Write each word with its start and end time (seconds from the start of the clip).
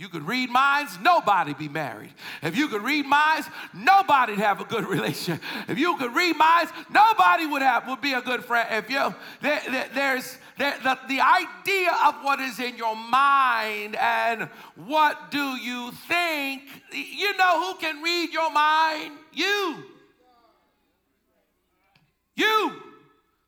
You 0.00 0.08
could 0.08 0.26
read 0.26 0.48
minds, 0.48 0.98
nobody 1.02 1.52
be 1.52 1.68
married. 1.68 2.14
If 2.42 2.56
you 2.56 2.68
could 2.68 2.80
read 2.80 3.04
minds, 3.04 3.46
nobody'd 3.74 4.38
have 4.38 4.58
a 4.58 4.64
good 4.64 4.86
relationship. 4.88 5.44
If 5.68 5.78
you 5.78 5.94
could 5.98 6.14
read 6.14 6.38
minds, 6.38 6.72
nobody 6.90 7.44
would 7.44 7.60
have 7.60 7.86
would 7.86 8.00
be 8.00 8.14
a 8.14 8.22
good 8.22 8.42
friend. 8.42 8.66
If 8.70 8.88
you 8.88 9.14
there, 9.42 9.60
there, 9.68 9.88
there's 9.92 10.38
there, 10.56 10.74
the, 10.82 10.98
the 11.06 11.20
idea 11.20 11.94
of 12.06 12.14
what 12.22 12.40
is 12.40 12.58
in 12.58 12.78
your 12.78 12.96
mind 12.96 13.94
and 13.96 14.48
what 14.86 15.30
do 15.30 15.56
you 15.56 15.92
think, 16.08 16.62
you 16.94 17.36
know 17.36 17.70
who 17.70 17.78
can 17.78 18.02
read 18.02 18.32
your 18.32 18.50
mind? 18.50 19.18
You. 19.34 19.84
You. 22.36 22.72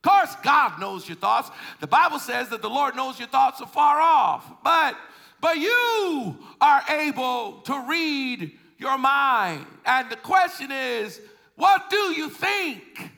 Of 0.05 0.11
course, 0.11 0.37
God 0.43 0.79
knows 0.79 1.09
your 1.09 1.17
thoughts. 1.17 1.51
The 1.81 1.87
Bible 1.87 2.19
says 2.19 2.51
that 2.51 2.61
the 2.61 2.69
Lord 2.69 2.95
knows 2.95 3.19
your 3.19 3.29
thoughts 3.29 3.63
are 3.63 3.67
far 3.67 4.03
off. 4.03 4.45
But 4.63 4.99
but 5.43 5.59
you 5.59 6.39
are 6.61 6.83
able 6.89 7.61
to 7.65 7.85
read 7.87 8.53
your 8.79 8.97
mind. 8.97 9.67
And 9.85 10.09
the 10.09 10.17
question 10.17 10.71
is, 10.71 11.21
what 11.57 11.91
do 11.91 12.13
you 12.13 12.31
think? 12.31 13.11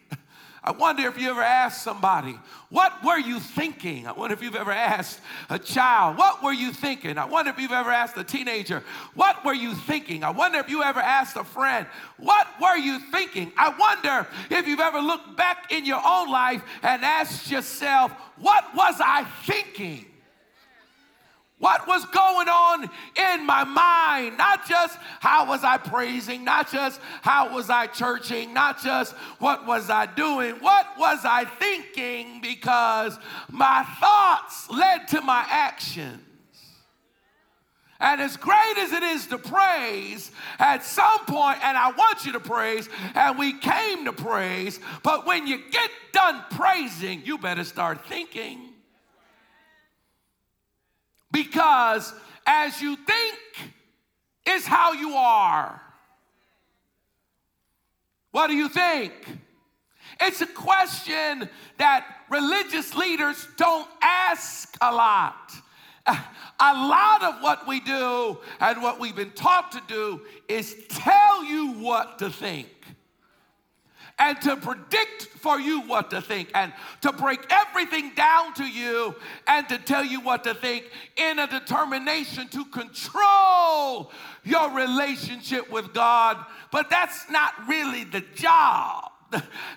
I 0.67 0.71
wonder 0.71 1.07
if 1.07 1.21
you 1.21 1.29
ever 1.29 1.43
asked 1.43 1.83
somebody, 1.83 2.39
what 2.71 3.05
were 3.05 3.19
you 3.19 3.39
thinking? 3.39 4.07
I 4.07 4.12
wonder 4.12 4.33
if 4.33 4.43
you've 4.43 4.57
ever 4.57 4.73
asked 4.73 5.21
a 5.51 5.59
child, 5.59 6.17
what 6.17 6.43
were 6.43 6.55
you 6.55 6.73
thinking? 6.73 7.19
I 7.19 7.27
wonder 7.27 7.51
if 7.51 7.59
you've 7.59 7.71
ever 7.71 7.91
asked 7.91 8.17
a 8.17 8.25
teenager, 8.25 8.83
what 9.15 9.45
were 9.45 9.53
you 9.53 9.75
thinking? 9.75 10.25
I 10.25 10.31
wonder 10.31 10.59
if 10.61 10.71
you 10.71 10.83
ever 10.83 11.01
asked 11.01 11.37
a 11.37 11.45
friend, 11.45 11.87
what 12.17 12.47
were 12.59 12.79
you 12.79 12.99
thinking? 12.99 13.53
I 13.59 13.69
wonder 13.79 14.27
if 14.49 14.67
you've 14.67 14.81
ever 14.81 15.01
looked 15.01 15.37
back 15.37 15.71
in 15.71 15.85
your 15.85 16.01
own 16.03 16.31
life 16.31 16.62
and 16.83 17.05
asked 17.05 17.51
yourself, 17.51 18.12
what 18.39 18.75
was 18.75 18.95
I 19.05 19.25
thinking? 19.45 20.06
What 21.65 21.87
was 21.87 22.05
going 22.05 22.47
on 22.47 22.91
in 23.17 23.47
my 23.47 23.65
mind? 23.65 24.37
Not 24.37 24.69
just 24.69 24.99
how 25.21 25.49
was 25.49 25.65
I 25.65 25.79
praising, 25.79 26.45
not 26.45 26.71
just 26.71 27.01
how 27.23 27.55
was 27.55 27.71
I 27.71 27.87
churching, 27.87 28.53
not 28.53 28.83
just 28.83 29.15
what 29.39 29.65
was 29.67 29.89
I 29.89 30.05
doing, 30.05 30.57
what 30.57 30.87
was 30.99 31.21
I 31.25 31.47
thinking 31.47 32.43
because 32.43 33.19
my 33.51 33.83
thoughts 33.99 34.69
led 34.69 35.09
to 35.09 35.23
my 35.23 35.43
actions. 35.49 36.21
And 37.99 38.21
as 38.21 38.37
great 38.37 38.77
as 38.77 38.93
it 38.93 39.03
is 39.03 39.27
to 39.29 39.39
praise, 39.39 40.33
at 40.59 40.85
some 40.85 41.25
point, 41.25 41.65
and 41.65 41.79
I 41.79 41.93
want 41.93 42.27
you 42.27 42.33
to 42.33 42.41
praise, 42.41 42.91
and 43.15 43.39
we 43.39 43.55
came 43.55 44.05
to 44.05 44.13
praise, 44.13 44.81
but 45.03 45.25
when 45.25 45.47
you 45.47 45.63
get 45.71 45.91
done 46.13 46.45
praising, 46.51 47.23
you 47.25 47.39
better 47.39 47.65
start 47.65 48.05
thinking. 48.05 48.74
Because 51.34 52.15
as 52.47 52.81
you 52.81 52.95
think 52.95 53.39
is 54.47 54.65
how 54.65 54.93
you 54.93 55.15
are. 55.15 55.83
What 58.31 58.47
do 58.47 58.55
you 58.55 58.69
think? 58.69 59.12
It's 60.21 60.41
a 60.43 60.47
question 60.47 61.49
that 61.78 62.06
religious 62.31 62.94
leaders 62.94 63.49
don't 63.56 63.89
ask 64.00 64.77
a 64.81 64.94
lot. 64.94 65.53
A 66.06 66.73
lot 66.73 67.25
of 67.25 67.43
what 67.43 67.67
we 67.67 67.81
do 67.81 68.39
and 68.61 68.81
what 68.81 69.00
we've 69.00 69.17
been 69.17 69.33
taught 69.33 69.73
to 69.73 69.83
do 69.89 70.21
is 70.49 70.77
tell 70.89 71.44
you 71.44 71.73
what 71.73 72.21
to 72.21 72.31
think 72.31 72.69
and 74.19 74.41
to 74.43 74.57
predict 74.57 75.23
for 75.23 75.59
you 75.59 75.81
what 75.83 76.11
to 76.11 76.21
think 76.21 76.51
and 76.55 76.73
to 77.01 77.13
break 77.13 77.41
everything 77.51 78.13
down 78.15 78.55
to 78.55 78.65
you 78.65 79.15
and 79.47 79.69
to 79.69 79.79
tell 79.79 80.05
you 80.05 80.21
what 80.21 80.45
to 80.45 80.55
think 80.55 80.85
in 81.17 81.39
a 81.39 81.47
determination 81.47 82.49
to 82.49 82.65
control 82.67 84.13
your 84.45 84.71
relationship 84.71 85.71
with 85.71 85.93
God. 85.93 86.39
But 86.71 86.91
that's 86.91 87.29
not 87.31 87.53
really 87.67 88.05
the 88.05 88.23
job. 88.35 89.11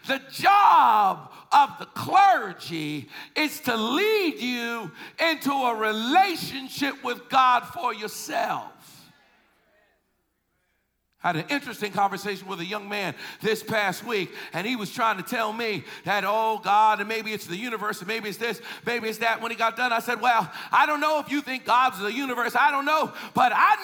The 0.08 0.22
job 0.32 1.32
of 1.52 1.80
the 1.80 1.86
clergy 1.88 3.10
is 3.36 3.60
to 3.62 3.76
lead 3.76 4.40
you 4.40 4.92
into 5.20 5.52
a 5.52 5.76
relationship 5.76 7.04
with 7.04 7.28
God 7.30 7.62
for 7.62 7.92
yourself. 7.94 8.97
I 11.28 11.32
had 11.32 11.44
an 11.44 11.46
interesting 11.50 11.92
conversation 11.92 12.48
with 12.48 12.62
a 12.62 12.66
young 12.66 12.88
man 12.88 13.14
this 13.42 13.62
past 13.62 14.06
week, 14.06 14.34
and 14.54 14.66
he 14.66 14.78
was 14.78 14.90
trying 14.90 15.18
to 15.18 15.24
tell 15.24 15.52
me 15.52 15.84
that, 16.06 16.24
oh 16.26 16.62
God, 16.64 17.02
and 17.02 17.10
maybe 17.10 17.34
it's 17.34 17.46
the 17.46 17.58
universe, 17.58 18.00
and 18.00 18.08
maybe 18.08 18.30
it's 18.30 18.38
this, 18.38 18.62
maybe 18.86 19.10
it's 19.10 19.18
that. 19.18 19.42
When 19.42 19.52
he 19.52 19.58
got 19.58 19.76
done, 19.76 19.92
I 19.92 20.00
said, 20.00 20.22
Well, 20.22 20.50
I 20.72 20.86
don't 20.86 21.02
know 21.02 21.20
if 21.20 21.30
you 21.30 21.42
think 21.42 21.66
God's 21.66 22.00
the 22.00 22.14
universe, 22.14 22.56
I 22.56 22.72
don't 22.72 22.86
know, 22.86 23.12
but 23.34 23.52
I 23.54 23.76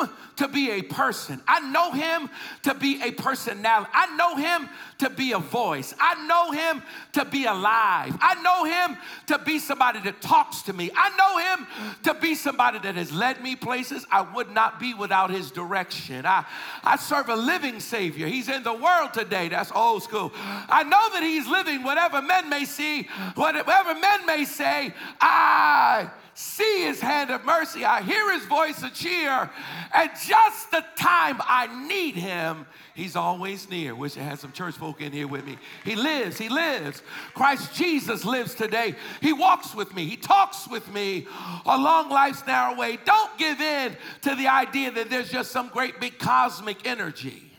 know 0.00 0.08
him 0.08 0.16
to 0.36 0.48
be 0.48 0.70
a 0.72 0.82
person. 0.82 1.40
I 1.46 1.60
know 1.70 1.92
him 1.92 2.28
to 2.64 2.74
be 2.74 3.00
a 3.02 3.12
personality. 3.12 3.90
I 3.94 4.16
know 4.16 4.36
him 4.36 4.68
to 4.98 5.10
be 5.10 5.32
a 5.32 5.38
voice. 5.38 5.94
I 6.00 6.26
know 6.26 6.50
him 6.50 6.82
to 7.12 7.24
be 7.24 7.44
alive. 7.44 8.16
I 8.20 8.40
know 8.42 8.64
him 8.64 8.98
to 9.28 9.38
be 9.38 9.58
somebody 9.58 10.00
that 10.00 10.20
talks 10.20 10.62
to 10.62 10.72
me. 10.72 10.90
I 10.96 11.10
know 11.16 11.38
him 11.38 11.66
to 12.04 12.14
be 12.20 12.34
somebody 12.34 12.78
that 12.80 12.96
has 12.96 13.12
led 13.12 13.42
me 13.42 13.54
places 13.54 14.04
I 14.10 14.22
would 14.22 14.50
not 14.50 14.80
be 14.80 14.94
without 14.94 15.30
his 15.30 15.50
direction. 15.50 16.26
I, 16.26 16.44
I 16.82 16.96
serve 16.96 17.28
a 17.28 17.36
living 17.36 17.80
Savior. 17.80 18.26
He's 18.26 18.48
in 18.48 18.62
the 18.62 18.74
world 18.74 19.12
today. 19.12 19.48
That's 19.48 19.72
old 19.72 20.02
school. 20.02 20.32
I 20.34 20.82
know 20.82 21.10
that 21.12 21.22
he's 21.22 21.46
living 21.46 21.82
whatever 21.82 22.20
men 22.22 22.48
may 22.48 22.64
see, 22.64 23.08
whatever 23.34 23.94
men 23.94 24.26
may 24.26 24.44
say. 24.44 24.92
I 25.20 26.10
see 26.34 26.84
his 26.84 27.00
hand 27.00 27.30
of 27.30 27.44
mercy. 27.44 27.84
I 27.84 28.02
hear 28.02 28.32
his 28.32 28.44
voice 28.44 28.82
of 28.82 28.92
cheer. 28.92 29.50
And 29.94 30.10
just 30.26 30.70
the 30.70 30.84
time 30.96 31.40
I 31.40 31.86
need 31.86 32.16
him, 32.16 32.66
he's 32.94 33.16
always 33.16 33.70
near. 33.70 33.94
Wish 33.94 34.16
I 34.16 34.20
had 34.20 34.38
some 34.40 34.52
church 34.52 34.74
folk 34.74 35.00
in 35.00 35.12
here 35.12 35.28
with 35.28 35.46
me. 35.46 35.58
He 35.84 35.94
lives, 35.94 36.36
he 36.36 36.48
lives. 36.48 37.02
Christ 37.34 37.74
Jesus 37.74 38.24
lives 38.24 38.54
today. 38.54 38.96
He 39.20 39.32
walks 39.32 39.74
with 39.74 39.94
me, 39.94 40.06
he 40.06 40.16
talks 40.16 40.68
with 40.68 40.92
me 40.92 41.26
along 41.64 42.10
life's 42.10 42.44
narrow 42.46 42.76
way. 42.76 42.98
Don't 43.04 43.38
give 43.38 43.60
in 43.60 43.96
to 44.22 44.34
the 44.34 44.48
idea 44.48 44.90
that 44.90 45.10
there's 45.10 45.30
just 45.30 45.52
some 45.52 45.68
great 45.68 46.00
big 46.00 46.18
cosmic 46.18 46.86
energy. 46.86 47.52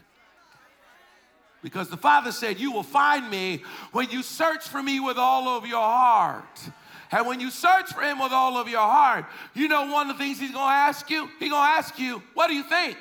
Because 1.61 1.89
the 1.89 1.97
Father 1.97 2.31
said, 2.31 2.59
You 2.59 2.71
will 2.71 2.83
find 2.83 3.27
me 3.31 3.63
when 3.91 4.09
you 4.11 4.21
search 4.21 4.67
for 4.67 4.83
me 4.83 4.99
with 4.99 5.17
all 5.17 5.47
of 5.47 5.65
your 5.65 5.81
heart. 5.81 6.59
And 7.15 7.25
when 7.25 7.39
you 7.39 7.49
search 7.49 7.93
for 7.93 8.01
him 8.01 8.19
with 8.19 8.33
all 8.33 8.57
of 8.57 8.67
your 8.67 8.81
heart, 8.81 9.25
you 9.53 9.69
know 9.69 9.89
one 9.89 10.09
of 10.09 10.17
the 10.17 10.23
things 10.25 10.37
he's 10.37 10.51
gonna 10.51 10.65
ask 10.65 11.09
you? 11.09 11.29
He's 11.39 11.49
gonna 11.49 11.65
ask 11.65 11.97
you, 11.97 12.21
What 12.33 12.47
do 12.47 12.53
you 12.53 12.63
think? 12.63 12.97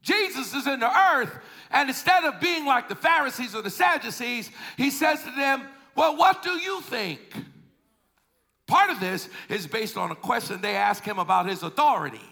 Jesus 0.00 0.54
is 0.54 0.68
in 0.68 0.78
the 0.78 0.98
earth, 1.14 1.36
and 1.72 1.88
instead 1.88 2.22
of 2.22 2.38
being 2.40 2.64
like 2.64 2.88
the 2.88 2.94
Pharisees 2.94 3.56
or 3.56 3.62
the 3.62 3.70
Sadducees, 3.70 4.52
he 4.76 4.88
says 4.88 5.20
to 5.24 5.32
them, 5.32 5.66
Well, 5.96 6.16
what 6.16 6.44
do 6.44 6.52
you 6.52 6.80
think? 6.82 7.20
Part 8.68 8.90
of 8.90 9.00
this 9.00 9.28
is 9.48 9.66
based 9.66 9.96
on 9.96 10.12
a 10.12 10.16
question 10.16 10.60
they 10.60 10.76
ask 10.76 11.02
him 11.02 11.18
about 11.18 11.48
his 11.48 11.64
authority. 11.64 12.29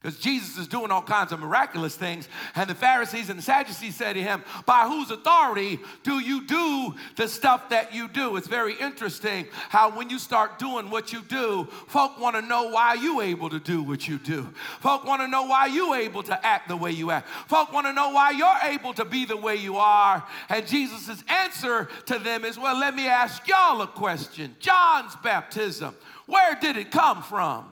Because 0.00 0.18
Jesus 0.18 0.56
is 0.56 0.66
doing 0.66 0.90
all 0.90 1.02
kinds 1.02 1.30
of 1.30 1.40
miraculous 1.40 1.94
things. 1.94 2.26
And 2.54 2.70
the 2.70 2.74
Pharisees 2.74 3.28
and 3.28 3.38
the 3.38 3.42
Sadducees 3.42 3.96
said 3.96 4.14
to 4.14 4.22
him, 4.22 4.42
By 4.64 4.86
whose 4.88 5.10
authority 5.10 5.78
do 6.02 6.20
you 6.20 6.46
do 6.46 6.94
the 7.16 7.28
stuff 7.28 7.68
that 7.68 7.94
you 7.94 8.08
do? 8.08 8.36
It's 8.36 8.48
very 8.48 8.72
interesting 8.80 9.46
how 9.68 9.90
when 9.90 10.08
you 10.08 10.18
start 10.18 10.58
doing 10.58 10.88
what 10.88 11.12
you 11.12 11.20
do, 11.20 11.68
folk 11.86 12.18
want 12.18 12.34
to 12.36 12.40
know 12.40 12.70
why 12.70 12.94
you 12.94 13.20
able 13.20 13.50
to 13.50 13.60
do 13.60 13.82
what 13.82 14.08
you 14.08 14.16
do. 14.16 14.48
Folk 14.80 15.04
want 15.04 15.20
to 15.20 15.28
know 15.28 15.44
why 15.44 15.66
you 15.66 15.92
able 15.92 16.22
to 16.22 16.46
act 16.46 16.68
the 16.68 16.76
way 16.78 16.92
you 16.92 17.10
act. 17.10 17.28
Folk 17.46 17.70
want 17.70 17.86
to 17.86 17.92
know 17.92 18.08
why 18.08 18.30
you're 18.30 18.72
able 18.72 18.94
to 18.94 19.04
be 19.04 19.26
the 19.26 19.36
way 19.36 19.56
you 19.56 19.76
are. 19.76 20.24
And 20.48 20.66
Jesus' 20.66 21.22
answer 21.28 21.90
to 22.06 22.18
them 22.18 22.46
is, 22.46 22.58
Well, 22.58 22.78
let 22.78 22.94
me 22.94 23.06
ask 23.06 23.46
y'all 23.46 23.82
a 23.82 23.86
question. 23.86 24.56
John's 24.60 25.14
baptism, 25.16 25.94
where 26.24 26.54
did 26.54 26.78
it 26.78 26.90
come 26.90 27.22
from? 27.22 27.70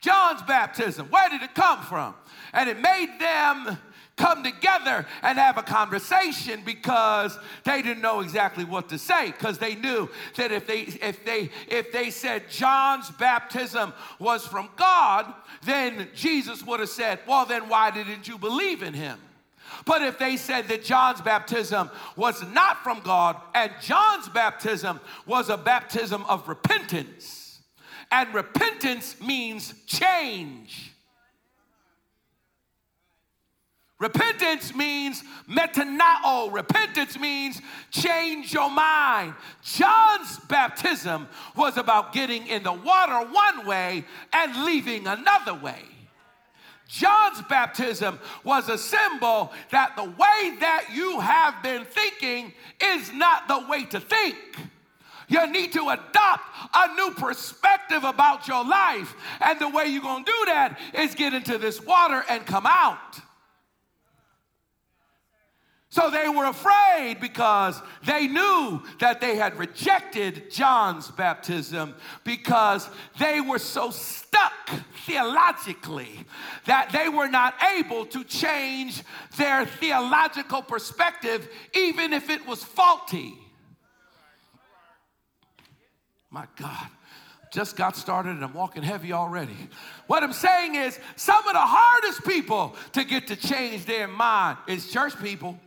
John's 0.00 0.42
baptism, 0.42 1.06
where 1.08 1.28
did 1.28 1.42
it 1.42 1.54
come 1.54 1.82
from? 1.82 2.14
And 2.52 2.68
it 2.68 2.80
made 2.80 3.18
them 3.20 3.78
come 4.20 4.42
together 4.42 5.06
and 5.22 5.38
have 5.38 5.56
a 5.56 5.62
conversation 5.62 6.62
because 6.64 7.38
they 7.64 7.80
didn't 7.80 8.02
know 8.02 8.20
exactly 8.20 8.64
what 8.64 8.88
to 8.90 8.98
say 8.98 9.28
because 9.28 9.58
they 9.58 9.74
knew 9.74 10.08
that 10.36 10.52
if 10.52 10.66
they 10.66 10.80
if 10.80 11.24
they 11.24 11.50
if 11.68 11.90
they 11.90 12.10
said 12.10 12.42
John's 12.50 13.10
baptism 13.12 13.94
was 14.18 14.46
from 14.46 14.68
God 14.76 15.32
then 15.62 16.08
Jesus 16.14 16.62
would 16.66 16.80
have 16.80 16.90
said 16.90 17.20
well 17.26 17.46
then 17.46 17.68
why 17.70 17.90
didn't 17.90 18.28
you 18.28 18.36
believe 18.36 18.82
in 18.82 18.92
him 18.92 19.18
but 19.86 20.02
if 20.02 20.18
they 20.18 20.36
said 20.36 20.68
that 20.68 20.84
John's 20.84 21.22
baptism 21.22 21.90
was 22.14 22.44
not 22.52 22.84
from 22.84 23.00
God 23.00 23.36
and 23.54 23.72
John's 23.80 24.28
baptism 24.28 25.00
was 25.24 25.48
a 25.48 25.56
baptism 25.56 26.26
of 26.26 26.46
repentance 26.46 27.39
and 28.10 28.34
repentance 28.34 29.20
means 29.20 29.74
change. 29.86 30.92
Repentance 34.00 34.74
means 34.74 35.22
metanoia. 35.46 36.50
Repentance 36.50 37.18
means 37.18 37.60
change 37.90 38.52
your 38.52 38.70
mind. 38.70 39.34
John's 39.62 40.38
baptism 40.48 41.28
was 41.54 41.76
about 41.76 42.14
getting 42.14 42.46
in 42.46 42.62
the 42.62 42.72
water 42.72 43.30
one 43.30 43.66
way 43.66 44.04
and 44.32 44.64
leaving 44.64 45.06
another 45.06 45.52
way. 45.54 45.84
John's 46.88 47.42
baptism 47.42 48.18
was 48.42 48.68
a 48.68 48.78
symbol 48.78 49.52
that 49.70 49.94
the 49.96 50.04
way 50.04 50.56
that 50.58 50.86
you 50.92 51.20
have 51.20 51.62
been 51.62 51.84
thinking 51.84 52.52
is 52.82 53.12
not 53.12 53.46
the 53.48 53.66
way 53.68 53.84
to 53.84 54.00
think. 54.00 54.36
You 55.30 55.46
need 55.50 55.72
to 55.74 55.88
adopt 55.88 56.42
a 56.74 56.94
new 56.96 57.12
perspective 57.12 58.02
about 58.02 58.48
your 58.48 58.64
life. 58.64 59.14
And 59.40 59.60
the 59.60 59.68
way 59.68 59.86
you're 59.86 60.02
going 60.02 60.24
to 60.24 60.30
do 60.30 60.44
that 60.46 60.78
is 60.92 61.14
get 61.14 61.32
into 61.32 61.56
this 61.56 61.80
water 61.80 62.24
and 62.28 62.44
come 62.44 62.66
out. 62.66 63.20
So 65.88 66.10
they 66.10 66.28
were 66.28 66.46
afraid 66.46 67.18
because 67.20 67.80
they 68.04 68.26
knew 68.26 68.82
that 68.98 69.20
they 69.20 69.36
had 69.36 69.56
rejected 69.56 70.50
John's 70.50 71.08
baptism 71.10 71.94
because 72.24 72.88
they 73.18 73.40
were 73.40 73.58
so 73.58 73.90
stuck 73.90 74.70
theologically 75.04 76.26
that 76.66 76.90
they 76.90 77.08
were 77.08 77.28
not 77.28 77.54
able 77.76 78.06
to 78.06 78.24
change 78.24 79.02
their 79.36 79.64
theological 79.64 80.62
perspective, 80.62 81.48
even 81.74 82.12
if 82.12 82.30
it 82.30 82.46
was 82.46 82.62
faulty. 82.62 83.36
My 86.30 86.46
God, 86.56 86.86
just 87.52 87.76
got 87.76 87.96
started 87.96 88.30
and 88.30 88.44
I'm 88.44 88.54
walking 88.54 88.84
heavy 88.84 89.12
already. 89.12 89.56
What 90.06 90.22
I'm 90.22 90.32
saying 90.32 90.76
is, 90.76 90.98
some 91.16 91.44
of 91.46 91.52
the 91.52 91.58
hardest 91.58 92.24
people 92.24 92.76
to 92.92 93.02
get 93.02 93.26
to 93.28 93.36
change 93.36 93.84
their 93.84 94.06
mind 94.06 94.58
is 94.68 94.90
church 94.90 95.20
people. 95.20 95.58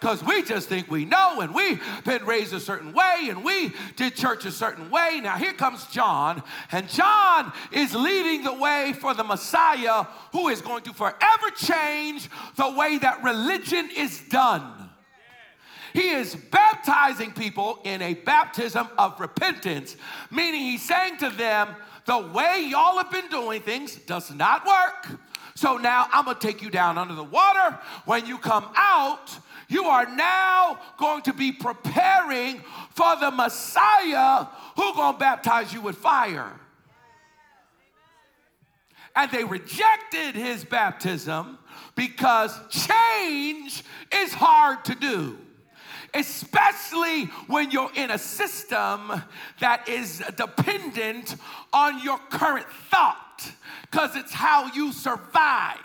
Because 0.00 0.24
we 0.24 0.42
just 0.42 0.68
think 0.68 0.90
we 0.90 1.04
know 1.04 1.40
and 1.40 1.54
we've 1.54 1.80
been 2.04 2.24
raised 2.26 2.52
a 2.52 2.60
certain 2.60 2.92
way 2.92 3.28
and 3.28 3.44
we 3.44 3.72
did 3.96 4.14
church 4.14 4.44
a 4.44 4.50
certain 4.50 4.90
way. 4.90 5.20
Now, 5.22 5.36
here 5.36 5.54
comes 5.54 5.86
John, 5.86 6.42
and 6.72 6.88
John 6.90 7.52
is 7.72 7.94
leading 7.94 8.44
the 8.44 8.52
way 8.52 8.92
for 8.98 9.14
the 9.14 9.24
Messiah 9.24 10.04
who 10.32 10.48
is 10.48 10.60
going 10.60 10.82
to 10.84 10.92
forever 10.92 11.50
change 11.56 12.28
the 12.56 12.70
way 12.72 12.98
that 12.98 13.22
religion 13.22 13.88
is 13.96 14.20
done. 14.28 14.83
He 15.94 16.10
is 16.10 16.34
baptizing 16.34 17.30
people 17.30 17.78
in 17.84 18.02
a 18.02 18.14
baptism 18.14 18.88
of 18.98 19.18
repentance, 19.20 19.96
meaning 20.28 20.60
he's 20.60 20.82
saying 20.82 21.18
to 21.18 21.30
them, 21.30 21.68
the 22.04 22.18
way 22.18 22.66
y'all 22.68 22.98
have 22.98 23.12
been 23.12 23.28
doing 23.28 23.62
things 23.62 23.94
does 23.94 24.34
not 24.34 24.66
work. 24.66 25.20
So 25.54 25.76
now 25.76 26.08
I'm 26.12 26.24
gonna 26.24 26.38
take 26.40 26.60
you 26.62 26.68
down 26.68 26.98
under 26.98 27.14
the 27.14 27.22
water. 27.22 27.78
When 28.06 28.26
you 28.26 28.38
come 28.38 28.68
out, 28.74 29.38
you 29.68 29.84
are 29.84 30.04
now 30.16 30.80
going 30.98 31.22
to 31.22 31.32
be 31.32 31.52
preparing 31.52 32.60
for 32.90 33.14
the 33.20 33.30
Messiah 33.30 34.46
who 34.74 34.94
gonna 34.94 35.16
baptize 35.16 35.72
you 35.72 35.80
with 35.80 35.96
fire. 35.96 36.52
And 39.14 39.30
they 39.30 39.44
rejected 39.44 40.34
his 40.34 40.64
baptism 40.64 41.56
because 41.94 42.58
change 42.68 43.84
is 44.12 44.34
hard 44.34 44.84
to 44.86 44.96
do 44.96 45.38
especially 46.14 47.24
when 47.46 47.70
you're 47.70 47.92
in 47.94 48.10
a 48.10 48.18
system 48.18 49.12
that 49.60 49.88
is 49.88 50.22
dependent 50.36 51.36
on 51.72 52.02
your 52.02 52.18
current 52.30 52.66
thought, 52.90 53.50
because 53.90 54.16
it's 54.16 54.32
how 54.32 54.72
you 54.72 54.92
survive. 54.92 55.78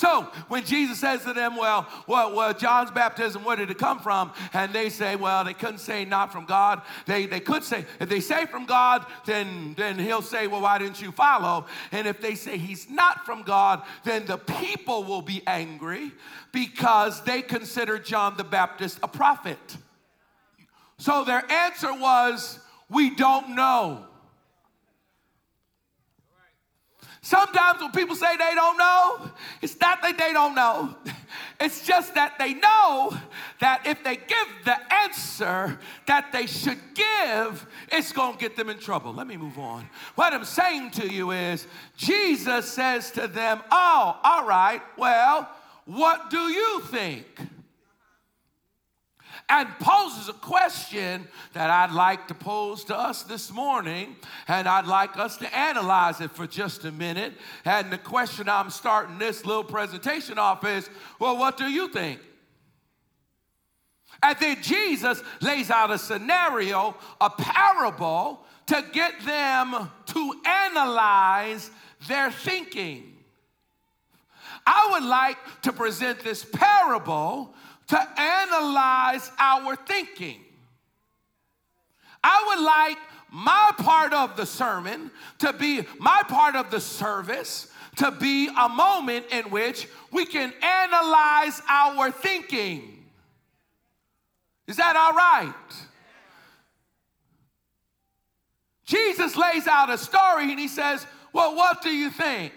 So 0.00 0.22
when 0.48 0.64
Jesus 0.64 0.98
says 0.98 1.24
to 1.24 1.34
them, 1.34 1.56
well, 1.56 1.86
well, 2.06 2.34
well, 2.34 2.54
John's 2.54 2.90
baptism, 2.90 3.44
where 3.44 3.56
did 3.56 3.70
it 3.70 3.76
come 3.76 3.98
from? 3.98 4.32
And 4.54 4.72
they 4.72 4.88
say, 4.88 5.14
well, 5.14 5.44
they 5.44 5.52
couldn't 5.52 5.80
say 5.80 6.06
not 6.06 6.32
from 6.32 6.46
God. 6.46 6.80
They, 7.04 7.26
they 7.26 7.40
could 7.40 7.62
say, 7.62 7.84
if 8.00 8.08
they 8.08 8.20
say 8.20 8.46
from 8.46 8.64
God, 8.64 9.04
then, 9.26 9.74
then 9.76 9.98
he'll 9.98 10.22
say, 10.22 10.46
well, 10.46 10.62
why 10.62 10.78
didn't 10.78 11.02
you 11.02 11.12
follow? 11.12 11.66
And 11.92 12.06
if 12.06 12.18
they 12.18 12.34
say 12.34 12.56
he's 12.56 12.88
not 12.88 13.26
from 13.26 13.42
God, 13.42 13.82
then 14.02 14.24
the 14.24 14.38
people 14.38 15.04
will 15.04 15.20
be 15.20 15.42
angry 15.46 16.12
because 16.50 17.22
they 17.24 17.42
consider 17.42 17.98
John 17.98 18.38
the 18.38 18.44
Baptist 18.44 19.00
a 19.02 19.08
prophet. 19.08 19.76
So 20.96 21.24
their 21.24 21.44
answer 21.52 21.92
was, 21.92 22.58
we 22.88 23.14
don't 23.14 23.50
know. 23.50 24.06
Sometimes 27.22 27.80
when 27.82 27.90
people 27.92 28.16
say 28.16 28.36
they 28.36 28.54
don't 28.54 28.78
know, 28.78 29.30
it's 29.60 29.78
not 29.78 30.00
that 30.02 30.16
they 30.16 30.32
don't 30.32 30.54
know. 30.54 30.96
It's 31.60 31.86
just 31.86 32.14
that 32.14 32.38
they 32.38 32.54
know 32.54 33.14
that 33.60 33.86
if 33.86 34.02
they 34.02 34.16
give 34.16 34.48
the 34.64 34.78
answer 34.94 35.78
that 36.06 36.32
they 36.32 36.46
should 36.46 36.78
give, 36.94 37.66
it's 37.92 38.12
going 38.12 38.32
to 38.32 38.38
get 38.38 38.56
them 38.56 38.70
in 38.70 38.78
trouble. 38.78 39.12
Let 39.12 39.26
me 39.26 39.36
move 39.36 39.58
on. 39.58 39.86
What 40.14 40.32
I'm 40.32 40.46
saying 40.46 40.92
to 40.92 41.06
you 41.06 41.32
is, 41.32 41.66
Jesus 41.98 42.72
says 42.72 43.10
to 43.10 43.28
them, 43.28 43.60
Oh, 43.70 44.18
all 44.24 44.46
right, 44.46 44.80
well, 44.96 45.50
what 45.84 46.30
do 46.30 46.38
you 46.38 46.80
think? 46.86 47.26
And 49.50 49.68
poses 49.80 50.28
a 50.28 50.32
question 50.32 51.26
that 51.54 51.70
I'd 51.70 51.92
like 51.92 52.28
to 52.28 52.34
pose 52.34 52.84
to 52.84 52.96
us 52.96 53.24
this 53.24 53.52
morning, 53.52 54.16
and 54.46 54.68
I'd 54.68 54.86
like 54.86 55.18
us 55.18 55.36
to 55.38 55.56
analyze 55.56 56.20
it 56.20 56.30
for 56.30 56.46
just 56.46 56.84
a 56.84 56.92
minute. 56.92 57.32
And 57.64 57.92
the 57.92 57.98
question 57.98 58.48
I'm 58.48 58.70
starting 58.70 59.18
this 59.18 59.44
little 59.44 59.64
presentation 59.64 60.38
off 60.38 60.64
is 60.64 60.88
well, 61.18 61.36
what 61.36 61.56
do 61.56 61.64
you 61.64 61.88
think? 61.88 62.20
And 64.22 64.36
then 64.38 64.62
Jesus 64.62 65.22
lays 65.40 65.70
out 65.70 65.90
a 65.90 65.98
scenario, 65.98 66.94
a 67.20 67.30
parable, 67.30 68.44
to 68.66 68.84
get 68.92 69.20
them 69.24 69.90
to 70.06 70.34
analyze 70.46 71.70
their 72.06 72.30
thinking. 72.30 73.16
I 74.66 74.90
would 74.92 75.08
like 75.08 75.38
to 75.62 75.72
present 75.72 76.20
this 76.20 76.44
parable 76.44 77.54
to 77.90 78.20
analyze 78.20 79.32
our 79.36 79.74
thinking. 79.74 80.40
I 82.22 82.44
would 82.48 82.64
like 82.64 82.98
my 83.32 83.72
part 83.78 84.12
of 84.12 84.36
the 84.36 84.46
sermon, 84.46 85.10
to 85.38 85.52
be 85.52 85.82
my 85.98 86.22
part 86.28 86.54
of 86.54 86.70
the 86.70 86.80
service, 86.80 87.66
to 87.96 88.12
be 88.12 88.48
a 88.48 88.68
moment 88.68 89.26
in 89.32 89.50
which 89.50 89.88
we 90.12 90.24
can 90.24 90.52
analyze 90.62 91.60
our 91.68 92.12
thinking. 92.12 93.04
Is 94.68 94.76
that 94.76 94.94
all 94.94 95.12
right? 95.12 95.52
Jesus 98.84 99.36
lays 99.36 99.66
out 99.66 99.90
a 99.90 99.98
story 99.98 100.50
and 100.50 100.60
he 100.60 100.68
says, 100.68 101.04
Well, 101.32 101.56
what 101.56 101.82
do 101.82 101.90
you 101.90 102.10
think? 102.10 102.52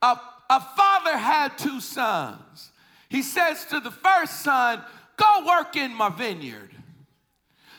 A, 0.00 0.18
a 0.48 0.60
father 0.60 1.18
had 1.18 1.58
two 1.58 1.80
sons. 1.80 2.69
He 3.10 3.22
says 3.22 3.66
to 3.66 3.80
the 3.80 3.90
first 3.90 4.40
son, 4.40 4.82
Go 5.16 5.44
work 5.46 5.76
in 5.76 5.94
my 5.94 6.08
vineyard. 6.08 6.70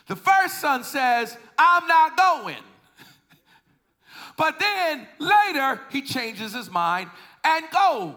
The 0.07 0.15
first 0.15 0.59
son 0.59 0.83
says, 0.83 1.35
I'm 1.57 1.87
not 1.87 2.15
going. 2.15 2.63
But 4.37 4.59
then 4.59 5.07
later, 5.17 5.79
he 5.89 6.01
changes 6.01 6.53
his 6.53 6.69
mind 6.69 7.09
and 7.43 7.65
goes. 7.71 8.15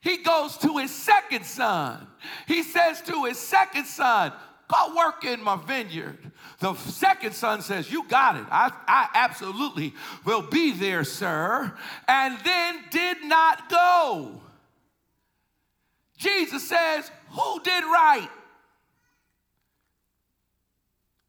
He 0.00 0.18
goes 0.18 0.56
to 0.58 0.78
his 0.78 0.90
second 0.90 1.44
son. 1.44 2.06
He 2.46 2.62
says 2.62 3.02
to 3.02 3.24
his 3.24 3.38
second 3.38 3.84
son, 3.84 4.32
Go 4.66 4.96
work 4.96 5.24
in 5.24 5.42
my 5.42 5.56
vineyard. 5.56 6.32
The 6.58 6.74
second 6.74 7.34
son 7.34 7.60
says, 7.60 7.90
You 7.92 8.08
got 8.08 8.36
it. 8.36 8.46
I, 8.50 8.72
I 8.88 9.08
absolutely 9.14 9.94
will 10.24 10.42
be 10.42 10.72
there, 10.72 11.04
sir. 11.04 11.76
And 12.08 12.38
then 12.44 12.80
did 12.90 13.24
not 13.24 13.68
go. 13.68 14.40
Jesus 16.16 16.68
says, 16.68 17.10
Who 17.30 17.60
did 17.62 17.84
right? 17.84 18.28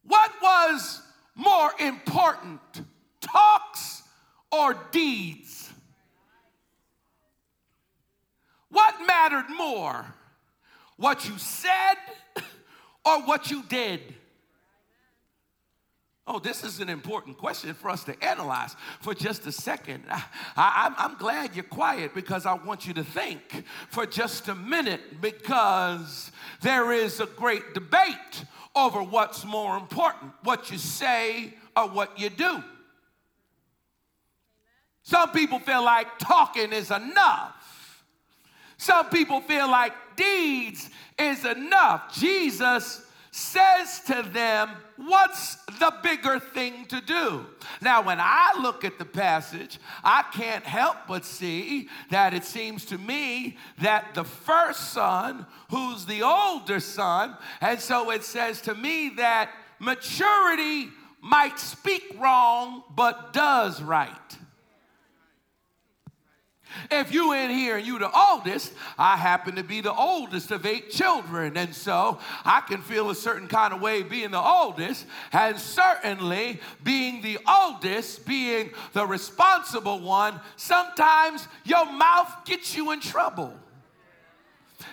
What 0.04 0.32
was 0.42 1.02
more 1.36 1.72
important, 1.80 2.60
talks 3.22 4.04
or 4.52 4.76
deeds? 4.92 5.72
What 8.70 8.96
mattered 9.06 9.50
more, 9.56 10.06
what 10.98 11.28
you 11.28 11.38
said 11.38 11.96
or 13.06 13.22
what 13.24 13.50
you 13.50 13.64
did? 13.64 14.15
Oh, 16.28 16.40
this 16.40 16.64
is 16.64 16.80
an 16.80 16.90
important 16.90 17.38
question 17.38 17.76
for 17.76 17.90
us 17.90 18.04
to 18.06 18.24
analyze 18.24 18.76
for 19.00 19.14
just 19.14 19.46
a 19.46 19.52
second. 19.52 20.04
I, 20.58 20.92
am 20.98 21.18
glad 21.20 21.54
you're 21.54 21.64
quiet 21.64 22.16
because 22.16 22.48
I 22.48 22.54
want 22.54 22.88
you 22.88 22.96
to 22.96 23.04
think 23.04 23.64
for 23.90 24.08
just 24.08 24.48
a 24.48 24.56
minute 24.56 25.22
because 25.22 26.32
there 26.64 26.92
is 26.92 27.20
a 27.20 27.28
great 27.28 27.76
debate 27.76 28.44
over 28.76 29.04
what's 29.04 29.46
more 29.46 29.78
important, 29.78 30.32
what 30.44 30.72
you 30.72 30.80
say 30.80 31.54
or 31.78 31.90
what 31.90 32.20
you 32.20 32.32
do. 32.32 32.64
Some 35.04 35.30
people 35.30 35.60
feel 35.60 35.84
like 35.84 36.18
talking 36.18 36.74
is 36.74 36.90
enough. 36.90 38.04
Some 38.78 39.10
people 39.12 39.42
feel 39.42 39.70
like 39.70 39.94
deeds 40.16 40.90
is 41.20 41.46
enough. 41.46 42.16
Jesus 42.16 43.05
says 43.36 44.00
to 44.00 44.24
them, 44.32 44.70
What's 44.96 45.56
the 45.80 45.94
bigger 46.02 46.40
thing 46.40 46.86
to 46.86 47.02
do? 47.02 47.46
Now, 47.82 48.02
when 48.02 48.18
I 48.22 48.54
look 48.62 48.86
at 48.86 48.98
the 48.98 49.04
passage, 49.04 49.78
I 50.06 50.24
can't 50.32 50.64
help 50.64 50.96
but 51.06 51.26
see 51.26 51.90
that 52.12 52.34
it 52.34 52.46
seems 52.46 52.86
to 52.86 52.98
me 52.98 53.58
that 53.82 54.16
the 54.16 54.24
first 54.24 54.94
son, 54.94 55.46
who's 55.70 56.06
the 56.06 56.24
older 56.24 56.80
son, 56.80 57.36
and 57.60 57.78
so 57.78 58.10
it 58.12 58.24
says 58.24 58.62
to 58.62 58.74
me 58.74 59.10
that 59.18 59.52
maturity 59.80 60.88
might 61.20 61.60
speak 61.60 62.16
wrong, 62.18 62.84
but 62.96 63.34
does 63.34 63.82
right. 63.82 64.38
If 66.92 67.14
you 67.14 67.34
in 67.34 67.50
here 67.50 67.78
and 67.78 67.86
you 67.86 68.00
the 68.00 68.12
oldest, 68.12 68.74
I 68.98 69.18
happen 69.18 69.56
to 69.56 69.64
be 69.64 69.82
the 69.82 69.94
oldest 69.94 70.52
of 70.52 70.66
eight 70.66 70.92
children. 70.92 71.58
And 71.58 71.74
so 71.74 72.20
I 72.44 72.62
can 72.62 72.82
feel 72.82 73.10
a 73.10 73.16
certain 73.16 73.48
kind 73.48 73.74
of 73.74 73.82
way 73.82 74.04
being 74.04 74.32
the 74.32 74.42
oldest, 74.42 75.06
and 75.32 75.60
certainly 75.60 76.60
being 76.84 77.22
the 77.22 77.40
oldest, 77.48 78.26
being 78.26 78.72
the 78.94 79.06
responsible 79.06 80.00
one, 80.00 80.40
sometimes 80.56 81.48
your 81.64 81.92
mouth 81.92 82.32
gets 82.46 82.76
you 82.76 82.92
in 82.92 83.00
trouble. 83.00 83.54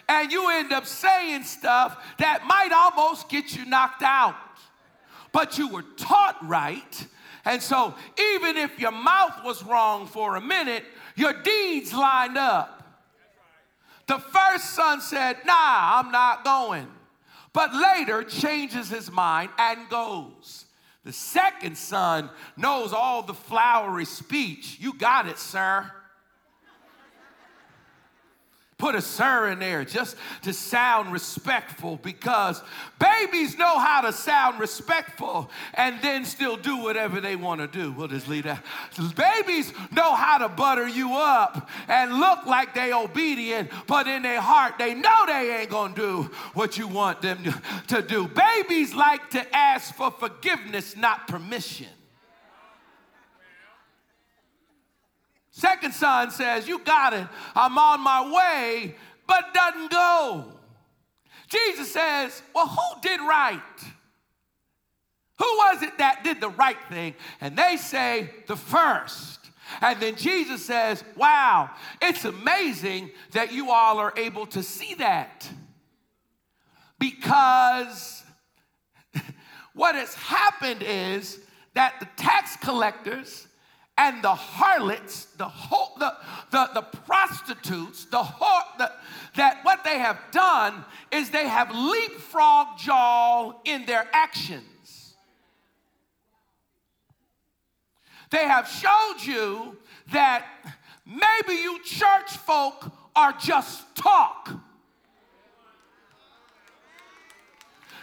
And 0.09 0.31
you 0.31 0.51
end 0.51 0.73
up 0.73 0.87
saying 0.87 1.45
stuff 1.45 1.97
that 2.19 2.47
might 2.47 2.73
almost 2.73 3.29
get 3.29 3.57
you 3.57 3.65
knocked 3.65 4.03
out. 4.03 4.37
But 5.33 5.59
you 5.59 5.69
were 5.69 5.85
taught 5.97 6.37
right. 6.43 7.07
And 7.45 7.61
so, 7.61 7.95
even 8.37 8.57
if 8.57 8.79
your 8.79 8.93
mouth 8.93 9.45
was 9.45 9.65
wrong 9.65 10.07
for 10.07 10.37
a 10.37 10.41
minute, 10.41 10.85
your 11.17 11.33
deeds 11.43 11.93
lined 11.93 12.39
up. 12.39 12.83
The 14.07 14.19
first 14.19 14.71
son 14.71 15.01
said, 15.01 15.39
Nah, 15.47 16.01
I'm 16.01 16.11
not 16.11 16.45
going. 16.45 16.89
But 17.53 17.75
later 17.75 18.25
changes 18.25 18.89
his 18.89 19.11
mind 19.11 19.51
and 19.59 19.89
goes. 19.89 20.67
The 21.05 21.13
second 21.13 21.77
son 21.77 22.31
knows 22.57 22.93
all 22.93 23.23
the 23.23 23.35
flowery 23.35 24.05
speech. 24.05 24.79
You 24.81 24.95
got 24.95 25.27
it, 25.27 25.39
sir. 25.39 25.91
Put 28.83 28.97
a 28.97 29.01
sir 29.01 29.51
in 29.51 29.61
there 29.61 29.85
just 29.85 30.17
to 30.43 30.53
sound 30.53 31.13
respectful 31.13 32.01
because 32.03 32.61
babies 32.99 33.57
know 33.57 33.79
how 33.79 34.01
to 34.01 34.13
sound 34.13 34.59
respectful 34.59 35.53
and 35.75 36.03
then 36.03 36.25
still 36.25 36.57
do 36.57 36.79
whatever 36.79 37.21
they 37.21 37.37
want 37.37 37.61
to 37.61 37.69
do. 37.69 37.93
We'll 37.93 38.09
just 38.09 38.27
leave 38.27 38.43
that. 38.43 38.65
Babies 39.15 39.73
know 39.93 40.17
how 40.17 40.39
to 40.39 40.49
butter 40.49 40.89
you 40.89 41.13
up 41.15 41.71
and 41.87 42.15
look 42.15 42.45
like 42.45 42.75
they 42.75 42.93
obedient, 42.93 43.71
but 43.87 44.09
in 44.09 44.23
their 44.23 44.41
heart 44.41 44.79
they 44.81 44.95
know 44.95 45.27
they 45.29 45.61
ain't 45.61 45.71
gonna 45.71 45.95
do 45.95 46.25
what 46.55 46.77
you 46.77 46.89
want 46.89 47.23
them 47.23 47.39
to 47.87 48.03
do. 48.03 48.27
Babies 48.27 48.95
like 48.95 49.31
to 49.31 49.57
ask 49.57 49.95
for 49.95 50.11
forgiveness, 50.11 50.97
not 50.97 51.29
permission. 51.29 51.87
Second 55.53 55.93
son 55.93 56.31
says, 56.31 56.67
You 56.67 56.79
got 56.81 57.13
it. 57.13 57.27
I'm 57.55 57.79
on 57.79 58.01
my 58.01 58.33
way, 58.33 58.97
but 59.27 59.55
doesn't 59.55 59.91
go. 59.91 60.47
Jesus 61.49 61.93
says, 61.93 62.43
Well, 62.55 62.67
who 62.67 63.01
did 63.03 63.21
right? 63.21 63.61
Who 65.39 65.45
was 65.45 65.83
it 65.83 65.99
that 65.99 66.25
did 66.25 66.41
the 66.41 66.49
right 66.49 66.83
thing? 66.89 67.15
And 67.41 67.57
they 67.57 67.77
say, 67.77 68.31
The 68.47 68.57
first. 68.57 69.41
And 69.81 70.01
then 70.01 70.17
Jesus 70.17 70.65
says, 70.65 71.05
Wow, 71.17 71.71
it's 72.01 72.25
amazing 72.25 73.11
that 73.33 73.53
you 73.53 73.71
all 73.71 73.99
are 73.99 74.15
able 74.17 74.47
to 74.47 74.63
see 74.63 74.95
that. 74.95 75.49
Because 76.99 78.23
what 79.75 79.97
has 79.97 80.15
happened 80.15 80.83
is 80.83 81.41
that 81.75 82.01
the 82.01 82.09
tax 82.17 82.57
collectors 82.57 83.49
and 83.99 84.23
the 84.23 84.35
harlots, 84.35 85.27
the, 85.37 85.51
the, 85.99 86.15
the, 86.51 86.71
the 86.75 86.83
prostitutes, 86.83 88.07
the, 88.07 88.27
the 88.79 88.91
that 89.37 89.65
what 89.65 89.85
they 89.85 89.99
have 89.99 90.19
done 90.31 90.85
is 91.11 91.31
they 91.31 91.47
have 91.47 91.69
leapfrogged 91.69 92.87
y'all 92.87 93.61
in 93.65 93.87
their 93.87 94.07
actions. 94.13 95.15
They 98.31 98.45
have 98.47 98.67
showed 98.69 99.19
you 99.25 99.77
that 100.13 100.47
maybe 101.07 101.61
you 101.61 101.83
church 101.85 102.31
folk 102.31 102.91
are 103.15 103.33
just 103.33 103.95
talk. 103.95 104.51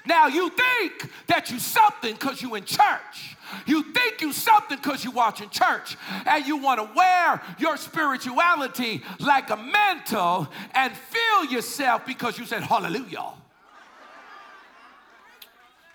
Now 0.06 0.28
you 0.28 0.50
think 0.50 1.12
that 1.28 1.52
you 1.52 1.60
something 1.60 2.14
because 2.14 2.42
you 2.42 2.56
in 2.56 2.64
church. 2.64 3.36
You 3.66 3.84
think 3.84 4.22
you 4.22 4.34
something 4.34 4.78
because 4.78 5.04
you 5.04 5.12
watching 5.12 5.50
church 5.50 5.98
and 6.26 6.46
you 6.46 6.58
want 6.58 6.80
to 6.80 6.90
wear 6.96 7.42
your 7.58 7.78
spirituality 7.78 9.02
like 9.20 9.50
a 9.50 9.58
mantle 9.58 10.48
and 10.74 10.94
feel 10.96 11.52
yourself 11.52 12.06
because 12.06 12.38
you 12.38 12.46
said 12.46 12.64
hallelujah. 12.64 13.34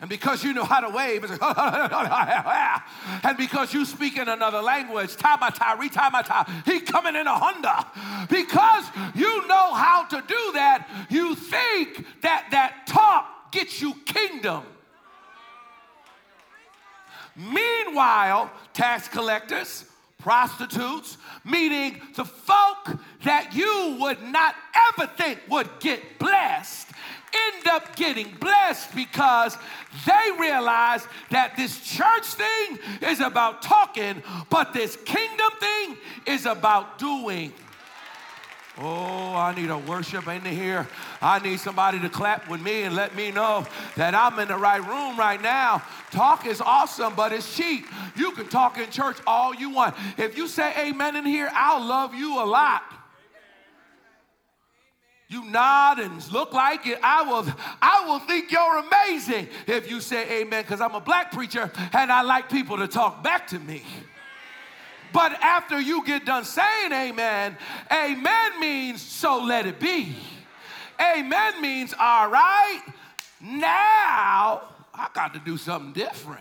And 0.01 0.11
because 0.11 0.45
you 0.45 0.53
know 0.53 0.65
how 0.65 0.81
to 0.81 0.95
wave, 0.95 1.25
and 3.25 3.39
because 3.39 3.73
you 3.73 3.87
speak 3.87 4.19
in 4.19 4.29
another 4.29 4.61
language, 4.61 5.17
tamata, 5.17 5.79
retamata, 5.79 6.47
he 6.67 6.81
coming 6.81 7.17
in 7.17 7.27
a 7.27 7.39
Honda. 7.39 7.87
Because 8.29 8.85
you 9.15 9.47
know 9.47 9.73
how 9.73 10.05
to 10.05 10.17
do 10.17 10.53
that, 10.53 11.07
you 11.09 11.35
think 11.35 12.05
that 12.21 12.49
that 12.51 12.87
talk 12.87 13.51
gets 13.51 13.81
you 13.81 13.95
kingdom. 14.05 14.65
Meanwhile, 17.37 18.51
tax 18.73 19.09
collectors, 19.09 19.85
prostitutes, 20.19 21.19
meaning 21.45 22.01
the 22.15 22.25
folk 22.25 22.99
that 23.25 23.55
you 23.55 23.97
would 24.01 24.23
not 24.23 24.55
ever 24.93 25.07
think 25.07 25.41
would 25.51 25.69
get 25.81 26.19
blessed, 26.19 26.89
end 27.35 27.67
up 27.69 27.97
getting 27.97 28.31
blessed 28.41 28.95
because 28.95 29.59
they 30.07 30.31
realize 30.39 31.07
that 31.31 31.57
this 31.57 31.81
church 31.81 32.25
thing 32.25 32.79
is 33.03 33.21
about 33.21 33.63
talking, 33.63 34.23
but 34.51 34.73
this 34.73 34.97
kingdom 35.05 35.51
thing 35.61 35.97
is 36.27 36.47
about 36.47 36.99
doing. 36.99 37.53
Oh, 38.77 39.35
I 39.37 39.55
need 39.55 39.71
a 39.71 39.79
worship 39.79 40.27
in 40.27 40.45
here. 40.45 40.89
I 41.23 41.39
need 41.39 41.61
somebody 41.61 42.01
to 42.01 42.09
clap 42.09 42.49
with 42.49 42.61
me 42.61 42.83
and 42.83 42.97
let 42.97 43.15
me 43.15 43.31
know 43.31 43.65
that 43.95 44.17
I'm 44.17 44.37
in 44.41 44.49
the 44.49 44.57
right 44.57 44.85
room 44.85 45.17
right 45.17 45.41
now. 45.41 45.81
Talk 46.11 46.45
is 46.45 46.61
awesome, 46.61 47.15
but 47.15 47.33
it's 47.33 47.57
cheap. 47.57 47.87
You 48.17 48.33
can 48.33 48.49
talk 48.49 48.77
in 48.79 48.91
church 48.91 49.17
all 49.29 49.55
you 49.55 49.71
want. 49.71 49.95
If 50.19 50.37
you 50.37 50.49
say 50.49 50.89
amen 50.89 51.15
in 51.15 51.25
here, 51.25 51.51
I'll 51.53 51.85
love 51.87 52.15
you 52.15 52.43
a 52.43 52.45
lot. 52.45 52.83
You 55.29 55.45
nod 55.45 56.01
and 56.01 56.33
look 56.33 56.53
like 56.53 56.87
it. 56.87 56.99
I 57.03 57.23
will, 57.23 57.47
I 57.81 58.07
will 58.07 58.19
think 58.21 58.51
you're 58.51 58.79
amazing 58.79 59.49
if 59.69 59.89
you 59.89 60.01
say 60.01 60.43
amen, 60.43 60.63
because 60.63 60.81
I'm 60.81 60.95
a 60.95 61.01
black 61.01 61.31
preacher 61.33 61.71
and 61.93 62.11
I 62.11 62.23
like 62.23 62.51
people 62.51 62.77
to 62.79 62.89
talk 62.89 63.23
back 63.23 63.47
to 63.49 63.59
me. 63.61 63.83
But 65.15 65.41
after 65.41 65.81
you 65.81 66.05
get 66.05 66.27
done 66.27 66.45
saying 66.45 66.93
amen, 66.93 67.57
amen 67.91 68.61
means 68.61 69.01
so 69.01 69.41
let 69.45 69.65
it 69.65 69.79
be. 69.79 70.17
Amen 71.01 71.63
means 71.63 71.95
all 71.99 72.29
right, 72.29 72.83
now 73.41 74.63
I 74.93 75.09
got 75.15 75.33
to 75.35 75.39
do 75.39 75.57
something 75.57 75.93
different. 75.93 76.41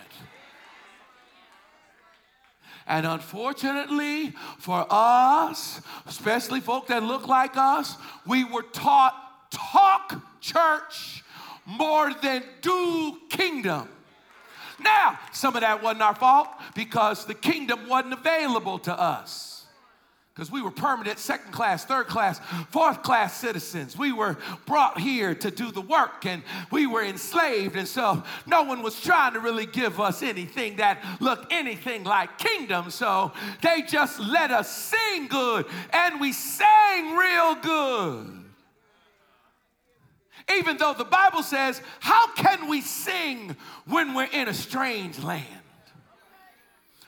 And 2.88 3.06
unfortunately 3.06 4.34
for 4.58 4.88
us, 4.90 5.80
especially 6.08 6.60
folk 6.60 6.88
that 6.88 7.04
look 7.04 7.28
like 7.28 7.56
us, 7.56 7.96
we 8.26 8.44
were 8.44 8.64
taught 8.64 9.52
talk 9.52 10.20
church 10.42 11.24
more 11.68 12.12
than 12.24 12.44
do 12.62 13.20
kingdom. 13.30 13.88
Now, 14.84 15.20
some 15.32 15.56
of 15.56 15.62
that 15.62 15.82
wasn't 15.82 16.02
our 16.02 16.16
fault 16.16 16.50
because 16.76 17.26
the 17.26 17.34
kingdom 17.34 17.88
wasn't 17.88 18.14
available 18.14 18.80
to 18.80 19.00
us 19.00 19.54
because 20.34 20.52
we 20.52 20.64
were 20.64 20.72
permanent 20.72 21.20
second 21.20 21.52
class, 21.52 21.86
third 21.86 22.08
class, 22.08 22.40
fourth 22.72 23.04
class 23.04 23.38
citizens. 23.38 23.96
We 23.96 24.12
were 24.12 24.38
brought 24.66 25.00
here 25.00 25.36
to 25.36 25.52
do 25.52 25.72
the 25.72 25.82
work 25.82 26.26
and 26.26 26.42
we 26.72 26.88
were 26.88 27.04
enslaved. 27.04 27.76
And 27.76 27.88
so 27.88 28.24
no 28.48 28.64
one 28.64 28.82
was 28.82 29.00
trying 29.00 29.34
to 29.34 29.40
really 29.40 29.68
give 29.68 30.00
us 30.00 30.24
anything 30.24 30.78
that 30.78 31.04
looked 31.20 31.54
anything 31.54 32.04
like 32.04 32.40
kingdom. 32.40 32.90
So 32.90 33.32
they 33.62 33.84
just 33.84 34.20
let 34.20 34.50
us 34.50 34.76
sing 34.76 35.28
good 35.28 35.68
and 35.92 36.20
we 36.20 36.34
sang 36.34 37.16
real 37.16 37.56
good. 37.56 38.43
Even 40.58 40.78
though 40.78 40.94
the 40.94 41.06
Bible 41.06 41.44
says, 41.44 41.82
How 42.00 42.28
can 42.34 42.68
we 42.68 42.82
sing 42.82 43.56
when 43.86 44.14
we're 44.14 44.30
in 44.32 44.48
a 44.48 44.54
strange 44.54 45.20
land? 45.20 45.46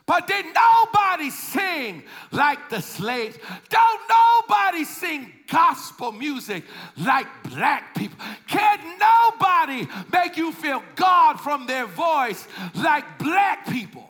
But 0.08 0.28
did 0.28 0.46
nobody 0.54 1.32
sing 1.32 2.04
like 2.32 2.70
the 2.70 2.80
slaves? 2.80 3.38
Don't 3.70 4.02
nobody 4.08 4.84
sing 4.84 5.32
gospel 5.48 6.12
music 6.12 6.64
like 6.98 7.28
black 7.44 7.96
people. 7.96 8.18
Can't 8.48 8.82
nobody 9.00 9.88
make 10.12 10.38
you 10.38 10.52
feel 10.52 10.84
God 10.96 11.40
from 11.40 11.66
their 11.66 11.88
voice 11.88 12.48
like 12.76 13.18
black 13.18 13.68
people. 13.68 14.08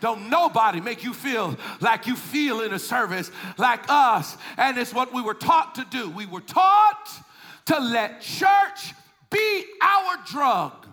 Don't 0.00 0.28
nobody 0.28 0.80
make 0.80 1.04
you 1.04 1.14
feel 1.14 1.56
like 1.80 2.06
you 2.06 2.16
feel 2.16 2.60
in 2.60 2.72
a 2.72 2.78
service 2.78 3.30
like 3.58 3.84
us. 3.88 4.36
And 4.56 4.76
it's 4.78 4.92
what 4.92 5.12
we 5.12 5.22
were 5.22 5.34
taught 5.34 5.74
to 5.76 5.86
do. 5.90 6.10
We 6.10 6.26
were 6.26 6.40
taught 6.40 7.08
to 7.66 7.78
let 7.78 8.20
church 8.20 8.94
be 9.30 9.64
our 9.80 10.16
drug. 10.26 10.86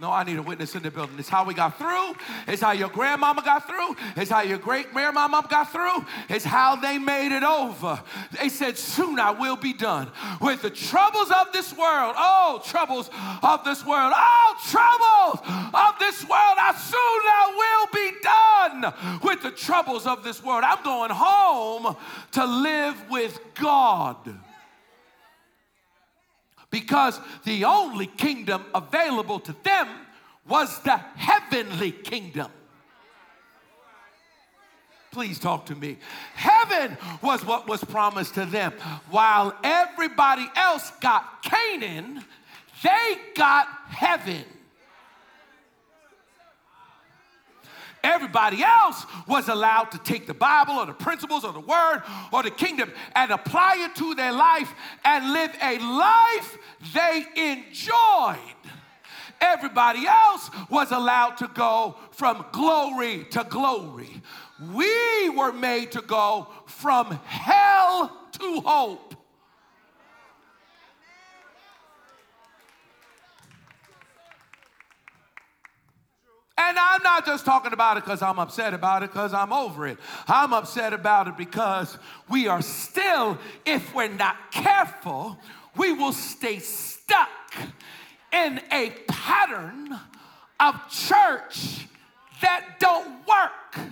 No, 0.00 0.12
I 0.12 0.22
need 0.22 0.38
a 0.38 0.42
witness 0.42 0.76
in 0.76 0.84
the 0.84 0.92
building. 0.92 1.16
It's 1.18 1.28
how 1.28 1.44
we 1.44 1.54
got 1.54 1.76
through. 1.76 2.14
It's 2.46 2.62
how 2.62 2.70
your 2.70 2.88
grandmama 2.88 3.42
got 3.42 3.66
through. 3.66 3.96
It's 4.16 4.30
how 4.30 4.42
your 4.42 4.58
great 4.58 4.92
grandmama 4.92 5.44
got 5.50 5.72
through. 5.72 6.04
It's 6.28 6.44
how 6.44 6.76
they 6.76 6.98
made 6.98 7.36
it 7.36 7.42
over. 7.42 8.00
They 8.40 8.48
said, 8.48 8.78
Soon 8.78 9.18
I 9.18 9.32
will 9.32 9.56
be 9.56 9.72
done 9.72 10.12
with 10.40 10.62
the 10.62 10.70
troubles 10.70 11.32
of 11.32 11.52
this 11.52 11.76
world. 11.76 12.14
Oh, 12.16 12.62
troubles 12.64 13.10
of 13.42 13.64
this 13.64 13.84
world. 13.84 14.12
Oh, 14.14 14.54
troubles 14.70 15.40
of 15.74 15.98
this 15.98 16.22
world. 16.22 16.56
I 16.60 16.74
soon 16.78 16.94
I 16.94 17.54
will 17.58 17.88
be 17.92 19.18
done 19.18 19.20
with 19.24 19.42
the 19.42 19.50
troubles 19.50 20.06
of 20.06 20.22
this 20.22 20.44
world. 20.44 20.62
I'm 20.64 20.84
going 20.84 21.10
home 21.10 21.96
to 22.32 22.46
live 22.46 23.10
with 23.10 23.40
God 23.56 24.16
because 26.70 27.20
the 27.44 27.64
only 27.64 28.06
kingdom 28.06 28.64
available 28.74 29.40
to 29.40 29.54
them 29.62 29.88
was 30.46 30.80
the 30.82 30.96
heavenly 30.96 31.92
kingdom. 31.92 32.50
Please 35.10 35.38
talk 35.38 35.66
to 35.66 35.74
me. 35.74 35.96
Heaven 36.34 36.96
was 37.22 37.44
what 37.44 37.66
was 37.66 37.82
promised 37.82 38.34
to 38.34 38.44
them. 38.44 38.72
While 39.10 39.56
everybody 39.64 40.46
else 40.54 40.92
got 41.00 41.42
Canaan, 41.42 42.24
they 42.82 43.16
got 43.34 43.66
heaven. 43.88 44.44
Everybody 48.02 48.62
else 48.62 49.04
was 49.26 49.48
allowed 49.48 49.90
to 49.92 49.98
take 49.98 50.26
the 50.26 50.34
Bible 50.34 50.74
or 50.74 50.86
the 50.86 50.92
principles 50.92 51.44
or 51.44 51.52
the 51.52 51.60
word 51.60 52.02
or 52.32 52.42
the 52.42 52.50
kingdom 52.50 52.92
and 53.14 53.30
apply 53.30 53.76
it 53.78 53.96
to 53.96 54.14
their 54.14 54.32
life 54.32 54.72
and 55.04 55.32
live 55.32 55.56
a 55.62 55.78
life 55.78 56.58
they 56.94 57.24
enjoyed. 57.36 58.54
Everybody 59.40 60.06
else 60.06 60.50
was 60.68 60.90
allowed 60.90 61.36
to 61.38 61.48
go 61.48 61.96
from 62.10 62.44
glory 62.52 63.26
to 63.30 63.46
glory. 63.48 64.22
We 64.74 65.28
were 65.30 65.52
made 65.52 65.92
to 65.92 66.00
go 66.00 66.48
from 66.66 67.12
hell 67.24 68.16
to 68.32 68.60
hope. 68.60 69.07
And 76.60 76.76
I'm 76.76 77.02
not 77.04 77.24
just 77.24 77.44
talking 77.44 77.72
about 77.72 77.98
it 77.98 78.04
because 78.04 78.20
I'm 78.20 78.40
upset 78.40 78.74
about 78.74 79.04
it, 79.04 79.12
because 79.12 79.32
I'm 79.32 79.52
over 79.52 79.86
it. 79.86 79.96
I'm 80.26 80.52
upset 80.52 80.92
about 80.92 81.28
it 81.28 81.36
because 81.36 81.96
we 82.28 82.48
are 82.48 82.62
still, 82.62 83.38
if 83.64 83.94
we're 83.94 84.08
not 84.08 84.50
careful, 84.50 85.38
we 85.76 85.92
will 85.92 86.12
stay 86.12 86.58
stuck 86.58 87.28
in 88.32 88.60
a 88.72 88.90
pattern 89.06 89.96
of 90.58 90.74
church 90.90 91.86
that 92.40 92.80
don't 92.80 93.24
work. 93.26 93.88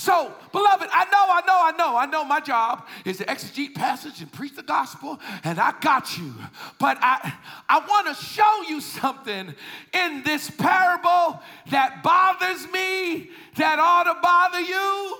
So, 0.00 0.32
beloved, 0.50 0.88
I 0.94 1.04
know, 1.04 1.26
I 1.28 1.42
know, 1.46 1.60
I 1.60 1.72
know, 1.76 1.94
I 1.98 2.06
know 2.06 2.24
my 2.24 2.40
job 2.40 2.86
is 3.04 3.18
to 3.18 3.24
exegete 3.26 3.74
passage 3.74 4.22
and 4.22 4.32
preach 4.32 4.56
the 4.56 4.62
gospel, 4.62 5.20
and 5.44 5.58
I 5.58 5.74
got 5.78 6.16
you. 6.16 6.32
But 6.78 6.96
I, 7.02 7.34
I 7.68 7.80
want 7.86 8.06
to 8.06 8.14
show 8.14 8.62
you 8.66 8.80
something 8.80 9.54
in 9.92 10.22
this 10.22 10.48
parable 10.52 11.42
that 11.70 12.02
bothers 12.02 12.66
me, 12.72 13.28
that 13.56 13.78
ought 13.78 14.04
to 14.04 14.18
bother 14.22 14.62
you. 14.62 15.16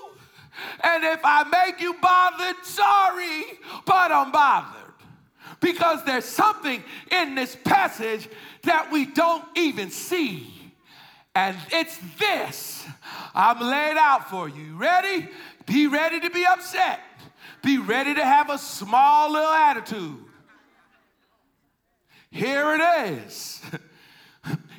And 0.83 1.03
if 1.03 1.19
I 1.23 1.43
make 1.43 1.79
you 1.79 1.93
bothered, 2.01 2.65
sorry, 2.65 3.59
but 3.85 4.11
I'm 4.11 4.31
bothered. 4.31 4.95
Because 5.59 6.03
there's 6.05 6.25
something 6.25 6.83
in 7.11 7.35
this 7.35 7.55
passage 7.55 8.27
that 8.63 8.91
we 8.91 9.05
don't 9.05 9.45
even 9.55 9.91
see. 9.91 10.60
And 11.33 11.57
it's 11.71 11.97
this 12.19 12.85
I'm 13.33 13.59
laid 13.59 13.97
out 13.97 14.29
for 14.29 14.49
you. 14.49 14.75
Ready? 14.75 15.29
Be 15.65 15.87
ready 15.87 16.19
to 16.19 16.29
be 16.29 16.45
upset. 16.45 16.99
Be 17.63 17.77
ready 17.77 18.13
to 18.15 18.23
have 18.23 18.49
a 18.49 18.57
small 18.57 19.31
little 19.31 19.49
attitude. 19.49 20.17
Here 22.31 22.75
it 22.75 23.11
is. 23.11 23.61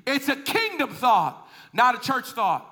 It's 0.05 0.29
a 0.29 0.35
kingdom 0.35 0.91
thought, 0.91 1.49
not 1.73 1.95
a 1.95 2.01
church 2.01 2.27
thought. 2.31 2.69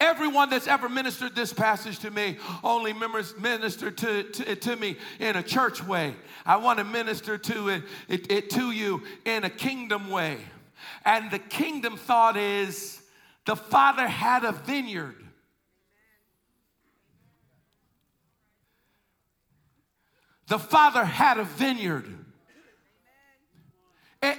Everyone 0.00 0.48
that's 0.48 0.66
ever 0.66 0.88
ministered 0.88 1.34
this 1.34 1.52
passage 1.52 1.98
to 1.98 2.10
me 2.10 2.38
only 2.64 2.94
ministered 2.94 3.98
to, 3.98 4.22
to, 4.22 4.56
to 4.56 4.76
me 4.76 4.96
in 5.18 5.36
a 5.36 5.42
church 5.42 5.84
way. 5.84 6.14
I 6.46 6.56
want 6.56 6.78
to 6.78 6.84
minister 6.84 7.36
to 7.36 7.68
it, 7.68 7.82
it, 8.08 8.32
it 8.32 8.50
to 8.50 8.70
you 8.70 9.02
in 9.26 9.44
a 9.44 9.50
kingdom 9.50 10.08
way. 10.08 10.38
And 11.04 11.30
the 11.30 11.38
kingdom 11.38 11.96
thought 11.96 12.36
is 12.36 13.00
the 13.46 13.56
father 13.56 14.06
had 14.06 14.44
a 14.44 14.52
vineyard. 14.52 15.16
The 20.48 20.58
father 20.58 21.04
had 21.04 21.38
a 21.38 21.44
vineyard. 21.44 22.06
It, 24.22 24.38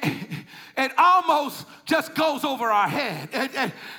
it 0.77 0.91
almost 0.97 1.65
just 1.85 2.13
goes 2.15 2.43
over 2.43 2.65
our 2.65 2.87
head. 2.87 3.29
It, 3.31 3.51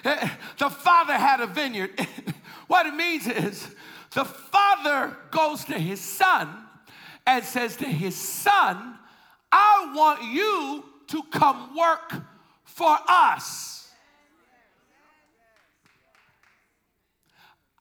it, 0.04 0.30
the 0.58 0.70
father 0.70 1.14
had 1.14 1.40
a 1.40 1.46
vineyard. 1.46 1.90
what 2.66 2.86
it 2.86 2.94
means 2.94 3.26
is 3.26 3.74
The 4.12 4.24
father 4.24 5.16
goes 5.30 5.64
to 5.66 5.74
his 5.74 6.00
son 6.00 6.48
and 7.26 7.44
says 7.44 7.76
to 7.76 7.86
his 7.86 8.16
son, 8.16 8.98
I 9.52 9.92
want 9.94 10.22
you 10.24 10.84
to 11.08 11.22
come 11.30 11.76
work 11.76 12.22
for 12.80 12.96
us. 13.06 13.90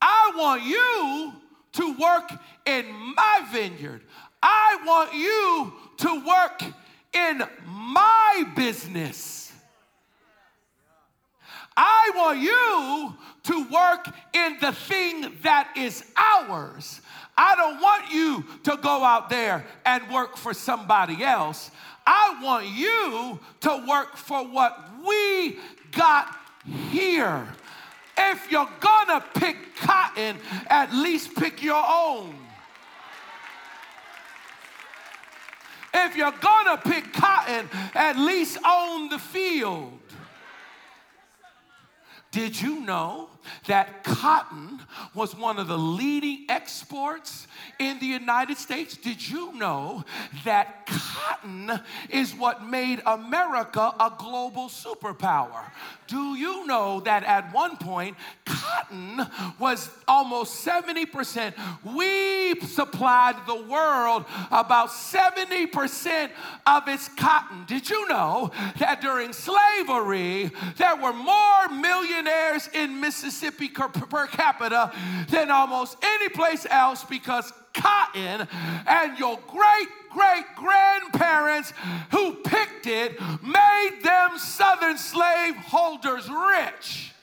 I 0.02 0.32
want 0.36 0.64
you 0.64 1.32
to 1.72 1.94
work 1.98 2.30
in 2.66 2.86
my 3.16 3.48
vineyard. 3.50 4.02
I 4.44 4.78
want 4.86 5.14
you 5.14 5.74
to 6.00 6.26
work 6.28 6.62
in 7.14 7.42
my 7.66 8.44
business. 8.58 9.54
I 11.78 12.12
want 12.14 12.40
you 12.40 13.16
to 13.44 13.72
work 13.72 14.14
in 14.34 14.58
the 14.60 14.74
thing 14.74 15.34
that 15.44 15.72
is 15.78 16.04
ours. 16.18 17.00
I 17.38 17.56
don't 17.56 17.80
want 17.80 18.12
you 18.12 18.44
to 18.64 18.78
go 18.82 19.02
out 19.06 19.30
there 19.30 19.66
and 19.86 20.12
work 20.12 20.36
for 20.36 20.54
somebody 20.54 21.24
else. 21.24 21.72
I 22.06 22.40
want 22.44 22.66
you 22.66 23.40
to 23.62 23.86
work 23.88 24.18
for 24.18 24.46
what 24.46 24.89
we 25.06 25.58
got 25.92 26.36
here. 26.92 27.48
If 28.18 28.52
you're 28.52 28.70
gonna 28.80 29.24
pick 29.34 29.76
cotton, 29.78 30.38
at 30.68 30.94
least 30.94 31.36
pick 31.36 31.64
your 31.64 31.84
own. 31.88 32.36
If 35.94 36.16
you're 36.16 36.34
gonna 36.40 36.78
pick 36.78 37.14
cotton, 37.14 37.70
at 37.94 38.18
least 38.18 38.58
own 38.66 39.10
the 39.10 39.20
field. 39.20 40.00
Did 42.32 42.62
you 42.62 42.82
know 42.82 43.30
that 43.66 44.04
cotton 44.04 44.80
was 45.16 45.36
one 45.36 45.58
of 45.58 45.68
the 45.68 45.78
leading 45.78 46.46
exports 46.48 47.48
in 47.80 48.00
the 48.00 48.06
United 48.06 48.58
States? 48.58 48.98
Did 48.98 49.28
you 49.28 49.54
know 49.54 50.04
that 50.46 50.86
cotton 50.86 51.80
is 52.10 52.34
what 52.34 52.66
made 52.66 53.02
America 53.06 53.94
a 54.00 54.12
global 54.18 54.68
superpower? 54.68 55.72
Do 56.08 56.36
you 56.36 56.66
know 56.66 57.02
that 57.02 57.24
at 57.24 57.54
one 57.54 57.78
point, 57.78 58.18
cotton 58.44 59.22
was 59.60 59.90
almost 60.08 60.66
70%? 60.66 61.54
We 61.84 62.60
supplied 62.62 63.36
the 63.46 63.62
world 63.64 64.26
about 64.50 64.90
70% 64.90 66.32
of 66.66 66.88
its 66.88 67.10
cotton. 67.10 67.66
Did 67.68 67.90
you 67.90 68.08
know 68.08 68.52
that 68.80 69.02
during 69.02 69.34
slavery, 69.34 70.52
there 70.78 70.96
were 70.96 71.14
more 71.14 71.70
millionaires 71.70 72.70
in 72.74 73.00
Mississippi 73.00 73.70
per 73.70 74.28
capita 74.28 74.92
than 75.30 75.52
almost 75.52 75.98
any 76.02 76.30
place 76.30 76.66
else 76.70 77.04
because 77.04 77.49
cotton 77.74 78.48
and 78.88 79.18
your 79.18 79.40
great 79.48 79.88
great 80.10 80.46
grandparents 80.56 81.74
who 82.12 82.36
picked 82.36 82.88
it 82.88 83.20
made 83.44 84.00
them 84.04 84.38
southern 84.38 84.98
slave 84.98 85.56
holders 85.56 86.30
rich. 86.30 87.14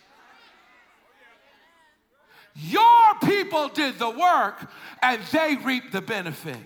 Your 2.55 3.15
people 3.25 3.69
did 3.69 3.99
the 3.99 4.09
work 4.09 4.71
and 5.03 5.21
they 5.33 5.57
reaped 5.57 5.93
the 5.93 6.01
benefit. 6.01 6.57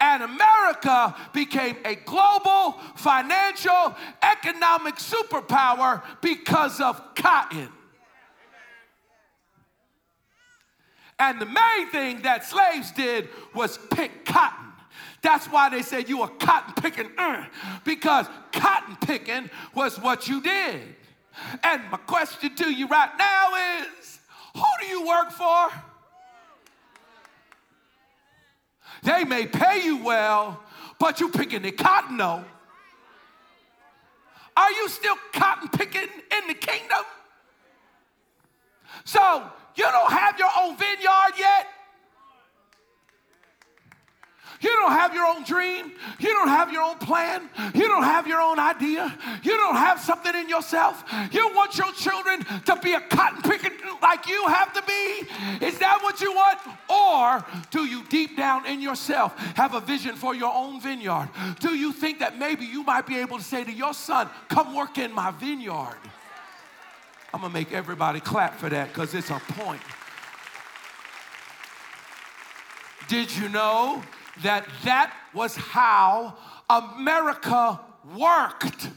And 0.00 0.22
America 0.22 1.14
became 1.32 1.76
a 1.84 1.94
global 1.94 2.72
financial 2.96 3.94
economic 4.22 4.96
superpower 4.96 6.02
because 6.20 6.80
of 6.80 7.14
cotton. 7.14 7.68
And 11.22 11.40
the 11.40 11.46
main 11.46 11.88
thing 11.92 12.22
that 12.22 12.44
slaves 12.44 12.90
did 12.90 13.28
was 13.54 13.78
pick 13.92 14.24
cotton. 14.24 14.72
That's 15.22 15.46
why 15.46 15.68
they 15.68 15.82
said 15.82 16.08
you 16.08 16.18
were 16.18 16.26
cotton 16.26 16.74
picking, 16.74 17.10
uh, 17.16 17.44
because 17.84 18.26
cotton 18.50 18.96
picking 18.96 19.48
was 19.72 20.00
what 20.00 20.26
you 20.26 20.42
did. 20.42 20.80
And 21.62 21.80
my 21.92 21.98
question 21.98 22.56
to 22.56 22.72
you 22.72 22.88
right 22.88 23.10
now 23.16 23.54
is 23.84 24.18
who 24.56 24.64
do 24.80 24.86
you 24.88 25.06
work 25.06 25.30
for? 25.30 25.68
They 29.04 29.22
may 29.22 29.46
pay 29.46 29.84
you 29.84 30.02
well, 30.02 30.60
but 30.98 31.20
you 31.20 31.28
picking 31.28 31.62
the 31.62 31.70
cotton 31.70 32.16
though. 32.16 32.44
Are 34.56 34.72
you 34.72 34.88
still 34.88 35.16
cotton 35.32 35.68
picking 35.68 36.02
in 36.02 36.48
the 36.48 36.54
kingdom? 36.54 37.04
So 39.04 39.48
you 39.74 39.84
don't 39.84 40.12
have 40.12 40.38
your 40.38 40.50
own 40.60 40.76
vineyard 40.76 41.34
yet. 41.38 41.66
You 44.62 44.70
don't 44.70 44.92
have 44.92 45.12
your 45.12 45.26
own 45.26 45.42
dream. 45.42 45.92
You 46.20 46.28
don't 46.28 46.48
have 46.48 46.72
your 46.72 46.82
own 46.82 46.96
plan. 46.98 47.50
You 47.74 47.88
don't 47.88 48.04
have 48.04 48.28
your 48.28 48.40
own 48.40 48.60
idea. 48.60 49.12
You 49.42 49.56
don't 49.56 49.74
have 49.74 50.00
something 50.00 50.34
in 50.34 50.48
yourself. 50.48 51.02
You 51.32 51.52
want 51.54 51.76
your 51.76 51.92
children 51.92 52.44
to 52.66 52.76
be 52.76 52.92
a 52.92 53.00
cotton 53.00 53.42
picking 53.42 53.72
like 54.00 54.28
you 54.28 54.46
have 54.46 54.72
to 54.74 54.82
be? 54.82 55.66
Is 55.66 55.78
that 55.80 55.98
what 56.02 56.20
you 56.20 56.32
want? 56.32 56.58
Or 56.88 57.44
do 57.70 57.84
you 57.86 58.04
deep 58.04 58.36
down 58.36 58.66
in 58.66 58.80
yourself 58.80 59.36
have 59.56 59.74
a 59.74 59.80
vision 59.80 60.14
for 60.14 60.34
your 60.34 60.54
own 60.54 60.80
vineyard? 60.80 61.28
Do 61.58 61.74
you 61.74 61.92
think 61.92 62.20
that 62.20 62.38
maybe 62.38 62.64
you 62.64 62.84
might 62.84 63.06
be 63.06 63.18
able 63.18 63.38
to 63.38 63.44
say 63.44 63.64
to 63.64 63.72
your 63.72 63.94
son, 63.94 64.30
Come 64.48 64.76
work 64.76 64.96
in 64.96 65.12
my 65.12 65.32
vineyard? 65.32 65.98
I'm 67.34 67.40
gonna 67.40 67.52
make 67.52 67.72
everybody 67.72 68.20
clap 68.20 68.58
for 68.58 68.68
that 68.68 68.88
because 68.88 69.14
it's 69.14 69.30
a 69.30 69.40
point. 69.48 69.80
Did 73.08 73.34
you 73.36 73.48
know 73.48 74.02
that 74.42 74.66
that 74.84 75.14
was 75.34 75.56
how 75.56 76.36
America 76.68 77.80
worked? 78.16 78.88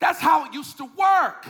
That's 0.00 0.18
how 0.18 0.46
it 0.46 0.54
used 0.54 0.78
to 0.78 0.84
work. 0.84 1.46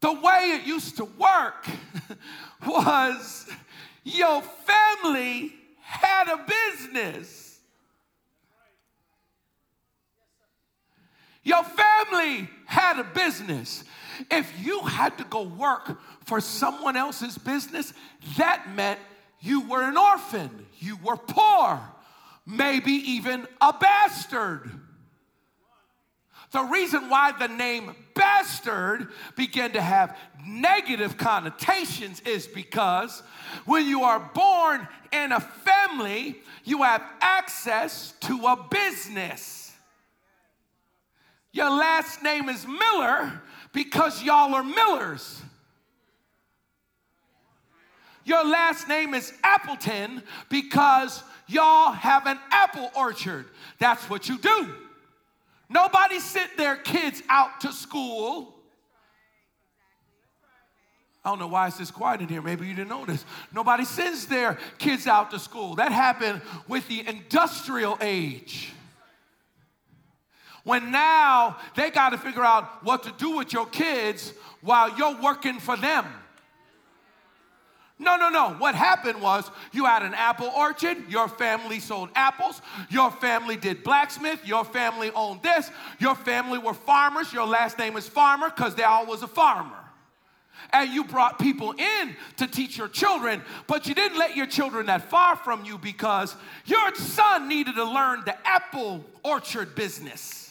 The 0.00 0.12
way 0.12 0.58
it 0.60 0.66
used 0.66 0.96
to 0.96 1.04
work 1.04 1.66
was 2.66 3.46
your 4.02 4.42
family 4.42 5.54
had 5.80 6.28
a 6.28 6.46
business. 6.46 7.49
Your 11.42 11.64
family 11.64 12.48
had 12.66 12.98
a 12.98 13.04
business. 13.04 13.84
If 14.30 14.52
you 14.62 14.80
had 14.82 15.16
to 15.18 15.24
go 15.24 15.42
work 15.42 15.98
for 16.24 16.40
someone 16.40 16.96
else's 16.96 17.38
business, 17.38 17.92
that 18.36 18.74
meant 18.74 19.00
you 19.40 19.62
were 19.62 19.82
an 19.82 19.96
orphan, 19.96 20.66
you 20.78 20.98
were 21.02 21.16
poor, 21.16 21.80
maybe 22.46 22.92
even 22.92 23.46
a 23.60 23.72
bastard. 23.72 24.70
The 26.52 26.64
reason 26.64 27.08
why 27.08 27.32
the 27.32 27.48
name 27.48 27.94
bastard 28.14 29.08
began 29.36 29.72
to 29.72 29.80
have 29.80 30.18
negative 30.44 31.16
connotations 31.16 32.20
is 32.20 32.46
because 32.46 33.22
when 33.66 33.86
you 33.86 34.02
are 34.02 34.18
born 34.34 34.86
in 35.12 35.32
a 35.32 35.40
family, 35.40 36.40
you 36.64 36.82
have 36.82 37.02
access 37.20 38.14
to 38.20 38.36
a 38.46 38.66
business. 38.68 39.69
Your 41.52 41.70
last 41.70 42.22
name 42.22 42.48
is 42.48 42.66
Miller 42.66 43.42
because 43.72 44.22
y'all 44.22 44.54
are 44.54 44.62
Millers. 44.62 45.42
Your 48.24 48.44
last 48.44 48.88
name 48.88 49.14
is 49.14 49.32
Appleton 49.42 50.22
because 50.48 51.22
y'all 51.48 51.92
have 51.92 52.26
an 52.26 52.38
apple 52.50 52.90
orchard. 52.94 53.46
That's 53.78 54.08
what 54.08 54.28
you 54.28 54.38
do. 54.38 54.68
Nobody 55.68 56.20
sent 56.20 56.56
their 56.56 56.76
kids 56.76 57.22
out 57.28 57.60
to 57.62 57.72
school. 57.72 58.54
I 61.24 61.30
don't 61.30 61.38
know 61.38 61.48
why 61.48 61.66
it's 61.66 61.76
this 61.76 61.90
quiet 61.90 62.20
in 62.20 62.28
here. 62.28 62.40
Maybe 62.40 62.66
you 62.66 62.74
didn't 62.74 63.06
this. 63.06 63.24
Nobody 63.52 63.84
sends 63.84 64.26
their 64.26 64.58
kids 64.78 65.06
out 65.06 65.30
to 65.32 65.38
school. 65.38 65.74
That 65.74 65.92
happened 65.92 66.40
with 66.66 66.88
the 66.88 67.06
industrial 67.06 67.98
age. 68.00 68.72
When 70.64 70.90
now 70.90 71.56
they 71.74 71.90
got 71.90 72.10
to 72.10 72.18
figure 72.18 72.44
out 72.44 72.84
what 72.84 73.02
to 73.04 73.12
do 73.12 73.36
with 73.36 73.52
your 73.52 73.66
kids 73.66 74.32
while 74.60 74.96
you're 74.96 75.20
working 75.20 75.58
for 75.58 75.76
them. 75.76 76.06
No, 78.00 78.16
no, 78.16 78.30
no. 78.30 78.54
What 78.54 78.74
happened 78.74 79.20
was 79.20 79.50
you 79.72 79.84
had 79.84 80.02
an 80.02 80.14
apple 80.14 80.50
orchard, 80.56 80.96
your 81.10 81.28
family 81.28 81.80
sold 81.80 82.08
apples, 82.14 82.62
your 82.88 83.10
family 83.10 83.56
did 83.56 83.84
blacksmith, 83.84 84.40
your 84.46 84.64
family 84.64 85.10
owned 85.14 85.42
this, 85.42 85.70
your 85.98 86.14
family 86.14 86.58
were 86.58 86.72
farmers, 86.72 87.30
your 87.30 87.46
last 87.46 87.78
name 87.78 87.98
is 87.98 88.08
farmer 88.08 88.48
because 88.48 88.74
they 88.74 88.84
all 88.84 89.04
was 89.04 89.22
a 89.22 89.28
farmer. 89.28 89.76
And 90.72 90.90
you 90.90 91.04
brought 91.04 91.38
people 91.38 91.72
in 91.72 92.16
to 92.38 92.46
teach 92.46 92.78
your 92.78 92.88
children, 92.88 93.42
but 93.66 93.86
you 93.86 93.94
didn't 93.94 94.18
let 94.18 94.34
your 94.34 94.46
children 94.46 94.86
that 94.86 95.10
far 95.10 95.36
from 95.36 95.64
you 95.66 95.76
because 95.76 96.34
your 96.64 96.94
son 96.94 97.48
needed 97.48 97.74
to 97.74 97.84
learn 97.84 98.22
the 98.24 98.36
apple 98.46 99.04
orchard 99.22 99.74
business. 99.74 100.49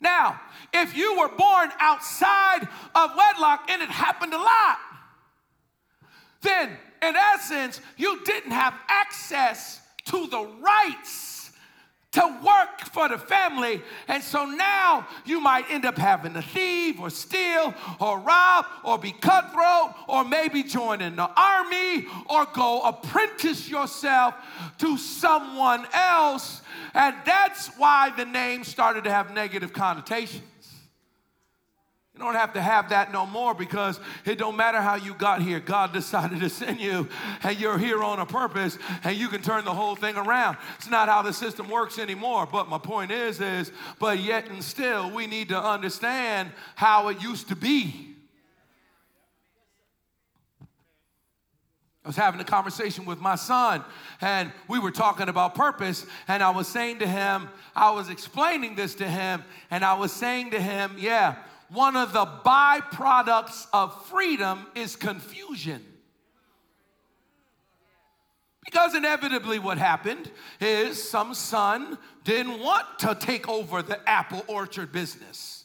Now, 0.00 0.40
if 0.72 0.96
you 0.96 1.18
were 1.18 1.28
born 1.28 1.70
outside 1.78 2.68
of 2.94 3.10
wedlock 3.16 3.70
and 3.70 3.82
it 3.82 3.88
happened 3.88 4.34
a 4.34 4.38
lot, 4.38 4.78
then 6.42 6.76
in 7.02 7.16
essence, 7.16 7.80
you 7.96 8.22
didn't 8.24 8.52
have 8.52 8.74
access 8.88 9.80
to 10.06 10.26
the 10.26 10.46
rights 10.60 11.36
to 12.16 12.40
work 12.42 12.80
for 12.92 13.08
the 13.10 13.18
family. 13.18 13.82
And 14.08 14.22
so 14.22 14.46
now 14.46 15.06
you 15.26 15.38
might 15.38 15.70
end 15.70 15.84
up 15.84 15.98
having 15.98 16.32
to 16.32 16.40
thieve 16.40 16.98
or 16.98 17.10
steal 17.10 17.74
or 18.00 18.18
rob 18.20 18.64
or 18.84 18.98
be 18.98 19.12
cutthroat 19.12 19.94
or 20.08 20.24
maybe 20.24 20.62
join 20.62 21.02
in 21.02 21.16
the 21.16 21.30
army 21.36 22.06
or 22.30 22.46
go 22.54 22.80
apprentice 22.82 23.68
yourself 23.68 24.34
to 24.78 24.96
someone 24.96 25.86
else. 25.92 26.62
And 26.96 27.14
that's 27.26 27.68
why 27.76 28.10
the 28.16 28.24
name 28.24 28.64
started 28.64 29.04
to 29.04 29.10
have 29.10 29.34
negative 29.34 29.74
connotations. 29.74 30.42
You 32.14 32.20
don't 32.20 32.34
have 32.34 32.54
to 32.54 32.62
have 32.62 32.88
that 32.88 33.12
no 33.12 33.26
more 33.26 33.52
because 33.52 34.00
it 34.24 34.38
don't 34.38 34.56
matter 34.56 34.80
how 34.80 34.94
you 34.94 35.12
got 35.12 35.42
here. 35.42 35.60
God 35.60 35.92
decided 35.92 36.40
to 36.40 36.48
send 36.48 36.80
you 36.80 37.06
and 37.42 37.60
you're 37.60 37.76
here 37.76 38.02
on 38.02 38.18
a 38.18 38.24
purpose 38.24 38.78
and 39.04 39.14
you 39.14 39.28
can 39.28 39.42
turn 39.42 39.66
the 39.66 39.74
whole 39.74 39.94
thing 39.94 40.16
around. 40.16 40.56
It's 40.78 40.88
not 40.88 41.10
how 41.10 41.20
the 41.20 41.34
system 41.34 41.68
works 41.68 41.98
anymore. 41.98 42.48
But 42.50 42.70
my 42.70 42.78
point 42.78 43.10
is, 43.10 43.42
is, 43.42 43.70
but 43.98 44.18
yet 44.18 44.48
and 44.48 44.64
still 44.64 45.10
we 45.10 45.26
need 45.26 45.50
to 45.50 45.62
understand 45.62 46.50
how 46.76 47.08
it 47.08 47.22
used 47.22 47.48
to 47.48 47.56
be. 47.56 48.15
I 52.06 52.08
was 52.08 52.14
having 52.14 52.40
a 52.40 52.44
conversation 52.44 53.04
with 53.04 53.18
my 53.18 53.34
son, 53.34 53.84
and 54.20 54.52
we 54.68 54.78
were 54.78 54.92
talking 54.92 55.28
about 55.28 55.56
purpose. 55.56 56.06
And 56.28 56.40
I 56.40 56.50
was 56.50 56.68
saying 56.68 57.00
to 57.00 57.06
him, 57.06 57.48
I 57.74 57.90
was 57.90 58.10
explaining 58.10 58.76
this 58.76 58.94
to 58.96 59.08
him, 59.08 59.42
and 59.72 59.84
I 59.84 59.94
was 59.94 60.12
saying 60.12 60.52
to 60.52 60.60
him, 60.60 60.94
yeah, 61.00 61.34
one 61.68 61.96
of 61.96 62.12
the 62.12 62.24
byproducts 62.24 63.66
of 63.72 64.06
freedom 64.06 64.68
is 64.76 64.94
confusion. 64.94 65.84
Because 68.64 68.94
inevitably, 68.94 69.58
what 69.58 69.76
happened 69.76 70.30
is 70.60 71.02
some 71.02 71.34
son 71.34 71.98
didn't 72.22 72.60
want 72.60 72.86
to 73.00 73.16
take 73.16 73.48
over 73.48 73.82
the 73.82 73.98
apple 74.08 74.44
orchard 74.46 74.92
business, 74.92 75.64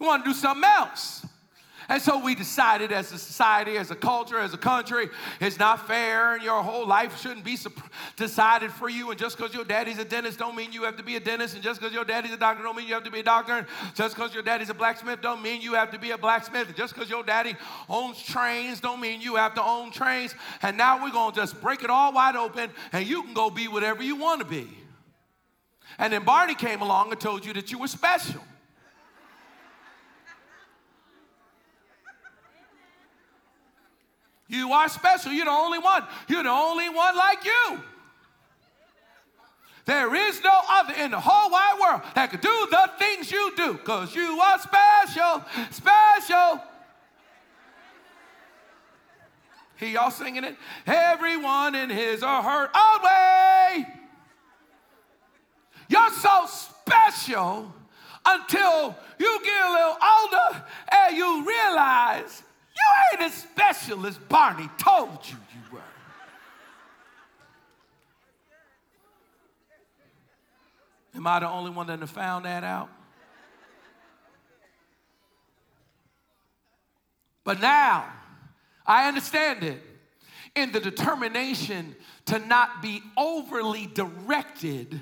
he 0.00 0.04
wanted 0.04 0.24
to 0.24 0.30
do 0.30 0.34
something 0.34 0.68
else. 0.68 1.24
And 1.88 2.02
so 2.02 2.18
we 2.18 2.34
decided 2.34 2.90
as 2.90 3.12
a 3.12 3.18
society, 3.18 3.76
as 3.76 3.90
a 3.90 3.94
culture, 3.94 4.38
as 4.38 4.52
a 4.52 4.58
country, 4.58 5.08
it's 5.40 5.58
not 5.58 5.86
fair 5.86 6.34
and 6.34 6.42
your 6.42 6.62
whole 6.62 6.86
life 6.86 7.20
shouldn't 7.20 7.44
be 7.44 7.56
decided 8.16 8.72
for 8.72 8.88
you. 8.88 9.10
And 9.10 9.18
just 9.18 9.36
because 9.36 9.54
your 9.54 9.64
daddy's 9.64 9.98
a 9.98 10.04
dentist 10.04 10.38
don't 10.38 10.56
mean 10.56 10.72
you 10.72 10.82
have 10.82 10.96
to 10.96 11.02
be 11.02 11.16
a 11.16 11.20
dentist. 11.20 11.54
And 11.54 11.62
just 11.62 11.80
because 11.80 11.94
your 11.94 12.04
daddy's 12.04 12.32
a 12.32 12.36
doctor 12.36 12.62
don't 12.62 12.76
mean 12.76 12.88
you 12.88 12.94
have 12.94 13.04
to 13.04 13.10
be 13.10 13.20
a 13.20 13.24
doctor. 13.24 13.52
And 13.52 13.66
just 13.94 14.16
because 14.16 14.34
your 14.34 14.42
daddy's 14.42 14.70
a 14.70 14.74
blacksmith 14.74 15.20
don't 15.20 15.42
mean 15.42 15.60
you 15.60 15.74
have 15.74 15.92
to 15.92 15.98
be 15.98 16.10
a 16.10 16.18
blacksmith. 16.18 16.68
And 16.68 16.76
just 16.76 16.94
because 16.94 17.08
your 17.08 17.22
daddy 17.22 17.54
owns 17.88 18.22
trains 18.22 18.80
don't 18.80 19.00
mean 19.00 19.20
you 19.20 19.36
have 19.36 19.54
to 19.54 19.62
own 19.62 19.92
trains. 19.92 20.34
And 20.62 20.76
now 20.76 21.02
we're 21.02 21.12
going 21.12 21.32
to 21.32 21.40
just 21.40 21.60
break 21.60 21.84
it 21.84 21.90
all 21.90 22.12
wide 22.12 22.36
open 22.36 22.70
and 22.92 23.06
you 23.06 23.22
can 23.22 23.34
go 23.34 23.50
be 23.50 23.68
whatever 23.68 24.02
you 24.02 24.16
want 24.16 24.40
to 24.40 24.46
be. 24.46 24.68
And 25.98 26.12
then 26.12 26.24
Barney 26.24 26.54
came 26.54 26.82
along 26.82 27.10
and 27.10 27.20
told 27.20 27.44
you 27.44 27.52
that 27.54 27.70
you 27.70 27.78
were 27.78 27.88
special. 27.88 28.42
You 34.48 34.72
are 34.72 34.88
special. 34.88 35.32
You're 35.32 35.46
the 35.46 35.50
only 35.50 35.78
one. 35.78 36.04
You're 36.28 36.42
the 36.42 36.50
only 36.50 36.88
one 36.88 37.16
like 37.16 37.44
you. 37.44 37.80
There 39.86 40.14
is 40.16 40.42
no 40.42 40.60
other 40.68 40.94
in 40.94 41.12
the 41.12 41.20
whole 41.20 41.50
wide 41.50 41.78
world 41.80 42.02
that 42.14 42.30
could 42.30 42.40
do 42.40 42.66
the 42.70 42.90
things 42.98 43.30
you 43.30 43.52
do 43.56 43.74
because 43.74 44.14
you 44.14 44.40
are 44.40 44.58
special, 44.58 45.44
special. 45.70 46.60
Hear 49.76 49.90
y'all 49.90 50.10
singing 50.10 50.42
it? 50.42 50.56
Everyone 50.86 51.74
in 51.74 51.90
his 51.90 52.22
or 52.22 52.42
her 52.42 52.70
own 52.74 53.02
way. 53.02 53.86
You're 55.88 56.10
so 56.10 56.46
special 56.46 57.72
until 58.24 58.96
you 59.20 59.40
get 59.44 59.66
a 59.66 59.70
little 59.70 59.96
older 60.02 60.64
and 60.90 61.16
you 61.16 61.46
realize 61.46 62.42
you 62.86 63.18
ain't 63.18 63.32
as 63.32 63.34
special 63.34 64.06
as 64.06 64.16
Barney 64.16 64.68
told 64.78 65.18
you 65.24 65.36
you 65.52 65.60
were. 65.72 65.80
Am 71.14 71.26
I 71.26 71.40
the 71.40 71.48
only 71.48 71.70
one 71.70 71.86
that 71.86 72.06
found 72.08 72.44
that 72.44 72.62
out? 72.62 72.90
But 77.44 77.60
now, 77.60 78.12
I 78.84 79.08
understand 79.08 79.62
it. 79.62 79.80
In 80.54 80.72
the 80.72 80.80
determination 80.80 81.94
to 82.26 82.38
not 82.38 82.82
be 82.82 83.02
overly 83.16 83.86
directed, 83.86 85.00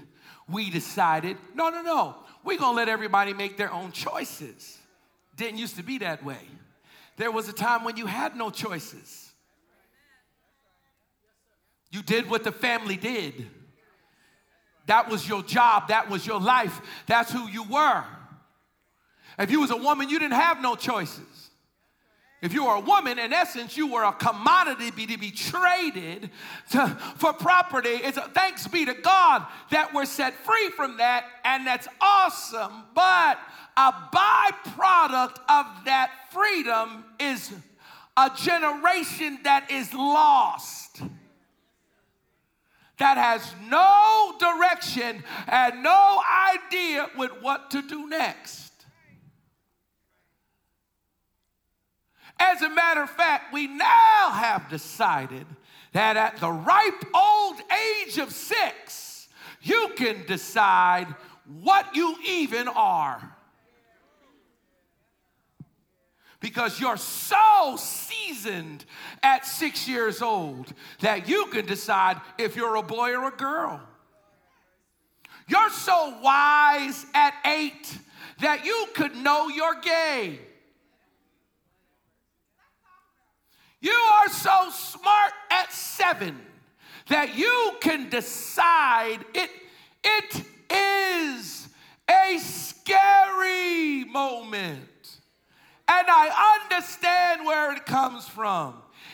we 0.48 0.68
decided 0.68 1.36
no, 1.54 1.70
no, 1.70 1.82
no. 1.82 2.16
We're 2.44 2.58
to 2.58 2.70
let 2.70 2.88
everybody 2.88 3.32
make 3.32 3.56
their 3.56 3.72
own 3.72 3.92
choices. 3.92 4.78
Didn't 5.36 5.58
used 5.58 5.76
to 5.76 5.82
be 5.82 5.98
that 5.98 6.22
way. 6.24 6.38
There 7.16 7.30
was 7.30 7.48
a 7.48 7.52
time 7.52 7.84
when 7.84 7.96
you 7.96 8.06
had 8.06 8.36
no 8.36 8.50
choices. 8.50 9.32
You 11.90 12.02
did 12.02 12.28
what 12.28 12.42
the 12.42 12.52
family 12.52 12.96
did. 12.96 13.46
That 14.86 15.08
was 15.08 15.28
your 15.28 15.42
job, 15.42 15.88
that 15.88 16.10
was 16.10 16.26
your 16.26 16.40
life, 16.40 16.80
that's 17.06 17.32
who 17.32 17.48
you 17.48 17.62
were. 17.62 18.04
If 19.38 19.50
you 19.50 19.60
was 19.60 19.70
a 19.70 19.76
woman, 19.76 20.08
you 20.08 20.18
didn't 20.18 20.34
have 20.34 20.60
no 20.60 20.76
choices. 20.76 21.43
If 22.44 22.52
you 22.52 22.66
were 22.66 22.74
a 22.74 22.80
woman, 22.80 23.18
in 23.18 23.32
essence, 23.32 23.74
you 23.74 23.86
were 23.86 24.04
a 24.04 24.12
commodity 24.12 24.90
to 25.06 25.16
be 25.16 25.30
traded 25.30 26.28
to, 26.72 26.88
for 27.16 27.32
property. 27.32 27.88
It's 27.88 28.18
a, 28.18 28.28
thanks 28.34 28.66
be 28.68 28.84
to 28.84 28.92
God 28.92 29.46
that 29.70 29.94
we're 29.94 30.04
set 30.04 30.34
free 30.44 30.68
from 30.76 30.98
that, 30.98 31.24
and 31.42 31.66
that's 31.66 31.88
awesome. 32.02 32.82
But 32.94 33.38
a 33.78 33.92
byproduct 34.12 35.38
of 35.48 35.84
that 35.86 36.10
freedom 36.32 37.06
is 37.18 37.50
a 38.14 38.30
generation 38.36 39.38
that 39.44 39.70
is 39.70 39.94
lost, 39.94 41.00
that 42.98 43.16
has 43.16 43.54
no 43.70 44.34
direction 44.38 45.24
and 45.48 45.82
no 45.82 46.22
idea 46.52 47.08
with 47.16 47.30
what 47.40 47.70
to 47.70 47.80
do 47.80 48.06
next. 48.06 48.63
As 52.44 52.60
a 52.62 52.68
matter 52.68 53.02
of 53.02 53.10
fact, 53.10 53.52
we 53.52 53.66
now 53.66 54.30
have 54.30 54.68
decided 54.68 55.46
that 55.92 56.16
at 56.16 56.36
the 56.38 56.50
ripe 56.50 57.04
old 57.14 57.56
age 58.06 58.18
of 58.18 58.30
six, 58.30 59.28
you 59.62 59.92
can 59.96 60.26
decide 60.26 61.06
what 61.62 61.96
you 61.96 62.16
even 62.26 62.68
are. 62.68 63.34
because 66.44 66.78
you're 66.78 66.98
so 66.98 67.74
seasoned 67.78 68.84
at 69.22 69.46
six 69.46 69.88
years 69.88 70.20
old 70.20 70.70
that 71.00 71.26
you 71.26 71.46
can 71.46 71.64
decide 71.64 72.20
if 72.36 72.54
you're 72.54 72.76
a 72.76 72.82
boy 72.82 73.16
or 73.16 73.28
a 73.28 73.30
girl. 73.30 73.80
You're 75.48 75.70
so 75.70 76.18
wise 76.22 77.06
at 77.14 77.32
eight 77.46 77.98
that 78.40 78.66
you 78.66 78.88
could 78.92 79.16
know 79.16 79.48
you're 79.48 79.80
gay. 79.80 80.38
You 83.84 83.92
are 83.92 84.30
so 84.30 84.70
smart 84.70 85.32
at 85.50 85.70
seven 85.70 86.40
that 87.08 87.36
you 87.36 87.72
can 87.82 88.08
decide 88.08 89.18
it, 89.34 89.50
it 90.02 90.42
is 90.70 91.68
a 92.08 92.38
scary 92.38 94.04
moment. 94.04 95.18
And 95.86 96.06
I 96.08 96.62
understand 96.64 97.44
where 97.44 97.76
it 97.76 97.84
comes 97.84 98.26
from. 98.26 98.72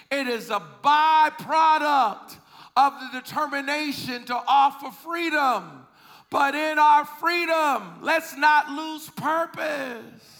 It 0.09 0.28
is 0.28 0.50
a 0.50 0.62
byproduct 0.85 2.37
of 2.76 2.92
the 3.00 3.20
determination 3.20 4.24
to 4.26 4.40
offer 4.46 4.92
freedom. 4.92 5.85
But 6.30 6.54
in 6.54 6.78
our 6.78 7.04
freedom, 7.04 7.98
let's 8.02 8.37
not 8.37 8.70
lose 8.70 9.11
purpose. 9.11 10.39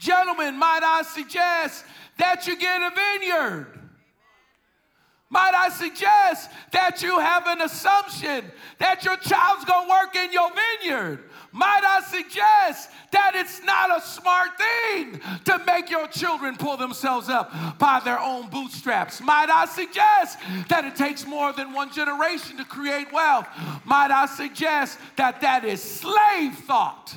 Gentlemen, 0.00 0.58
might 0.58 0.82
I 0.82 1.02
suggest 1.02 1.84
that 2.16 2.46
you 2.46 2.56
get 2.56 2.80
a 2.80 2.90
vineyard? 2.90 3.66
Might 5.28 5.54
I 5.54 5.68
suggest 5.68 6.50
that 6.72 7.02
you 7.02 7.18
have 7.18 7.46
an 7.46 7.60
assumption 7.60 8.50
that 8.78 9.04
your 9.04 9.16
child's 9.18 9.66
gonna 9.66 9.88
work 9.88 10.16
in 10.16 10.32
your 10.32 10.50
vineyard? 10.80 11.28
Might 11.52 11.82
I 11.84 12.00
suggest 12.00 12.90
that 13.12 13.32
it's 13.34 13.62
not 13.62 13.96
a 13.96 14.00
smart 14.00 14.50
thing 14.56 15.20
to 15.44 15.62
make 15.66 15.90
your 15.90 16.08
children 16.08 16.56
pull 16.56 16.78
themselves 16.78 17.28
up 17.28 17.78
by 17.78 18.00
their 18.00 18.18
own 18.18 18.48
bootstraps? 18.48 19.20
Might 19.20 19.50
I 19.50 19.66
suggest 19.66 20.38
that 20.68 20.86
it 20.86 20.96
takes 20.96 21.26
more 21.26 21.52
than 21.52 21.74
one 21.74 21.92
generation 21.92 22.56
to 22.56 22.64
create 22.64 23.12
wealth? 23.12 23.46
Might 23.84 24.10
I 24.10 24.24
suggest 24.24 24.98
that 25.16 25.42
that 25.42 25.64
is 25.64 25.82
slave 25.82 26.54
thought? 26.66 27.14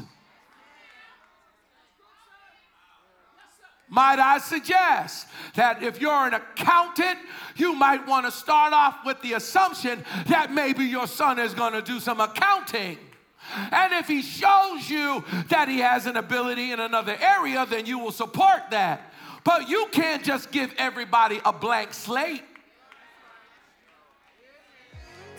Might 3.93 4.17
I 4.17 4.39
suggest 4.39 5.27
that 5.53 5.83
if 5.83 6.01
you're 6.01 6.11
an 6.11 6.33
accountant, 6.33 7.19
you 7.55 7.75
might 7.75 8.07
want 8.07 8.25
to 8.25 8.31
start 8.31 8.73
off 8.73 9.05
with 9.05 9.21
the 9.21 9.33
assumption 9.33 10.03
that 10.29 10.51
maybe 10.51 10.83
your 10.83 11.05
son 11.05 11.37
is 11.37 11.53
going 11.53 11.73
to 11.73 11.81
do 11.83 11.99
some 11.99 12.19
accounting. 12.19 12.97
And 13.71 13.93
if 13.93 14.07
he 14.07 14.23
shows 14.23 14.89
you 14.89 15.23
that 15.49 15.67
he 15.67 15.77
has 15.77 16.07
an 16.07 16.17
ability 16.17 16.71
in 16.71 16.79
another 16.79 17.15
area, 17.21 17.67
then 17.69 17.85
you 17.85 17.99
will 17.99 18.11
support 18.11 18.71
that. 18.71 19.13
But 19.43 19.69
you 19.69 19.85
can't 19.91 20.23
just 20.23 20.51
give 20.51 20.73
everybody 20.79 21.39
a 21.45 21.53
blank 21.53 21.93
slate. 21.93 22.41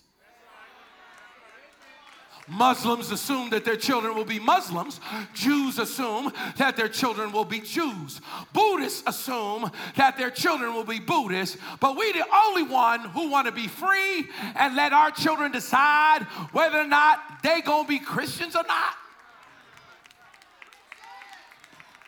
Muslims 2.48 3.12
assume 3.12 3.50
that 3.52 3.64
their 3.64 3.78
children 3.78 4.16
will 4.16 4.26
be 4.26 4.40
Muslims. 4.40 5.00
Jews 5.34 5.80
assume 5.80 6.32
that 6.58 6.76
their 6.76 6.90
children 6.90 7.32
will 7.32 7.46
be 7.46 7.62
Jews. 7.62 8.20
Buddhists 8.52 9.04
assume 9.08 9.72
that 9.96 10.18
their 10.18 10.30
children 10.30 10.74
will 10.74 10.84
be 10.84 11.00
Buddhists. 11.00 11.58
But 11.80 11.98
we 11.98 12.12
the 12.12 12.26
only 12.46 12.64
one 12.64 13.00
who 13.00 13.30
want 13.30 13.48
to 13.48 13.54
be 13.54 13.68
free 13.68 14.28
and 14.56 14.76
let 14.76 14.92
our 14.92 15.12
children 15.12 15.52
decide 15.52 16.24
whether 16.52 16.80
or 16.80 16.88
not 16.88 17.20
they 17.44 17.62
to 17.62 17.86
be 17.88 18.00
Christians 18.00 18.56
or 18.56 18.64
not. 18.68 18.96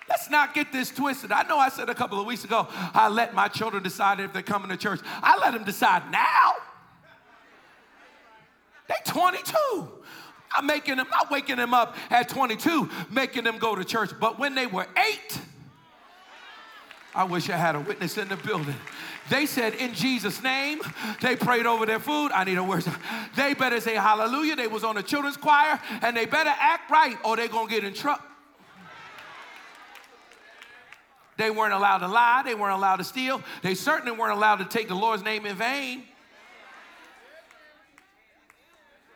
Let's 0.09 0.29
not 0.29 0.53
get 0.53 0.71
this 0.71 0.91
twisted. 0.91 1.31
I 1.31 1.43
know 1.43 1.57
I 1.57 1.69
said 1.69 1.89
a 1.89 1.95
couple 1.95 2.19
of 2.19 2.27
weeks 2.27 2.43
ago, 2.43 2.67
I 2.71 3.07
let 3.07 3.33
my 3.33 3.47
children 3.47 3.81
decide 3.81 4.19
if 4.19 4.33
they're 4.33 4.43
coming 4.43 4.69
to 4.69 4.77
church. 4.77 4.99
I 5.03 5.37
let 5.39 5.53
them 5.53 5.63
decide 5.63 6.03
now. 6.11 6.53
They 8.87 8.95
22. 9.05 10.03
I'm 10.51 10.65
making 10.65 10.97
them, 10.97 11.07
not 11.11 11.31
waking 11.31 11.57
them 11.57 11.73
up 11.73 11.95
at 12.09 12.29
22, 12.29 12.89
making 13.11 13.43
them 13.43 13.57
go 13.57 13.75
to 13.75 13.83
church. 13.83 14.11
But 14.19 14.39
when 14.39 14.55
they 14.55 14.67
were 14.67 14.87
eight, 14.97 15.39
I 17.13 17.23
wish 17.23 17.49
I 17.49 17.57
had 17.57 17.75
a 17.75 17.79
witness 17.79 18.17
in 18.17 18.27
the 18.27 18.37
building. 18.37 18.75
They 19.29 19.45
said, 19.45 19.73
in 19.75 19.93
Jesus' 19.93 20.43
name, 20.43 20.81
they 21.21 21.35
prayed 21.35 21.65
over 21.65 21.85
their 21.85 21.99
food. 21.99 22.31
I 22.31 22.43
need 22.43 22.57
a 22.57 22.63
word. 22.63 22.85
They 23.35 23.53
better 23.53 23.79
say 23.79 23.95
hallelujah. 23.95 24.55
They 24.55 24.67
was 24.67 24.83
on 24.83 24.95
the 24.95 25.03
children's 25.03 25.37
choir, 25.37 25.79
and 26.01 26.15
they 26.15 26.25
better 26.25 26.53
act 26.55 26.91
right 26.91 27.17
or 27.23 27.35
they're 27.35 27.47
gonna 27.47 27.69
get 27.69 27.83
in 27.83 27.93
trouble. 27.93 28.23
They 31.37 31.51
weren't 31.51 31.73
allowed 31.73 31.97
to 31.97 32.07
lie. 32.07 32.43
They 32.45 32.55
weren't 32.55 32.75
allowed 32.75 32.97
to 32.97 33.03
steal. 33.03 33.41
They 33.61 33.75
certainly 33.75 34.17
weren't 34.17 34.31
allowed 34.31 34.57
to 34.57 34.65
take 34.65 34.87
the 34.87 34.95
Lord's 34.95 35.23
name 35.23 35.45
in 35.45 35.55
vain. 35.55 36.03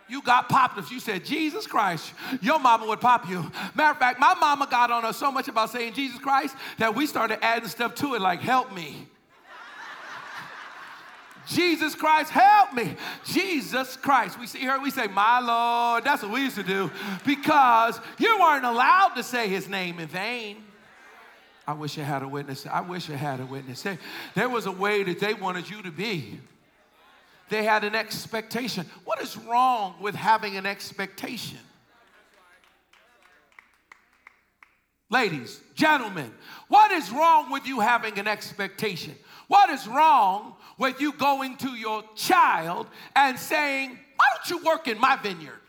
You 0.09 0.21
got 0.21 0.49
popped 0.49 0.77
if 0.79 0.91
you 0.91 0.99
said 0.99 1.23
Jesus 1.23 1.67
Christ. 1.67 2.13
Your 2.41 2.59
mama 2.59 2.87
would 2.87 2.99
pop 2.99 3.29
you. 3.29 3.49
Matter 3.75 3.91
of 3.91 3.97
fact, 3.97 4.19
my 4.19 4.33
mama 4.33 4.67
got 4.69 4.89
on 4.91 5.05
us 5.05 5.17
so 5.17 5.31
much 5.31 5.47
about 5.47 5.69
saying 5.69 5.93
Jesus 5.93 6.19
Christ 6.19 6.55
that 6.77 6.95
we 6.95 7.05
started 7.05 7.43
adding 7.43 7.69
stuff 7.69 7.95
to 7.95 8.15
it 8.15 8.21
like, 8.21 8.39
help 8.39 8.73
me. 8.73 9.07
Jesus 11.49 11.95
Christ, 11.95 12.29
help 12.29 12.73
me. 12.73 12.95
Jesus 13.25 13.97
Christ. 13.97 14.39
We 14.39 14.45
see 14.45 14.63
her, 14.65 14.79
we 14.79 14.91
say, 14.91 15.07
My 15.07 15.39
Lord. 15.39 16.03
That's 16.03 16.21
what 16.21 16.31
we 16.31 16.41
used 16.41 16.55
to 16.57 16.63
do 16.63 16.91
because 17.25 17.99
you 18.19 18.39
weren't 18.39 18.65
allowed 18.65 19.13
to 19.15 19.23
say 19.23 19.47
his 19.47 19.67
name 19.67 19.99
in 19.99 20.07
vain. 20.07 20.63
I 21.67 21.73
wish 21.73 21.97
I 21.97 22.03
had 22.03 22.23
a 22.23 22.27
witness. 22.27 22.65
I 22.65 22.81
wish 22.81 23.09
I 23.09 23.15
had 23.15 23.39
a 23.39 23.45
witness. 23.45 23.85
There 24.35 24.49
was 24.49 24.65
a 24.65 24.71
way 24.71 25.03
that 25.03 25.19
they 25.19 25.33
wanted 25.33 25.69
you 25.69 25.81
to 25.81 25.91
be. 25.91 26.39
They 27.49 27.63
had 27.63 27.83
an 27.83 27.95
expectation. 27.95 28.85
What 29.05 29.21
is 29.21 29.35
wrong 29.37 29.95
with 29.99 30.15
having 30.15 30.55
an 30.55 30.65
expectation? 30.65 31.57
Ladies, 35.09 35.59
gentlemen, 35.73 36.31
what 36.67 36.91
is 36.91 37.09
wrong 37.11 37.51
with 37.51 37.65
you 37.65 37.79
having 37.79 38.19
an 38.19 38.27
expectation? 38.27 39.15
What 39.47 39.71
is 39.71 39.87
wrong 39.87 40.53
with 40.77 41.01
you 41.01 41.11
going 41.13 41.57
to 41.57 41.69
your 41.69 42.03
child 42.15 42.85
and 43.15 43.37
saying, 43.39 43.89
Why 43.89 44.25
don't 44.35 44.49
you 44.49 44.65
work 44.65 44.87
in 44.87 44.99
my 44.99 45.15
vineyard? 45.15 45.59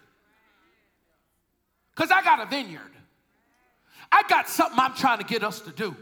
Because 1.97 2.11
I 2.11 2.23
got 2.23 2.40
a 2.40 2.47
vineyard. 2.47 2.83
I 4.12 4.23
got 4.29 4.49
something 4.49 4.79
I'm 4.79 4.95
trying 4.95 5.19
to 5.19 5.25
get 5.25 5.43
us 5.43 5.61
to 5.61 5.71
do. 5.71 5.97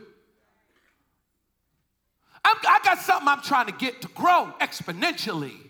I'm, 2.44 2.56
i 2.68 2.80
got 2.82 2.98
something 2.98 3.28
I'm 3.28 3.42
trying 3.42 3.66
to 3.66 3.72
get 3.72 4.02
to 4.02 4.08
grow 4.08 4.52
exponentially. 4.60 5.67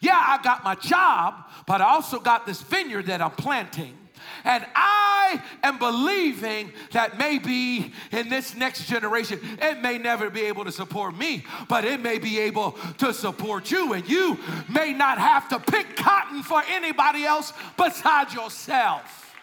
Yeah, 0.00 0.18
I 0.18 0.42
got 0.42 0.64
my 0.64 0.74
job, 0.74 1.34
but 1.66 1.82
I 1.82 1.84
also 1.84 2.18
got 2.18 2.46
this 2.46 2.62
vineyard 2.62 3.06
that 3.06 3.20
I'm 3.20 3.32
planting. 3.32 3.96
And 4.44 4.64
I 4.74 5.42
am 5.62 5.78
believing 5.78 6.72
that 6.92 7.18
maybe 7.18 7.92
in 8.10 8.28
this 8.28 8.54
next 8.54 8.86
generation, 8.86 9.40
it 9.60 9.82
may 9.82 9.98
never 9.98 10.30
be 10.30 10.42
able 10.42 10.64
to 10.64 10.72
support 10.72 11.16
me, 11.16 11.44
but 11.68 11.84
it 11.84 12.00
may 12.00 12.18
be 12.18 12.38
able 12.40 12.72
to 12.98 13.12
support 13.12 13.70
you. 13.70 13.92
And 13.92 14.08
you 14.08 14.38
may 14.68 14.94
not 14.94 15.18
have 15.18 15.48
to 15.50 15.58
pick 15.58 15.96
cotton 15.96 16.42
for 16.42 16.62
anybody 16.68 17.24
else 17.24 17.52
besides 17.76 18.32
yourself. 18.32 19.34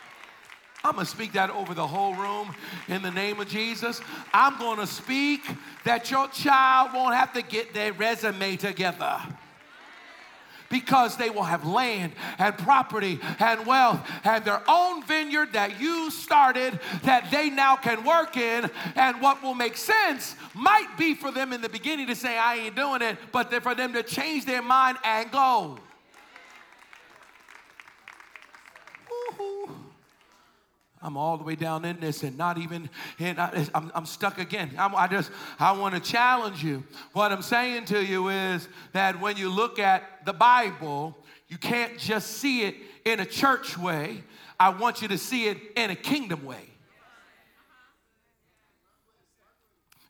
I'm 0.83 0.93
going 0.93 1.05
to 1.05 1.11
speak 1.11 1.33
that 1.33 1.49
over 1.49 1.73
the 1.73 1.85
whole 1.85 2.15
room 2.15 2.55
in 2.87 3.01
the 3.01 3.11
name 3.11 3.39
of 3.39 3.47
Jesus. 3.47 3.99
I'm 4.33 4.57
going 4.57 4.77
to 4.77 4.87
speak 4.87 5.41
that 5.83 6.09
your 6.09 6.27
child 6.29 6.91
won't 6.93 7.15
have 7.15 7.33
to 7.33 7.41
get 7.41 7.73
their 7.73 7.93
resume 7.93 8.55
together 8.57 9.21
because 10.69 11.17
they 11.17 11.29
will 11.29 11.43
have 11.43 11.65
land 11.65 12.13
and 12.37 12.57
property 12.57 13.19
and 13.39 13.65
wealth 13.65 14.07
and 14.23 14.43
their 14.45 14.61
own 14.67 15.03
vineyard 15.03 15.53
that 15.53 15.79
you 15.79 16.11
started 16.11 16.79
that 17.03 17.29
they 17.31 17.49
now 17.49 17.75
can 17.75 18.03
work 18.03 18.37
in. 18.37 18.69
And 18.95 19.21
what 19.21 19.41
will 19.41 19.55
make 19.55 19.77
sense 19.77 20.35
might 20.53 20.97
be 20.97 21.13
for 21.15 21.31
them 21.31 21.53
in 21.53 21.61
the 21.61 21.69
beginning 21.69 22.07
to 22.07 22.15
say, 22.15 22.37
I 22.37 22.55
ain't 22.55 22.75
doing 22.75 23.01
it, 23.01 23.17
but 23.31 23.53
for 23.63 23.75
them 23.75 23.93
to 23.93 24.03
change 24.03 24.45
their 24.45 24.61
mind 24.61 24.97
and 25.03 25.31
go. 25.31 25.79
I'm 31.07 31.15
all 31.15 31.37
the 31.37 31.45
way 31.45 31.55
down 31.55 31.85
in 31.85 32.01
this 32.01 32.21
and 32.23 32.37
not 32.37 32.57
even, 32.57 32.89
and 33.17 33.39
I, 33.39 33.65
I'm, 33.73 33.89
I'm 33.95 34.05
stuck 34.05 34.39
again. 34.39 34.71
I'm, 34.77 34.93
I 34.93 35.07
just, 35.07 35.31
I 35.57 35.71
want 35.71 35.95
to 35.95 36.01
challenge 36.01 36.61
you. 36.61 36.83
What 37.13 37.31
I'm 37.31 37.41
saying 37.41 37.85
to 37.85 38.05
you 38.05 38.27
is 38.27 38.67
that 38.91 39.21
when 39.21 39.37
you 39.37 39.49
look 39.49 39.79
at 39.79 40.25
the 40.25 40.33
Bible, 40.33 41.17
you 41.47 41.57
can't 41.57 41.97
just 41.97 42.31
see 42.31 42.63
it 42.63 42.75
in 43.05 43.21
a 43.21 43.25
church 43.25 43.77
way. 43.77 44.21
I 44.59 44.67
want 44.67 45.01
you 45.01 45.07
to 45.07 45.17
see 45.17 45.47
it 45.47 45.57
in 45.77 45.91
a 45.91 45.95
kingdom 45.95 46.43
way. 46.43 46.65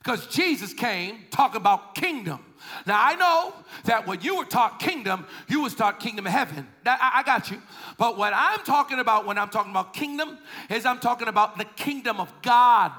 Because 0.08 0.26
Jesus 0.28 0.72
came 0.72 1.18
talking 1.30 1.58
about 1.58 1.94
kingdom. 1.94 2.42
Now 2.86 2.98
I 2.98 3.14
know 3.14 3.52
that 3.84 4.06
when 4.06 4.22
you 4.22 4.38
were 4.38 4.46
taught 4.46 4.78
kingdom, 4.78 5.26
you 5.48 5.60
was 5.60 5.74
taught 5.74 6.00
kingdom 6.00 6.26
of 6.26 6.32
heaven. 6.32 6.66
That, 6.84 6.98
I, 6.98 7.18
I 7.18 7.22
got 7.24 7.50
you. 7.50 7.60
But 7.98 8.16
what 8.16 8.32
I'm 8.34 8.60
talking 8.60 9.00
about 9.00 9.26
when 9.26 9.36
I'm 9.36 9.50
talking 9.50 9.70
about 9.70 9.92
kingdom 9.92 10.38
is 10.70 10.86
I'm 10.86 10.98
talking 10.98 11.28
about 11.28 11.58
the 11.58 11.66
kingdom 11.66 12.20
of 12.20 12.32
God. 12.40 12.92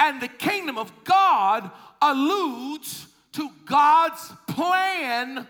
And 0.00 0.20
the 0.20 0.26
kingdom 0.26 0.78
of 0.78 0.92
God 1.04 1.70
alludes 2.02 3.06
to 3.34 3.48
God's 3.64 4.32
plan 4.48 5.46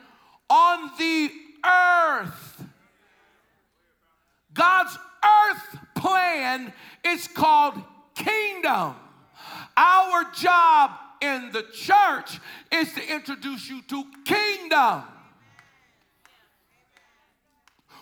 on 0.51 0.91
the 0.99 1.31
earth. 1.65 2.65
God's 4.53 4.99
earth 5.49 5.79
plan 5.95 6.71
is 7.03 7.29
called 7.29 7.83
kingdom. 8.15 8.95
Our 9.77 10.25
job 10.33 10.93
in 11.21 11.51
the 11.53 11.63
church 11.73 12.39
is 12.73 12.93
to 12.95 13.15
introduce 13.15 13.69
you 13.69 13.83
to 13.83 14.05
kingdom. 14.25 15.03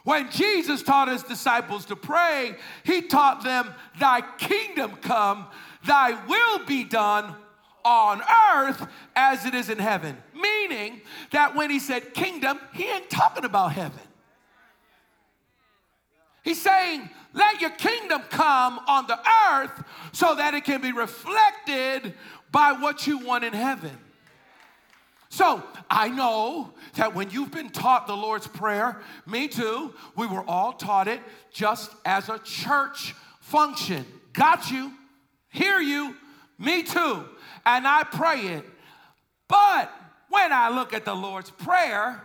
When 0.05 0.30
Jesus 0.30 0.82
taught 0.82 1.09
his 1.09 1.22
disciples 1.22 1.86
to 1.86 1.96
pray, 1.96 2.57
he 2.84 3.02
taught 3.02 3.42
them, 3.42 3.72
Thy 3.98 4.20
kingdom 4.38 4.96
come, 4.96 5.46
thy 5.86 6.12
will 6.26 6.66
be 6.66 6.84
done 6.84 7.34
on 7.84 8.22
earth 8.55 8.86
as 9.16 9.46
it 9.46 9.55
is 9.55 9.70
in 9.70 9.78
heaven. 9.78 10.16
Meaning 10.34 11.00
that 11.32 11.55
when 11.55 11.70
he 11.70 11.78
said 11.78 12.12
kingdom, 12.14 12.59
he 12.72 12.84
ain't 12.84 13.09
talking 13.09 13.44
about 13.44 13.72
heaven. 13.72 14.00
He's 16.45 16.61
saying, 16.61 17.09
let 17.32 17.61
your 17.61 17.70
kingdom 17.70 18.22
come 18.30 18.78
on 18.86 19.07
the 19.07 19.18
earth 19.51 19.82
so 20.12 20.34
that 20.34 20.55
it 20.55 20.64
can 20.64 20.80
be 20.80 20.92
reflected 20.92 22.14
by 22.53 22.72
what 22.72 23.07
you 23.07 23.18
want 23.18 23.45
in 23.45 23.55
heaven. 23.55 23.99
So 25.30 25.61
I 25.90 26.09
know 26.11 26.74
that 26.95 27.14
when 27.14 27.30
you've 27.30 27.51
been 27.51 27.70
taught 27.70 28.07
the 28.07 28.16
Lord's 28.16 28.47
Prayer, 28.47 29.01
me 29.26 29.49
too, 29.49 29.92
we 30.16 30.28
were 30.28 30.45
all 30.47 30.74
taught 30.74 31.09
it 31.09 31.18
just 31.51 31.90
as 32.05 32.28
a 32.28 32.38
church 32.38 33.14
function. 33.40 34.05
Got 34.32 34.70
you, 34.70 34.92
hear 35.49 35.80
you, 35.80 36.14
me 36.59 36.84
too. 36.84 37.24
And 37.66 37.88
I 37.88 38.05
pray 38.05 38.40
it. 38.42 38.64
But 39.49 39.90
when 40.28 40.53
I 40.53 40.68
look 40.68 40.92
at 40.92 41.05
the 41.05 41.14
Lord's 41.14 41.51
Prayer, 41.51 42.22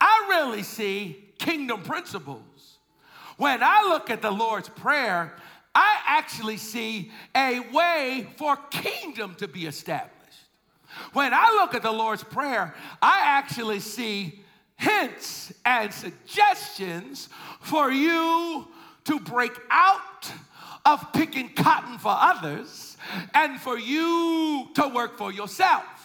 I 0.00 0.26
really 0.28 0.62
see 0.62 1.32
kingdom 1.38 1.82
principles. 1.82 2.42
When 3.40 3.62
I 3.62 3.84
look 3.88 4.10
at 4.10 4.20
the 4.20 4.30
Lord's 4.30 4.68
Prayer, 4.68 5.34
I 5.74 5.96
actually 6.04 6.58
see 6.58 7.10
a 7.34 7.60
way 7.72 8.28
for 8.36 8.54
kingdom 8.70 9.34
to 9.36 9.48
be 9.48 9.64
established. 9.64 10.44
When 11.14 11.32
I 11.32 11.46
look 11.58 11.74
at 11.74 11.80
the 11.80 11.90
Lord's 11.90 12.22
Prayer, 12.22 12.74
I 13.00 13.20
actually 13.24 13.80
see 13.80 14.40
hints 14.76 15.54
and 15.64 15.90
suggestions 15.90 17.30
for 17.62 17.90
you 17.90 18.68
to 19.04 19.18
break 19.20 19.58
out 19.70 20.30
of 20.84 21.10
picking 21.14 21.48
cotton 21.54 21.96
for 21.96 22.14
others 22.14 22.98
and 23.32 23.58
for 23.58 23.78
you 23.78 24.68
to 24.74 24.86
work 24.88 25.16
for 25.16 25.32
yourself. 25.32 25.99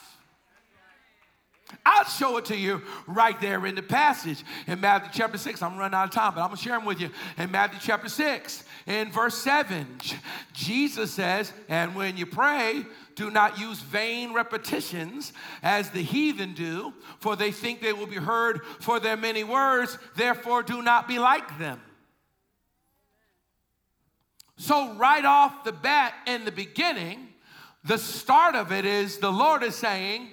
I'll 1.84 2.06
show 2.06 2.38
it 2.38 2.46
to 2.46 2.58
you 2.58 2.82
right 3.08 3.40
there 3.42 3.66
in 3.66 3.74
the 3.74 3.82
passage 3.82 4.44
in 4.68 4.80
Matthew 4.82 5.10
chapter 5.14 5.38
6. 5.38 5.62
I'm 5.64 5.78
running 5.78 5.96
out 5.96 6.06
of 6.06 6.12
time, 6.12 6.34
but 6.36 6.42
I'm 6.42 6.48
going 6.48 6.58
to 6.58 6.64
share 6.64 6.78
them 6.78 6.86
with 6.86 7.02
you. 7.02 7.10
In 7.38 7.50
Matthew 7.50 7.80
chapter 7.82 8.08
6, 8.08 8.64
in 8.86 9.12
verse 9.12 9.36
7, 9.40 9.88
Jesus 10.54 11.12
says, 11.12 11.52
And 11.68 11.96
when 11.96 12.18
you 12.18 12.28
pray, 12.28 12.84
do 13.16 13.32
not 13.32 13.58
use 13.58 13.80
vain 13.80 14.34
repetitions 14.34 15.34
as 15.64 15.90
the 15.90 16.04
heathen 16.04 16.54
do, 16.54 16.94
for 17.20 17.36
they 17.36 17.52
think 17.52 17.82
they 17.82 17.94
will 17.94 18.08
be 18.08 18.16
heard 18.16 18.62
for 18.80 19.00
their 19.00 19.18
many 19.18 19.44
words. 19.44 19.98
Therefore, 20.16 20.62
do 20.62 20.84
not 20.84 21.08
be 21.08 21.18
like 21.18 21.58
them. 21.58 21.82
So, 24.58 24.94
right 24.96 25.26
off 25.26 25.64
the 25.64 25.72
bat 25.72 26.14
in 26.28 26.46
the 26.46 26.52
beginning, 26.52 27.28
the 27.84 27.98
start 27.98 28.56
of 28.56 28.72
it 28.72 28.86
is 28.86 29.18
the 29.18 29.32
Lord 29.32 29.64
is 29.64 29.76
saying, 29.76 30.30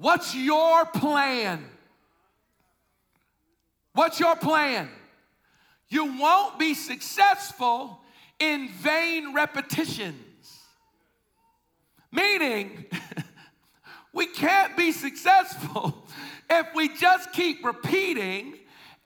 What's 0.00 0.34
your 0.34 0.86
plan? 0.86 1.62
What's 3.92 4.18
your 4.18 4.34
plan? 4.34 4.88
You 5.90 6.18
won't 6.18 6.58
be 6.58 6.72
successful 6.72 8.00
in 8.38 8.70
vain 8.70 9.34
repetitions. 9.34 10.16
Meaning, 12.10 12.86
we 14.14 14.26
can't 14.26 14.74
be 14.74 14.90
successful 14.90 16.08
if 16.50 16.74
we 16.74 16.88
just 16.96 17.34
keep 17.34 17.62
repeating 17.62 18.54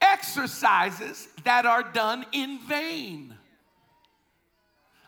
exercises 0.01 1.27
that 1.43 1.67
are 1.67 1.83
done 1.83 2.25
in 2.31 2.61
vain. 2.69 3.35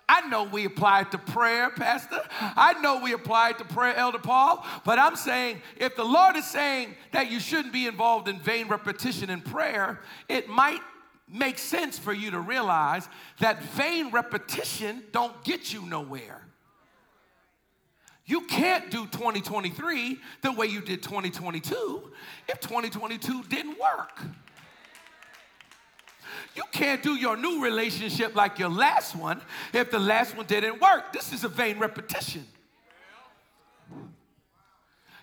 I 0.08 0.28
know 0.28 0.44
we 0.44 0.64
apply 0.64 1.00
it 1.00 1.10
to 1.12 1.18
prayer, 1.18 1.70
Pastor. 1.70 2.20
I 2.40 2.74
know 2.80 3.00
we 3.00 3.12
apply 3.12 3.50
it 3.50 3.58
to 3.58 3.64
prayer, 3.64 3.94
Elder 3.96 4.18
Paul. 4.18 4.64
But 4.84 4.98
I'm 4.98 5.16
saying 5.16 5.62
if 5.76 5.96
the 5.96 6.04
Lord 6.04 6.36
is 6.36 6.46
saying 6.46 6.94
that 7.12 7.30
you 7.30 7.40
shouldn't 7.40 7.72
be 7.72 7.86
involved 7.86 8.28
in 8.28 8.38
vain 8.38 8.68
repetition 8.68 9.30
in 9.30 9.40
prayer, 9.40 10.00
it 10.28 10.48
might 10.48 10.80
make 11.28 11.58
sense 11.58 11.98
for 11.98 12.12
you 12.12 12.30
to 12.30 12.38
realize 12.38 13.08
that 13.40 13.62
vain 13.62 14.10
repetition 14.12 15.02
don't 15.10 15.42
get 15.42 15.72
you 15.72 15.82
nowhere. 15.82 16.42
You 18.26 18.42
can't 18.42 18.90
do 18.90 19.06
2023 19.06 20.18
the 20.42 20.52
way 20.52 20.66
you 20.66 20.80
did 20.80 21.02
2022 21.02 22.02
if 22.48 22.60
2022 22.60 23.44
didn't 23.44 23.78
work. 23.78 24.20
You 26.56 26.64
can't 26.72 27.02
do 27.02 27.14
your 27.14 27.36
new 27.36 27.62
relationship 27.62 28.34
like 28.34 28.58
your 28.58 28.70
last 28.70 29.14
one 29.14 29.42
if 29.74 29.90
the 29.90 29.98
last 29.98 30.34
one 30.36 30.46
didn't 30.46 30.80
work. 30.80 31.12
This 31.12 31.32
is 31.32 31.44
a 31.44 31.48
vain 31.48 31.78
repetition. 31.78 32.46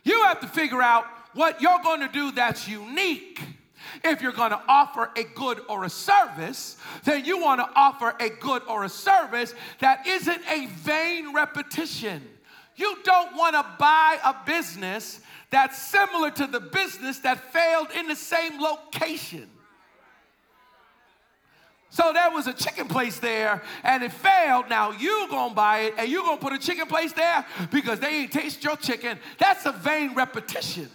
You 0.03 0.23
have 0.23 0.39
to 0.41 0.47
figure 0.47 0.81
out 0.81 1.05
what 1.33 1.59
you're 1.61 1.81
going 1.83 2.01
to 2.01 2.07
do 2.07 2.31
that's 2.31 2.67
unique. 2.67 3.41
If 4.03 4.21
you're 4.21 4.31
going 4.31 4.51
to 4.51 4.61
offer 4.67 5.09
a 5.15 5.23
good 5.23 5.61
or 5.67 5.85
a 5.85 5.89
service, 5.89 6.77
then 7.03 7.25
you 7.25 7.41
want 7.41 7.61
to 7.61 7.69
offer 7.75 8.13
a 8.19 8.29
good 8.29 8.61
or 8.67 8.83
a 8.83 8.89
service 8.89 9.53
that 9.79 10.05
isn't 10.05 10.41
a 10.49 10.67
vain 10.67 11.33
repetition. 11.33 12.21
You 12.75 12.97
don't 13.03 13.35
want 13.35 13.55
to 13.55 13.65
buy 13.79 14.17
a 14.23 14.35
business 14.45 15.19
that's 15.49 15.77
similar 15.77 16.31
to 16.31 16.47
the 16.47 16.59
business 16.59 17.19
that 17.19 17.51
failed 17.53 17.87
in 17.95 18.07
the 18.07 18.15
same 18.15 18.59
location. 18.61 19.49
So 21.93 22.11
there 22.11 22.31
was 22.31 22.47
a 22.47 22.53
chicken 22.53 22.87
place 22.87 23.19
there 23.19 23.61
and 23.83 24.01
it 24.01 24.11
failed. 24.11 24.67
Now 24.67 24.89
you 24.93 25.27
gonna 25.29 25.53
buy 25.53 25.81
it 25.81 25.93
and 25.95 26.09
you 26.09 26.23
gonna 26.23 26.41
put 26.41 26.51
a 26.51 26.57
chicken 26.57 26.87
place 26.87 27.13
there 27.13 27.45
because 27.69 27.99
they 27.99 28.21
ain't 28.21 28.31
taste 28.31 28.63
your 28.63 28.75
chicken. 28.77 29.19
That's 29.37 29.67
a 29.67 29.71
vain 29.71 30.15
repetition. 30.15 30.89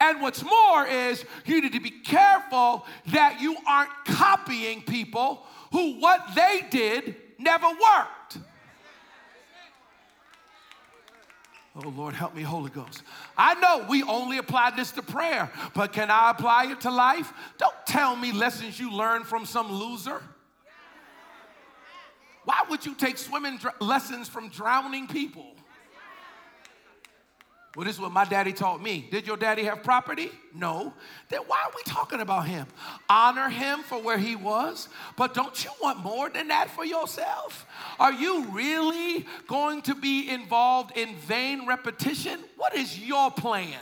And 0.00 0.22
what's 0.22 0.42
more 0.42 0.86
is 0.86 1.22
you 1.44 1.60
need 1.60 1.74
to 1.74 1.80
be 1.80 1.90
careful 1.90 2.86
that 3.08 3.38
you 3.38 3.54
aren't 3.66 3.90
copying 4.06 4.80
people 4.80 5.44
who 5.70 6.00
what 6.00 6.26
they 6.34 6.64
did 6.70 7.16
never 7.38 7.66
worked. 7.66 8.17
Oh, 11.84 11.90
Lord, 11.90 12.14
help 12.14 12.34
me, 12.34 12.42
Holy 12.42 12.70
Ghost. 12.70 13.04
I 13.36 13.54
know 13.54 13.86
we 13.88 14.02
only 14.02 14.38
apply 14.38 14.72
this 14.72 14.90
to 14.92 15.02
prayer, 15.02 15.50
but 15.74 15.92
can 15.92 16.10
I 16.10 16.32
apply 16.32 16.72
it 16.72 16.80
to 16.80 16.90
life? 16.90 17.32
Don't 17.56 17.74
tell 17.86 18.16
me 18.16 18.32
lessons 18.32 18.80
you 18.80 18.90
learned 18.90 19.26
from 19.26 19.46
some 19.46 19.70
loser. 19.70 20.20
Why 22.44 22.64
would 22.68 22.84
you 22.84 22.94
take 22.94 23.16
swimming 23.16 23.58
dr- 23.58 23.80
lessons 23.80 24.28
from 24.28 24.48
drowning 24.48 25.06
people? 25.06 25.54
Well, 27.76 27.84
this 27.84 27.96
is 27.96 28.00
what 28.00 28.12
my 28.12 28.24
daddy 28.24 28.52
taught 28.52 28.82
me. 28.82 29.06
Did 29.10 29.26
your 29.26 29.36
daddy 29.36 29.62
have 29.64 29.82
property? 29.82 30.30
No. 30.54 30.94
Then 31.28 31.42
why 31.46 31.58
are 31.64 31.72
we 31.76 31.82
talking 31.84 32.20
about 32.20 32.46
him? 32.46 32.66
Honor 33.08 33.50
him 33.50 33.80
for 33.80 34.00
where 34.02 34.18
he 34.18 34.36
was, 34.36 34.88
but 35.16 35.34
don't 35.34 35.64
you 35.64 35.70
want 35.80 36.02
more 36.02 36.30
than 36.30 36.48
that 36.48 36.70
for 36.70 36.84
yourself? 36.84 37.66
Are 38.00 38.12
you 38.12 38.46
really 38.46 39.26
going 39.46 39.82
to 39.82 39.94
be 39.94 40.30
involved 40.30 40.96
in 40.96 41.14
vain 41.16 41.66
repetition? 41.66 42.40
What 42.56 42.74
is 42.74 42.98
your 42.98 43.30
plan? 43.30 43.78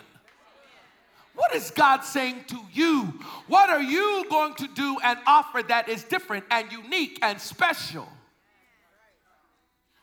What 1.37 1.55
is 1.55 1.71
God 1.71 2.01
saying 2.01 2.45
to 2.49 2.59
you? 2.73 3.15
What 3.47 3.71
are 3.71 3.83
you 3.83 4.27
going 4.29 4.55
to 4.55 4.69
do 4.69 4.99
and 5.05 5.19
offer 5.27 5.63
that 5.69 5.89
is 5.89 6.03
different 6.03 6.45
and 6.51 6.71
unique 6.73 7.19
and 7.23 7.41
special? 7.41 8.09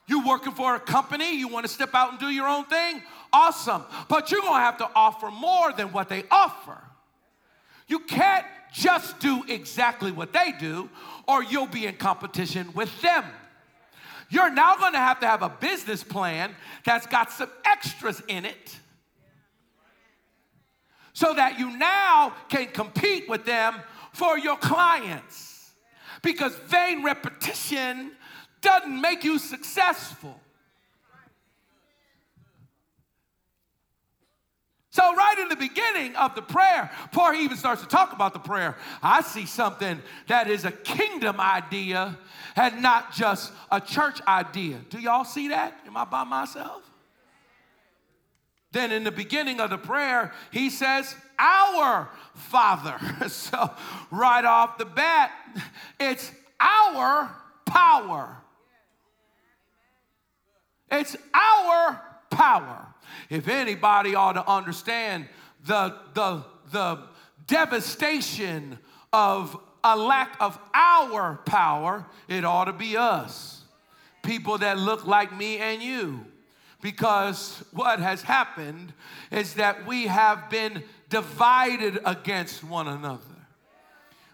You 0.06 0.26
working 0.28 0.54
for 0.54 0.76
a 0.76 0.80
company, 0.80 1.38
you 1.38 1.48
want 1.48 1.66
to 1.66 1.72
step 1.72 1.96
out 1.96 2.12
and 2.12 2.20
do 2.20 2.28
your 2.28 2.48
own 2.48 2.66
thing? 2.66 3.02
Awesome. 3.34 3.84
But 4.08 4.30
you're 4.30 4.42
going 4.42 4.54
to 4.54 4.60
have 4.60 4.78
to 4.78 4.90
offer 4.96 5.32
more 5.32 5.74
than 5.74 5.92
what 5.92 6.08
they 6.08 6.24
offer. 6.30 6.78
You 7.88 8.00
can't 8.00 8.46
just 8.72 9.20
do 9.20 9.44
exactly 9.48 10.12
what 10.12 10.32
they 10.32 10.54
do, 10.60 10.90
or 11.28 11.44
you'll 11.44 11.68
be 11.68 11.86
in 11.88 11.96
competition 11.96 12.72
with 12.74 13.02
them. 13.02 13.26
You're 14.30 14.52
now 14.52 14.78
going 14.78 14.94
to 14.94 15.00
have 15.00 15.20
to 15.20 15.28
have 15.28 15.42
a 15.42 15.50
business 15.50 16.04
plan 16.04 16.56
that's 16.86 17.06
got 17.06 17.32
some 17.32 17.50
extras 17.66 18.22
in 18.28 18.46
it 18.46 18.78
so 21.14 21.34
that 21.34 21.60
you 21.60 21.78
now 21.78 22.34
can 22.50 22.68
compete 22.68 23.30
with 23.30 23.46
them 23.46 23.76
for 24.12 24.38
your 24.38 24.58
clients. 24.58 25.72
Because 26.22 26.56
vain 26.68 27.04
repetition 27.04 28.12
doesn't 28.62 29.02
make 29.02 29.24
you 29.24 29.38
successful. 29.38 30.40
So, 34.94 35.16
right 35.16 35.40
in 35.40 35.50
the 35.50 35.56
beginning 35.56 36.16
of 36.18 36.36
the 36.36 36.44
prayer, 36.44 36.92
before 37.12 37.34
he 37.34 37.44
even 37.44 37.58
starts 37.58 37.82
to 37.82 37.88
talk 37.88 38.14
about 38.14 38.32
the 38.34 38.40
prayer, 38.40 38.78
I 39.02 39.24
see 39.24 39.48
something 39.48 40.00
that 40.28 40.48
is 40.48 40.66
a 40.66 40.72
kingdom 40.72 41.40
idea 41.40 42.16
and 42.56 42.80
not 42.84 43.12
just 43.12 43.52
a 43.72 43.82
church 43.82 44.22
idea. 44.28 44.80
Do 44.92 45.00
y'all 45.00 45.24
see 45.24 45.48
that? 45.48 45.76
Am 45.88 45.98
I 45.98 46.06
by 46.06 46.26
myself? 46.26 46.84
Then, 48.72 48.92
in 48.92 49.04
the 49.04 49.12
beginning 49.12 49.60
of 49.60 49.72
the 49.72 49.80
prayer, 49.80 50.32
he 50.52 50.70
says, 50.70 51.16
Our 51.40 52.08
Father. 52.36 53.00
So, 53.30 53.72
right 54.12 54.46
off 54.46 54.78
the 54.78 54.86
bat, 54.86 55.32
it's 56.00 56.32
our 56.60 57.36
power. 57.66 58.38
It's 60.92 61.18
our 61.34 62.00
power. 62.36 62.88
If 63.30 63.48
anybody 63.48 64.16
ought 64.16 64.34
to 64.34 64.48
understand 64.48 65.28
the, 65.66 65.96
the, 66.14 66.44
the 66.72 67.00
devastation 67.48 68.80
of 69.12 69.58
a 69.84 69.98
lack 69.98 70.36
of 70.40 70.58
our 70.74 71.40
power, 71.46 72.06
it 72.28 72.46
ought 72.46 72.66
to 72.66 72.74
be 72.74 72.98
us. 72.98 73.64
People 74.24 74.58
that 74.60 74.78
look 74.80 75.06
like 75.06 75.36
me 75.36 75.58
and 75.58 75.82
you. 75.82 76.26
Because 76.82 77.64
what 77.72 78.00
has 78.00 78.22
happened 78.22 78.94
is 79.32 79.56
that 79.56 79.86
we 79.86 80.08
have 80.08 80.50
been 80.50 80.84
divided 81.10 82.00
against 82.06 82.64
one 82.64 82.88
another. 82.88 83.24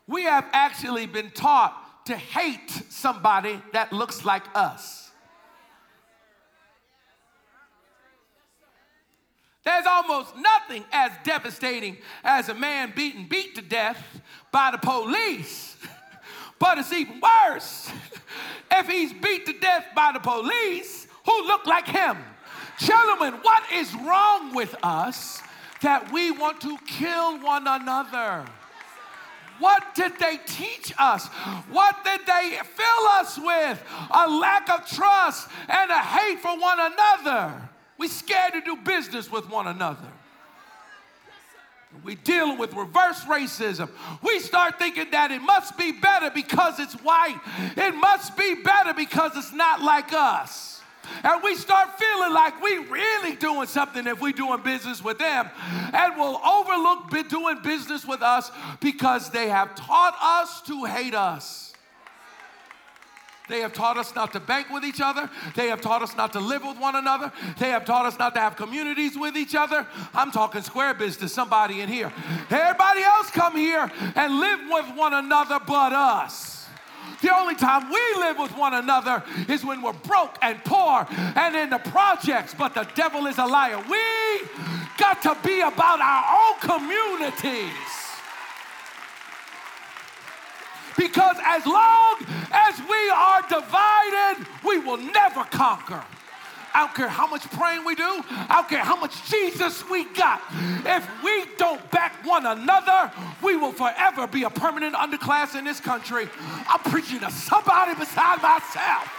We 0.08 0.24
have 0.24 0.48
actually 0.52 1.06
been 1.06 1.30
taught 1.32 2.06
to 2.06 2.16
hate 2.16 2.72
somebody 2.90 3.62
that 3.74 3.94
looks 3.94 4.26
like 4.26 4.44
us. 4.56 5.09
There's 9.66 9.86
almost 9.86 10.36
nothing 10.38 10.86
as 10.92 11.12
devastating 11.24 11.98
as 12.24 12.50
a 12.50 12.54
man 12.54 12.94
beaten 12.96 13.28
beat 13.28 13.56
to 13.56 13.62
death 13.62 14.04
by 14.52 14.72
the 14.72 14.78
police. 14.78 15.76
but 16.60 16.78
it's 16.78 16.94
even 16.94 17.22
worse 17.22 17.92
if 18.72 18.88
he's 18.88 19.14
beat 19.14 19.46
to 19.46 19.54
death 19.54 19.88
by 19.96 20.12
the 20.14 20.20
police 20.20 21.08
who 21.26 21.48
look 21.48 21.66
like 21.66 21.88
him. 21.88 22.18
Gentlemen, 22.80 23.34
what 23.42 23.64
is 23.74 23.94
wrong 23.96 24.56
with 24.56 24.74
us 24.82 25.42
that 25.82 26.12
we 26.12 26.32
want 26.32 26.62
to 26.62 26.78
kill 26.88 27.40
one 27.40 27.68
another? 27.68 28.46
What 29.60 29.94
did 29.94 30.18
they 30.20 30.40
teach 30.46 30.94
us? 30.98 31.28
What 31.70 32.04
did 32.06 32.22
they 32.26 32.58
fill 32.64 33.08
us 33.12 33.38
with? 33.38 33.84
A 34.12 34.30
lack 34.30 34.70
of 34.70 34.90
trust 34.90 35.50
and 35.68 35.92
a 35.92 36.00
hate 36.00 36.40
for 36.40 36.58
one 36.58 36.80
another. 36.80 37.70
We 38.00 38.08
scared 38.08 38.54
to 38.54 38.62
do 38.62 38.78
business 38.78 39.30
with 39.30 39.48
one 39.50 39.68
another. 39.68 40.08
We 42.04 42.16
deal 42.16 42.56
with 42.58 42.74
reverse 42.74 43.22
racism. 43.26 43.90
We 44.24 44.40
start 44.40 44.80
thinking 44.80 45.12
that 45.12 45.32
it 45.32 45.42
must 45.42 45.78
be 45.78 45.92
better 45.92 46.30
because 46.30 46.80
it's 46.80 46.94
white. 46.94 47.40
It 47.76 47.94
must 47.94 48.38
be 48.38 48.56
better 48.56 48.94
because 48.94 49.36
it's 49.36 49.52
not 49.52 49.82
like 49.82 50.14
us. 50.14 50.82
And 51.24 51.44
we 51.44 51.56
start 51.56 52.00
feeling 52.00 52.34
like 52.34 52.62
we 52.62 52.78
really 52.78 53.36
doing 53.36 53.68
something 53.68 54.08
if 54.08 54.22
we 54.22 54.32
doing 54.32 54.62
business 54.62 55.04
with 55.04 55.18
them. 55.18 55.50
And 55.92 56.16
we'll 56.16 56.40
overlook 56.46 57.28
doing 57.28 57.62
business 57.64 58.06
with 58.06 58.22
us 58.22 58.50
because 58.80 59.30
they 59.32 59.50
have 59.50 59.76
taught 59.76 60.16
us 60.22 60.62
to 60.68 60.86
hate 60.86 61.16
us. 61.16 61.69
They 63.50 63.62
have 63.62 63.74
taught 63.74 63.98
us 63.98 64.16
not 64.16 64.32
to 64.34 64.40
bank 64.40 64.70
with 64.70 64.86
each 64.86 65.02
other. 65.02 65.30
They 65.56 65.68
have 65.68 65.82
taught 65.82 66.02
us 66.04 66.16
not 66.16 66.32
to 66.34 66.40
live 66.40 66.64
with 66.64 66.80
one 66.80 66.96
another. 66.96 67.32
They 67.58 67.70
have 67.70 67.84
taught 67.84 68.06
us 68.06 68.18
not 68.20 68.36
to 68.36 68.40
have 68.40 68.56
communities 68.56 69.18
with 69.18 69.36
each 69.36 69.56
other. 69.56 69.86
I'm 70.14 70.32
talking 70.32 70.62
square 70.62 70.94
business, 70.94 71.34
somebody 71.34 71.82
in 71.82 71.90
here. 71.90 72.14
Everybody 72.50 73.02
else 73.02 73.32
come 73.32 73.58
here 73.58 73.92
and 74.16 74.40
live 74.40 74.60
with 74.70 74.96
one 74.96 75.14
another 75.14 75.60
but 75.66 75.94
us. 75.94 76.68
The 77.22 77.36
only 77.36 77.56
time 77.56 77.90
we 77.90 78.00
live 78.18 78.38
with 78.38 78.56
one 78.56 78.76
another 78.76 79.24
is 79.50 79.66
when 79.66 79.82
we're 79.82 79.94
broke 79.94 80.38
and 80.42 80.64
poor 80.64 81.06
and 81.10 81.56
in 81.56 81.70
the 81.70 81.80
projects, 81.80 82.56
but 82.58 82.74
the 82.74 82.88
devil 82.96 83.26
is 83.26 83.38
a 83.40 83.46
liar. 83.46 83.78
We 83.90 84.48
got 84.98 85.22
to 85.24 85.36
be 85.46 85.60
about 85.60 86.00
our 86.00 86.24
own 86.40 86.80
communities. 86.80 87.99
Because 91.00 91.38
as 91.46 91.66
long 91.66 92.18
as 92.52 92.78
we 92.78 93.10
are 93.10 93.42
divided, 93.48 94.46
we 94.66 94.80
will 94.80 94.98
never 94.98 95.46
conquer. 95.46 96.04
I 96.74 96.86
don't 96.86 96.94
care 96.94 97.08
how 97.08 97.26
much 97.26 97.50
praying 97.52 97.86
we 97.86 97.96
do. 97.96 98.22
I 98.30 98.56
don't 98.56 98.68
care 98.68 98.84
how 98.84 98.98
much 98.98 99.30
Jesus 99.30 99.90
we 99.90 100.04
got. 100.14 100.42
If 100.86 101.08
we 101.24 101.46
don't 101.58 101.90
back 101.90 102.14
one 102.26 102.46
another, 102.46 103.14
we 103.42 103.56
will 103.56 103.72
forever 103.72 104.28
be 104.28 104.44
a 104.44 104.50
permanent 104.50 104.94
underclass 104.94 105.58
in 105.58 105.64
this 105.64 105.80
country. 105.80 106.28
I'm 106.68 106.82
preaching 106.92 107.22
to 107.22 107.32
somebody 107.32 107.96
beside 107.96 108.42
myself. 108.42 109.10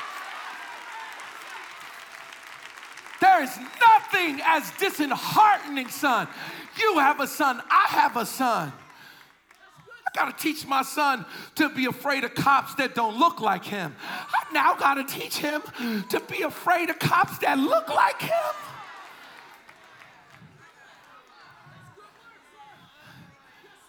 There 3.23 3.43
is 3.43 3.59
nothing 3.81 4.41
as 4.45 4.71
disheartening, 4.79 5.89
son. 5.89 6.29
You 6.79 6.99
have 6.99 7.21
a 7.21 7.27
son, 7.27 7.63
I 7.71 7.87
have 7.89 8.19
a 8.19 8.27
son. 8.27 8.71
I 10.13 10.25
got 10.25 10.37
to 10.37 10.43
teach 10.43 10.67
my 10.67 10.83
son 10.83 11.25
to 11.57 11.69
be 11.69 11.87
afraid 11.87 12.25
of 12.25 12.35
cops 12.35 12.75
that 12.77 12.95
don't 12.95 13.19
look 13.19 13.41
like 13.41 13.65
him. 13.65 13.95
I 14.03 14.53
now 14.53 14.75
got 14.75 14.95
to 14.95 15.05
teach 15.05 15.37
him 15.37 15.63
to 16.09 16.21
be 16.21 16.43
afraid 16.43 16.91
of 16.91 16.99
cops 16.99 17.39
that 17.39 17.59
look 17.59 17.89
like 17.89 18.21
him. 18.21 18.55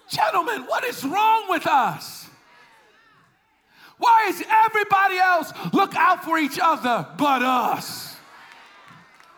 Gentlemen, 0.10 0.66
what 0.68 0.84
is 0.84 1.04
wrong 1.04 1.46
with 1.50 1.66
us? 1.66 2.28
Why 3.98 4.28
is 4.28 4.44
everybody 4.50 5.18
else 5.18 5.54
look 5.74 5.96
out 5.96 6.24
for 6.24 6.38
each 6.38 6.60
other 6.62 7.08
but 7.18 7.42
us? 7.42 8.16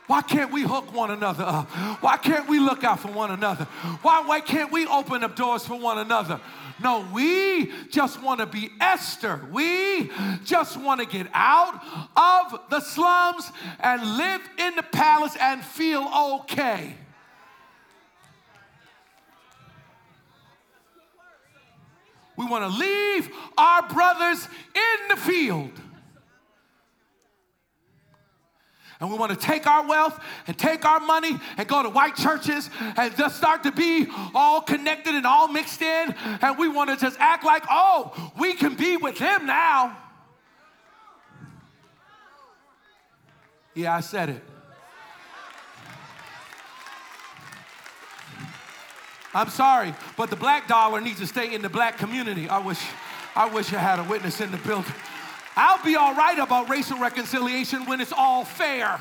Why 0.08 0.22
can't 0.22 0.52
we 0.52 0.64
hook 0.64 0.94
one 0.94 1.12
another 1.12 1.44
up? 1.44 1.70
Why 2.02 2.18
can't 2.18 2.50
we 2.50 2.60
look 2.60 2.84
out 2.84 3.00
for 3.00 3.10
one 3.10 3.32
another? 3.32 3.66
Why, 4.02 4.22
why 4.26 4.42
can't 4.42 4.72
we 4.72 4.86
open 4.86 5.24
up 5.24 5.36
doors 5.36 5.66
for 5.66 5.80
one 5.80 5.98
another? 5.98 6.42
No, 6.84 7.08
we 7.14 7.72
just 7.90 8.22
want 8.22 8.42
to 8.42 8.46
be 8.46 8.70
Esther. 8.82 9.40
We 9.52 10.12
just 10.44 10.76
want 10.76 11.00
to 11.00 11.08
get 11.08 11.28
out 11.34 11.82
of 12.18 12.60
the 12.70 12.82
slums 12.82 13.50
and 13.80 14.18
live 14.18 14.42
in 14.58 14.76
the 14.76 14.84
palace 14.84 15.38
and 15.40 15.64
feel 15.64 16.06
okay. 16.42 16.96
We 22.36 22.46
want 22.46 22.70
to 22.70 22.78
leave 22.78 23.30
our 23.58 23.88
brothers 23.88 24.48
in 24.76 25.08
the 25.10 25.16
field. 25.16 25.72
And 29.04 29.12
we 29.12 29.18
want 29.18 29.38
to 29.38 29.38
take 29.38 29.68
our 29.68 29.86
wealth 29.86 30.18
and 30.48 30.58
take 30.58 30.86
our 30.86 31.02
money 31.02 31.38
and 31.58 31.68
go 31.68 31.84
to 31.84 31.90
white 31.90 32.16
churches 32.16 32.70
and 32.80 33.14
just 33.18 33.36
start 33.36 33.62
to 33.64 33.72
be 33.74 34.08
all 34.34 34.62
connected 34.62 35.14
and 35.14 35.26
all 35.26 35.50
mixed 35.50 35.82
in. 35.82 36.16
And 36.42 36.58
we 36.58 36.70
want 36.70 36.90
to 36.90 36.96
just 36.96 37.20
act 37.20 37.44
like, 37.44 37.64
oh, 37.70 38.32
we 38.40 38.54
can 38.54 38.76
be 38.76 38.96
with 38.96 39.18
him 39.18 39.46
now. 39.46 39.98
Yeah, 43.76 43.94
I 43.94 44.00
said 44.00 44.30
it. 44.30 44.42
I'm 49.34 49.50
sorry, 49.50 49.94
but 50.16 50.30
the 50.30 50.38
black 50.38 50.70
dollar 50.70 51.02
needs 51.02 51.20
to 51.20 51.28
stay 51.28 51.54
in 51.54 51.62
the 51.62 51.68
black 51.68 51.98
community. 51.98 52.48
I 52.48 52.60
wish, 52.60 52.82
I 53.36 53.54
wish 53.54 53.74
I 53.74 53.80
had 53.80 54.00
a 54.00 54.04
witness 54.04 54.40
in 54.40 54.50
the 54.50 54.58
building. 54.60 54.94
I'll 55.56 55.84
be 55.84 55.96
all 55.96 56.16
right 56.16 56.40
about 56.40 56.70
racial 56.70 56.98
reconciliation 56.98 57.86
when 57.86 58.02
it's 58.02 58.12
all 58.12 58.44
fair. 58.44 59.00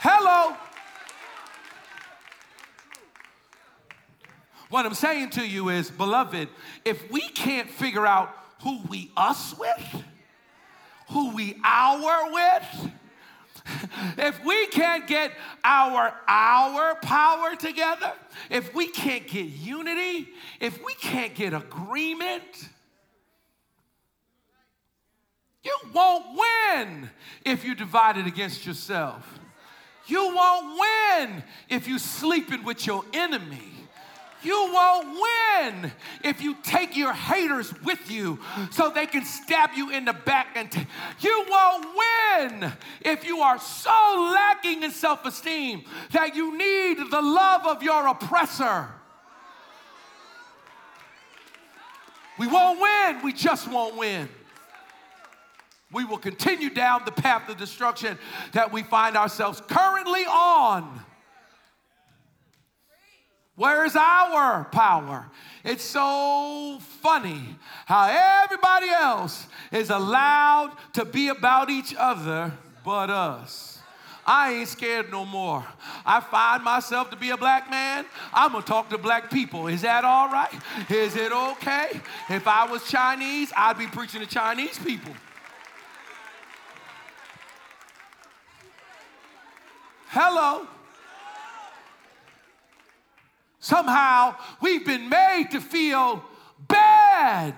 Hello. 0.00 0.56
What 4.70 4.86
I'm 4.86 4.94
saying 4.94 5.30
to 5.30 5.46
you 5.46 5.68
is, 5.68 5.90
beloved, 5.90 6.48
if 6.84 7.10
we 7.10 7.20
can't 7.20 7.70
figure 7.70 8.06
out 8.06 8.34
who 8.62 8.80
we 8.88 9.10
us 9.16 9.56
with, 9.58 10.04
who 11.10 11.34
we 11.34 11.60
our 11.64 12.32
with, 12.32 12.90
if 14.18 14.44
we 14.44 14.66
can't 14.68 15.06
get 15.06 15.32
our 15.64 16.14
our 16.28 16.94
power 16.96 17.56
together, 17.56 18.12
if 18.50 18.74
we 18.74 18.88
can't 18.88 19.26
get 19.26 19.46
unity, 19.46 20.28
if 20.60 20.82
we 20.84 20.94
can't 20.94 21.34
get 21.34 21.52
agreement, 21.52 22.68
you 25.62 25.76
won't 25.92 26.38
win 26.38 27.10
if 27.44 27.64
you 27.64 27.74
divide 27.74 28.16
it 28.16 28.26
against 28.26 28.66
yourself. 28.66 29.38
You 30.06 30.34
won't 30.34 30.80
win 30.80 31.44
if 31.68 31.86
you 31.86 31.98
sleeping 31.98 32.64
with 32.64 32.86
your 32.86 33.04
enemy. 33.12 33.79
You 34.42 34.70
won't 34.72 35.08
win 35.08 35.92
if 36.24 36.40
you 36.40 36.56
take 36.62 36.96
your 36.96 37.12
haters 37.12 37.72
with 37.82 38.10
you 38.10 38.38
so 38.70 38.90
they 38.90 39.06
can 39.06 39.24
stab 39.24 39.70
you 39.74 39.90
in 39.90 40.06
the 40.06 40.12
back. 40.12 40.48
And 40.56 40.70
t- 40.70 40.86
you 41.20 41.46
won't 41.48 41.86
win 41.94 42.72
if 43.02 43.24
you 43.24 43.40
are 43.40 43.58
so 43.58 44.30
lacking 44.34 44.82
in 44.82 44.90
self 44.90 45.24
esteem 45.26 45.84
that 46.12 46.34
you 46.34 46.56
need 46.56 47.10
the 47.10 47.20
love 47.20 47.66
of 47.66 47.82
your 47.82 48.08
oppressor. 48.08 48.88
We 52.38 52.46
won't 52.46 52.80
win, 52.80 53.22
we 53.22 53.34
just 53.34 53.68
won't 53.68 53.96
win. 53.96 54.28
We 55.92 56.04
will 56.04 56.18
continue 56.18 56.70
down 56.70 57.02
the 57.04 57.12
path 57.12 57.48
of 57.48 57.56
destruction 57.58 58.16
that 58.52 58.72
we 58.72 58.82
find 58.82 59.16
ourselves 59.16 59.60
currently 59.68 60.24
on. 60.24 61.04
Where's 63.60 63.94
our 63.94 64.64
power? 64.72 65.26
It's 65.64 65.84
so 65.84 66.78
funny 67.02 67.56
how 67.84 68.08
everybody 68.42 68.88
else 68.88 69.48
is 69.70 69.90
allowed 69.90 70.74
to 70.94 71.04
be 71.04 71.28
about 71.28 71.68
each 71.68 71.94
other 71.94 72.54
but 72.86 73.10
us. 73.10 73.78
I 74.24 74.54
ain't 74.54 74.68
scared 74.68 75.10
no 75.10 75.26
more. 75.26 75.62
I 76.06 76.20
find 76.20 76.64
myself 76.64 77.10
to 77.10 77.16
be 77.16 77.28
a 77.28 77.36
black 77.36 77.70
man. 77.70 78.06
I'm 78.32 78.52
gonna 78.52 78.64
talk 78.64 78.88
to 78.88 78.96
black 78.96 79.30
people. 79.30 79.66
Is 79.66 79.82
that 79.82 80.06
all 80.06 80.30
right? 80.30 80.54
Is 80.88 81.14
it 81.14 81.30
okay? 81.30 82.00
If 82.30 82.48
I 82.48 82.64
was 82.64 82.88
Chinese, 82.88 83.52
I'd 83.54 83.76
be 83.76 83.88
preaching 83.88 84.22
to 84.22 84.26
Chinese 84.26 84.78
people. 84.78 85.12
Hello. 90.08 90.66
Somehow 93.60 94.36
we've 94.62 94.86
been 94.86 95.08
made 95.08 95.48
to 95.52 95.60
feel 95.60 96.24
bad 96.66 97.54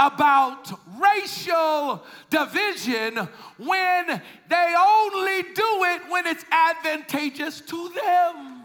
about 0.00 0.72
racial 0.98 2.02
division 2.30 3.28
when 3.58 4.22
they 4.48 4.74
only 4.78 5.42
do 5.42 5.84
it 5.84 6.02
when 6.08 6.26
it's 6.26 6.44
advantageous 6.50 7.60
to 7.60 7.90
them. 7.90 8.62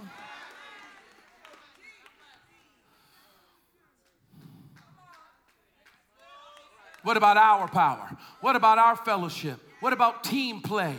What 7.04 7.18
about 7.18 7.38
our 7.38 7.68
power? 7.68 8.18
What 8.42 8.56
about 8.56 8.78
our 8.78 8.96
fellowship? 8.96 9.60
What 9.82 9.94
about 9.94 10.24
team 10.24 10.62
play? 10.62 10.98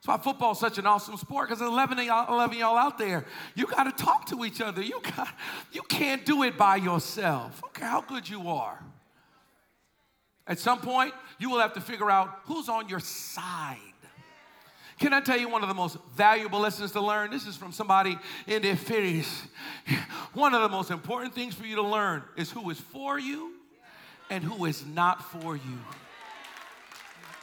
That's 0.00 0.08
why 0.08 0.24
football 0.24 0.52
is 0.52 0.58
such 0.58 0.78
an 0.78 0.86
awesome 0.86 1.18
sport 1.18 1.48
because 1.48 1.60
11 1.60 1.98
of 1.98 2.04
y'all, 2.06 2.32
11 2.32 2.58
y'all 2.58 2.78
out 2.78 2.96
there, 2.96 3.26
you 3.54 3.66
got 3.66 3.84
to 3.84 4.04
talk 4.04 4.26
to 4.28 4.46
each 4.46 4.62
other. 4.62 4.80
You, 4.80 5.00
got, 5.14 5.28
you 5.72 5.82
can't 5.82 6.24
do 6.24 6.42
it 6.42 6.56
by 6.56 6.76
yourself. 6.76 7.62
Okay, 7.66 7.84
how 7.84 8.00
good 8.00 8.26
you 8.26 8.48
are. 8.48 8.82
At 10.46 10.58
some 10.58 10.80
point, 10.80 11.12
you 11.38 11.50
will 11.50 11.60
have 11.60 11.74
to 11.74 11.82
figure 11.82 12.10
out 12.10 12.40
who's 12.44 12.70
on 12.70 12.88
your 12.88 13.00
side. 13.00 13.76
Can 14.98 15.12
I 15.12 15.20
tell 15.20 15.38
you 15.38 15.50
one 15.50 15.62
of 15.62 15.68
the 15.68 15.74
most 15.74 15.98
valuable 16.14 16.60
lessons 16.60 16.92
to 16.92 17.00
learn? 17.00 17.30
This 17.30 17.46
is 17.46 17.56
from 17.56 17.72
somebody 17.72 18.18
in 18.46 18.62
their 18.62 18.76
50s. 18.76 19.26
One 20.32 20.54
of 20.54 20.62
the 20.62 20.68
most 20.68 20.90
important 20.90 21.34
things 21.34 21.54
for 21.54 21.66
you 21.66 21.76
to 21.76 21.82
learn 21.82 22.22
is 22.36 22.50
who 22.50 22.70
is 22.70 22.80
for 22.80 23.18
you 23.18 23.52
and 24.30 24.42
who 24.44 24.64
is 24.64 24.86
not 24.86 25.24
for 25.30 25.56
you. 25.56 25.78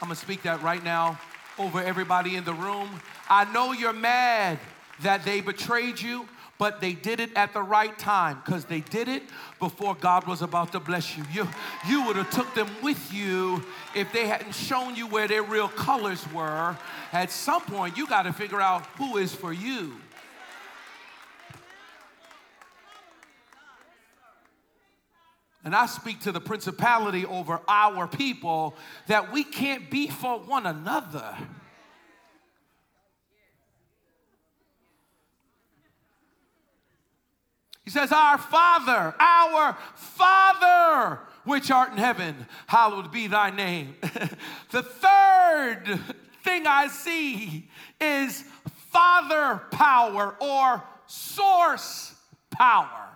I'm 0.00 0.08
gonna 0.08 0.14
speak 0.14 0.42
that 0.42 0.62
right 0.62 0.82
now 0.82 1.18
over 1.58 1.82
everybody 1.82 2.36
in 2.36 2.44
the 2.44 2.54
room. 2.54 2.88
I 3.28 3.50
know 3.52 3.72
you're 3.72 3.92
mad 3.92 4.58
that 5.02 5.24
they 5.24 5.40
betrayed 5.40 6.00
you, 6.00 6.28
but 6.58 6.80
they 6.80 6.92
did 6.92 7.20
it 7.20 7.30
at 7.36 7.52
the 7.52 7.62
right 7.62 7.96
time 7.98 8.42
because 8.44 8.64
they 8.64 8.80
did 8.80 9.08
it 9.08 9.22
before 9.60 9.94
God 9.94 10.26
was 10.26 10.42
about 10.42 10.72
to 10.72 10.80
bless 10.80 11.16
you. 11.16 11.24
You, 11.32 11.48
you 11.88 12.04
would 12.06 12.16
have 12.16 12.30
took 12.30 12.52
them 12.54 12.68
with 12.82 13.12
you 13.12 13.62
if 13.94 14.12
they 14.12 14.26
hadn't 14.26 14.54
shown 14.54 14.96
you 14.96 15.06
where 15.06 15.28
their 15.28 15.42
real 15.44 15.68
colors 15.68 16.24
were. 16.32 16.76
At 17.12 17.30
some 17.30 17.62
point, 17.62 17.96
you 17.96 18.06
got 18.06 18.22
to 18.22 18.32
figure 18.32 18.60
out 18.60 18.86
who 18.96 19.18
is 19.18 19.32
for 19.34 19.52
you. 19.52 19.94
And 25.68 25.76
I 25.76 25.84
speak 25.84 26.20
to 26.20 26.32
the 26.32 26.40
principality 26.40 27.26
over 27.26 27.60
our 27.68 28.08
people 28.08 28.74
that 29.06 29.34
we 29.34 29.44
can't 29.44 29.90
be 29.90 30.08
for 30.08 30.38
one 30.38 30.64
another. 30.64 31.36
He 37.84 37.90
says, 37.90 38.12
Our 38.12 38.38
Father, 38.38 39.14
our 39.20 39.76
Father, 39.94 41.20
which 41.44 41.70
art 41.70 41.92
in 41.92 41.98
heaven, 41.98 42.46
hallowed 42.66 43.12
be 43.12 43.26
thy 43.26 43.50
name. 43.50 43.94
the 44.70 44.82
third 44.82 46.00
thing 46.44 46.66
I 46.66 46.88
see 46.88 47.68
is 48.00 48.42
Father 48.90 49.60
power 49.70 50.34
or 50.40 50.82
source 51.06 52.14
power. 52.50 53.07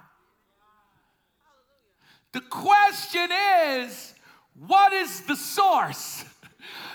The 2.32 2.40
question 2.40 3.28
is, 3.68 4.14
what 4.54 4.92
is 4.92 5.20
the 5.22 5.36
source? 5.36 6.24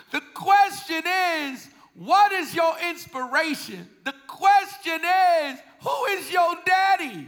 The 0.09 0.21
question 0.33 1.03
is, 1.05 1.67
what 1.93 2.31
is 2.31 2.55
your 2.55 2.73
inspiration? 2.89 3.89
The 4.05 4.13
question 4.25 5.01
is, 5.01 5.59
who 5.81 6.05
is 6.11 6.31
your 6.31 6.55
daddy? 6.65 7.27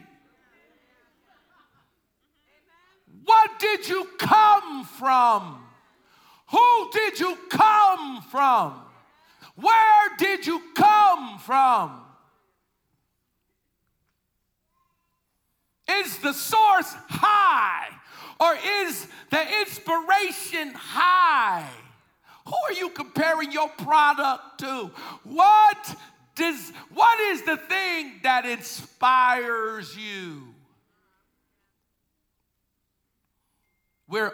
What 3.25 3.59
did 3.59 3.89
you 3.89 4.07
come 4.17 4.85
from? 4.85 5.61
Who 6.51 6.89
did 6.91 7.19
you 7.19 7.37
come 7.49 8.21
from? 8.31 8.81
Where 9.55 10.15
did 10.17 10.47
you 10.47 10.61
come 10.73 11.37
from? 11.39 11.99
Is 15.91 16.17
the 16.19 16.33
source 16.33 16.95
high 17.09 17.98
or 18.39 18.55
is 18.83 19.07
the 19.29 19.59
inspiration 19.61 20.73
high? 20.73 21.69
Who 22.45 22.55
are 22.67 22.73
you 22.73 22.89
comparing 22.89 23.51
your 23.51 23.69
product 23.69 24.59
to? 24.59 24.91
What 25.23 25.95
does 26.35 26.71
what 26.93 27.19
is 27.19 27.43
the 27.43 27.57
thing 27.57 28.21
that 28.23 28.45
inspires 28.45 29.95
you? 29.95 30.55
We're 34.07 34.33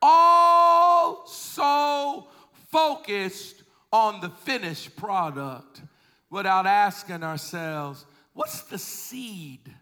all 0.00 1.26
so 1.26 2.28
focused 2.70 3.62
on 3.92 4.20
the 4.20 4.28
finished 4.28 4.94
product 4.96 5.82
without 6.30 6.66
asking 6.66 7.22
ourselves, 7.24 8.04
what's 8.34 8.62
the 8.62 8.78
seed? 8.78 9.74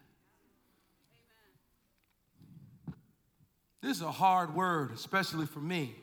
This 3.85 3.97
is 3.97 4.03
a 4.03 4.11
hard 4.11 4.55
word, 4.55 4.93
especially 4.93 5.45
for 5.45 5.59
me, 5.59 5.95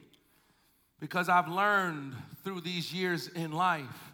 because 1.01 1.29
I've 1.29 1.49
learned 1.49 2.15
through 2.45 2.61
these 2.61 2.93
years 2.93 3.27
in 3.27 3.51
life 3.51 4.13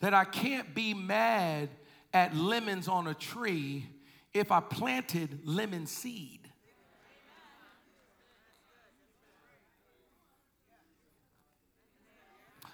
that 0.00 0.12
I 0.12 0.24
can't 0.24 0.74
be 0.74 0.94
mad 0.94 1.68
at 2.12 2.34
lemons 2.34 2.88
on 2.88 3.06
a 3.06 3.14
tree 3.14 3.86
if 4.32 4.50
I 4.50 4.58
planted 4.58 5.38
lemon 5.44 5.86
seed. 5.86 6.40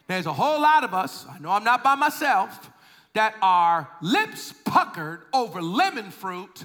There's 0.06 0.24
a 0.24 0.32
whole 0.32 0.62
lot 0.62 0.84
of 0.84 0.94
us, 0.94 1.26
I 1.28 1.38
know 1.38 1.50
I'm 1.50 1.64
not 1.64 1.84
by 1.84 1.96
myself, 1.96 2.70
that 3.12 3.34
are 3.42 3.90
lips 4.00 4.54
puckered 4.64 5.20
over 5.34 5.60
lemon 5.60 6.10
fruit 6.10 6.64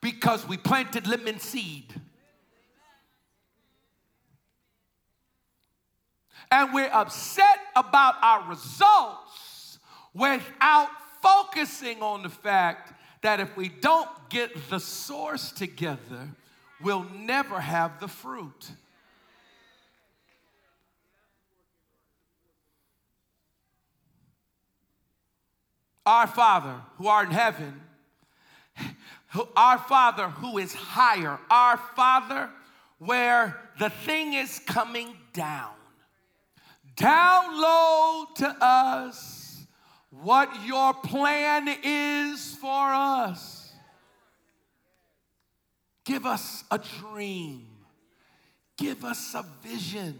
because 0.00 0.44
we 0.48 0.56
planted 0.56 1.06
lemon 1.06 1.38
seed. 1.38 1.94
And 6.52 6.74
we're 6.74 6.90
upset 6.92 7.60
about 7.74 8.16
our 8.20 8.46
results 8.46 9.78
without 10.12 10.90
focusing 11.22 12.02
on 12.02 12.22
the 12.22 12.28
fact 12.28 12.92
that 13.22 13.40
if 13.40 13.56
we 13.56 13.70
don't 13.70 14.08
get 14.28 14.50
the 14.68 14.78
source 14.78 15.50
together, 15.50 16.28
we'll 16.82 17.06
never 17.14 17.58
have 17.58 17.98
the 18.00 18.08
fruit. 18.08 18.70
Our 26.04 26.26
Father 26.26 26.74
who 26.98 27.06
art 27.06 27.28
in 27.28 27.34
heaven, 27.34 27.80
our 29.56 29.78
Father 29.78 30.28
who 30.28 30.58
is 30.58 30.74
higher, 30.74 31.38
our 31.48 31.78
Father 31.96 32.50
where 32.98 33.58
the 33.78 33.88
thing 33.88 34.34
is 34.34 34.58
coming 34.66 35.16
down 35.32 35.70
download 36.96 38.34
to 38.36 38.56
us 38.60 39.64
what 40.10 40.66
your 40.66 40.92
plan 40.94 41.68
is 41.82 42.54
for 42.56 42.92
us. 42.92 43.72
Give 46.04 46.26
us 46.26 46.64
a 46.70 46.78
dream. 46.78 47.66
Give 48.76 49.04
us 49.04 49.34
a 49.34 49.44
vision. 49.62 50.18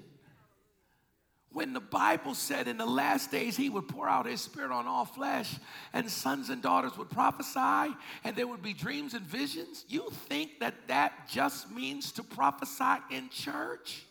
When 1.51 1.75
the 1.75 1.81
Bible 1.81 2.35
said 2.35 2.67
in 2.67 2.79
the 2.79 2.87
last 2.87 3.31
days 3.31 3.57
he 3.57 3.69
would 3.69 3.87
pour 3.87 4.09
out 4.09 4.25
his 4.25 4.41
spirit 4.41 4.71
on 4.71 4.87
all 4.87 5.05
flesh, 5.05 5.55
and 5.93 6.11
sons 6.11 6.49
and 6.49 6.63
daughters 6.63 6.97
would 6.97 7.11
prophesy, 7.11 7.95
and 8.25 8.35
there 8.35 8.47
would 8.47 8.63
be 8.63 8.73
dreams 8.73 9.13
and 9.13 9.27
visions, 9.27 9.85
you 9.89 10.09
think 10.29 10.61
that 10.61 10.89
that 10.89 11.29
just 11.29 11.71
means 11.71 12.13
to 12.13 12.23
prophesy 12.23 13.03
in 13.11 13.29
church? 13.29 14.05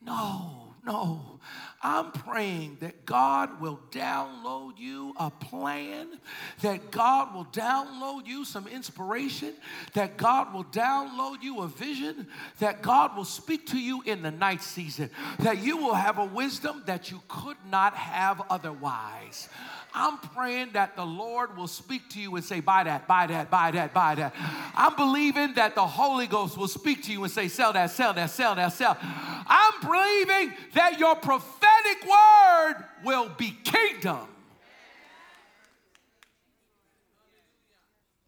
No 0.00 0.59
no. 0.84 1.40
I'm 1.82 2.12
praying 2.12 2.76
that 2.80 3.06
God 3.06 3.60
will 3.60 3.80
download 3.90 4.78
you 4.78 5.14
a 5.18 5.30
plan, 5.30 6.08
that 6.60 6.90
God 6.90 7.34
will 7.34 7.46
download 7.46 8.26
you 8.26 8.44
some 8.44 8.68
inspiration, 8.68 9.54
that 9.94 10.18
God 10.18 10.52
will 10.52 10.64
download 10.64 11.42
you 11.42 11.60
a 11.60 11.68
vision, 11.68 12.26
that 12.58 12.82
God 12.82 13.16
will 13.16 13.24
speak 13.24 13.66
to 13.68 13.78
you 13.78 14.02
in 14.02 14.22
the 14.22 14.30
night 14.30 14.62
season, 14.62 15.08
that 15.38 15.62
you 15.62 15.78
will 15.78 15.94
have 15.94 16.18
a 16.18 16.24
wisdom 16.26 16.82
that 16.84 17.10
you 17.10 17.22
could 17.28 17.56
not 17.70 17.94
have 17.94 18.42
otherwise. 18.50 19.48
I'm 19.92 20.18
praying 20.18 20.70
that 20.72 20.96
the 20.96 21.04
Lord 21.04 21.56
will 21.56 21.66
speak 21.66 22.08
to 22.10 22.20
you 22.20 22.36
and 22.36 22.44
say, 22.44 22.60
buy 22.60 22.84
that, 22.84 23.08
buy 23.08 23.26
that, 23.26 23.50
buy 23.50 23.70
that, 23.72 23.92
buy 23.92 24.14
that. 24.14 24.34
I'm 24.74 24.94
believing 24.94 25.54
that 25.54 25.74
the 25.74 25.86
Holy 25.86 26.26
Ghost 26.26 26.56
will 26.56 26.68
speak 26.68 27.04
to 27.04 27.12
you 27.12 27.24
and 27.24 27.32
say, 27.32 27.48
sell 27.48 27.72
that, 27.72 27.90
sell 27.90 28.14
that, 28.14 28.30
sell 28.30 28.54
that, 28.54 28.72
sell. 28.72 28.96
I'm 29.00 29.80
believing 29.80 30.54
that 30.74 30.98
your 30.98 31.16
prophetic 31.16 32.06
word 32.06 32.84
will 33.04 33.28
be 33.36 33.56
kingdom. 33.64 34.28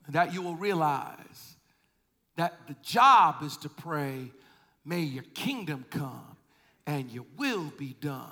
That 0.09 0.35
you 0.35 0.43
will 0.43 0.57
realize 0.57 1.57
that 2.37 2.59
the 2.67 2.77
job 2.83 3.43
is 3.43 3.57
to 3.59 3.69
pray, 3.69 4.33
may 4.85 5.01
your 5.01 5.25
kingdom 5.35 5.85
come 5.91 6.37
and 6.87 7.11
your 7.11 7.25
will 7.37 7.73
be 7.79 7.95
done 8.01 8.29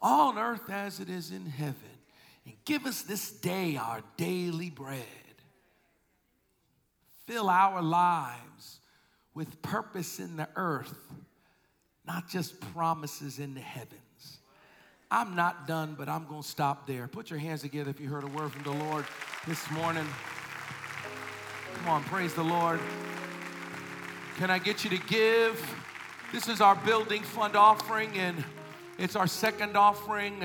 on 0.00 0.38
earth 0.38 0.70
as 0.70 1.00
it 1.00 1.10
is 1.10 1.30
in 1.30 1.46
heaven 1.46 1.93
and 2.46 2.54
give 2.64 2.86
us 2.86 3.02
this 3.02 3.30
day 3.30 3.76
our 3.76 4.02
daily 4.16 4.70
bread. 4.70 5.02
Fill 7.26 7.48
our 7.48 7.80
lives 7.80 8.80
with 9.34 9.62
purpose 9.62 10.20
in 10.20 10.36
the 10.36 10.48
earth, 10.56 10.98
not 12.06 12.28
just 12.28 12.60
promises 12.72 13.38
in 13.38 13.54
the 13.54 13.60
heavens. 13.60 14.38
I'm 15.10 15.36
not 15.36 15.66
done, 15.66 15.94
but 15.96 16.08
I'm 16.08 16.26
going 16.26 16.42
to 16.42 16.48
stop 16.48 16.86
there. 16.86 17.08
Put 17.08 17.30
your 17.30 17.38
hands 17.38 17.62
together 17.62 17.90
if 17.90 18.00
you 18.00 18.08
heard 18.08 18.24
a 18.24 18.28
word 18.28 18.52
from 18.52 18.62
the 18.62 18.84
Lord 18.84 19.04
this 19.46 19.70
morning. 19.70 20.06
Come 21.76 21.88
on, 21.88 22.04
praise 22.04 22.34
the 22.34 22.42
Lord. 22.42 22.80
Can 24.38 24.50
I 24.50 24.58
get 24.58 24.84
you 24.84 24.90
to 24.90 24.98
give? 25.06 25.74
This 26.32 26.48
is 26.48 26.60
our 26.60 26.74
building 26.74 27.22
fund 27.22 27.54
offering, 27.54 28.10
and 28.18 28.42
it's 28.98 29.14
our 29.14 29.28
second 29.28 29.76
offering. 29.76 30.42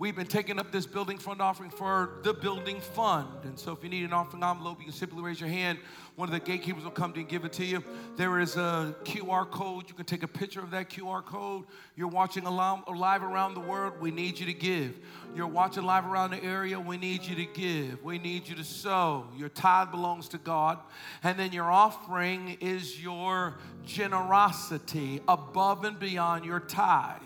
We've 0.00 0.16
been 0.16 0.26
taking 0.26 0.58
up 0.58 0.72
this 0.72 0.86
building 0.86 1.18
fund 1.18 1.42
offering 1.42 1.68
for 1.68 2.20
the 2.22 2.32
building 2.32 2.80
fund. 2.80 3.28
And 3.44 3.58
so 3.58 3.72
if 3.72 3.84
you 3.84 3.90
need 3.90 4.02
an 4.06 4.14
offering 4.14 4.42
envelope, 4.42 4.78
you 4.78 4.86
can 4.86 4.94
simply 4.94 5.22
raise 5.22 5.38
your 5.38 5.50
hand. 5.50 5.78
One 6.16 6.26
of 6.26 6.32
the 6.32 6.40
gatekeepers 6.40 6.84
will 6.84 6.90
come 6.90 7.12
to 7.12 7.18
you 7.18 7.24
and 7.24 7.28
give 7.28 7.44
it 7.44 7.52
to 7.52 7.66
you. 7.66 7.84
There 8.16 8.40
is 8.40 8.56
a 8.56 8.96
QR 9.04 9.50
code. 9.50 9.90
You 9.90 9.94
can 9.94 10.06
take 10.06 10.22
a 10.22 10.26
picture 10.26 10.60
of 10.60 10.70
that 10.70 10.88
QR 10.88 11.22
code. 11.22 11.66
You're 11.96 12.08
watching 12.08 12.44
live 12.44 13.22
around 13.22 13.52
the 13.52 13.60
world. 13.60 14.00
We 14.00 14.10
need 14.10 14.38
you 14.38 14.46
to 14.46 14.54
give. 14.54 14.98
You're 15.36 15.46
watching 15.46 15.84
live 15.84 16.06
around 16.06 16.30
the 16.30 16.42
area. 16.42 16.80
We 16.80 16.96
need 16.96 17.22
you 17.24 17.34
to 17.34 17.44
give. 17.44 18.02
We 18.02 18.18
need 18.18 18.48
you 18.48 18.54
to 18.54 18.64
sow. 18.64 19.26
Your 19.36 19.50
tithe 19.50 19.90
belongs 19.90 20.28
to 20.28 20.38
God. 20.38 20.78
And 21.22 21.38
then 21.38 21.52
your 21.52 21.70
offering 21.70 22.56
is 22.62 22.98
your 23.02 23.58
generosity 23.84 25.20
above 25.28 25.84
and 25.84 26.00
beyond 26.00 26.46
your 26.46 26.60
tithe 26.60 27.20